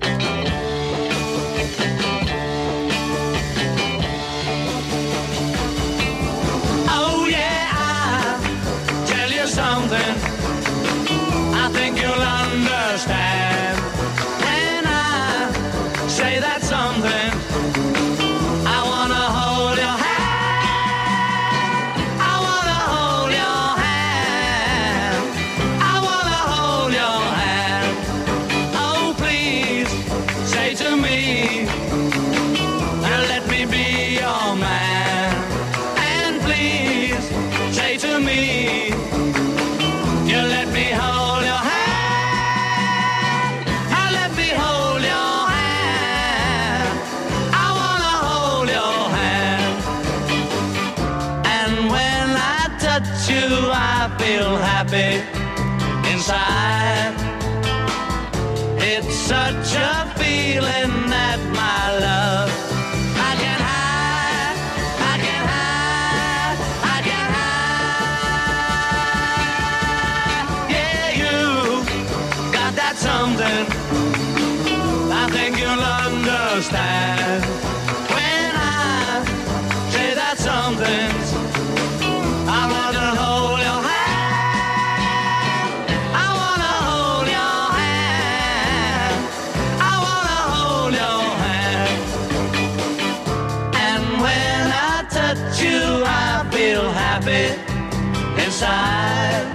Happy 97.21 98.43
inside. 98.43 99.47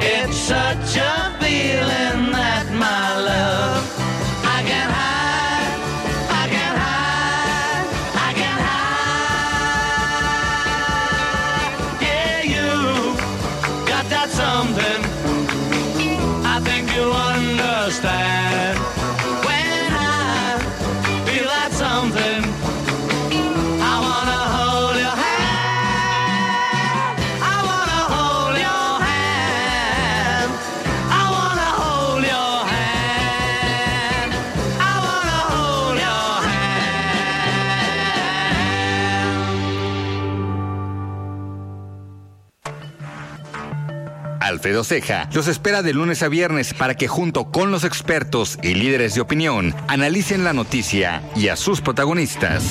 It's 0.00 0.36
such 0.36 0.96
a 0.96 1.25
Alfredo 44.66 44.82
Ceja 44.82 45.28
los 45.32 45.46
espera 45.46 45.80
de 45.82 45.94
lunes 45.94 46.24
a 46.24 46.28
viernes 46.28 46.74
para 46.74 46.96
que 46.96 47.06
junto 47.06 47.52
con 47.52 47.70
los 47.70 47.84
expertos 47.84 48.58
y 48.64 48.74
líderes 48.74 49.14
de 49.14 49.20
opinión 49.20 49.72
analicen 49.86 50.42
la 50.42 50.52
noticia 50.52 51.22
y 51.36 51.46
a 51.46 51.54
sus 51.54 51.80
protagonistas. 51.80 52.64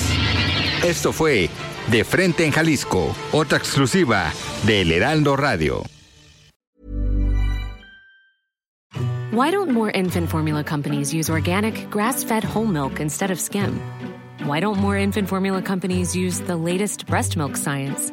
Esto 0.84 1.14
fue 1.14 1.48
De 1.86 2.04
Frente 2.04 2.44
en 2.44 2.52
Jalisco, 2.52 3.16
otra 3.32 3.56
exclusiva 3.56 4.30
de 4.66 4.82
El 4.82 4.92
Heraldo 4.92 5.38
Radio. 5.38 5.84
Why 9.32 9.50
don't 9.50 9.70
more 9.70 9.90
infant 9.98 10.28
formula 10.28 10.62
companies 10.64 11.14
use 11.14 11.30
organic, 11.30 11.88
grass 11.90 12.22
fed 12.22 12.44
whole 12.44 12.66
milk 12.66 13.00
instead 13.00 13.30
of 13.30 13.40
skim? 13.40 13.80
Why 14.44 14.60
don't 14.60 14.78
more 14.78 14.98
infant 15.02 15.30
formula 15.30 15.62
companies 15.62 16.14
use 16.14 16.42
the 16.42 16.56
latest 16.56 17.06
breast 17.06 17.38
milk 17.38 17.56
science? 17.56 18.12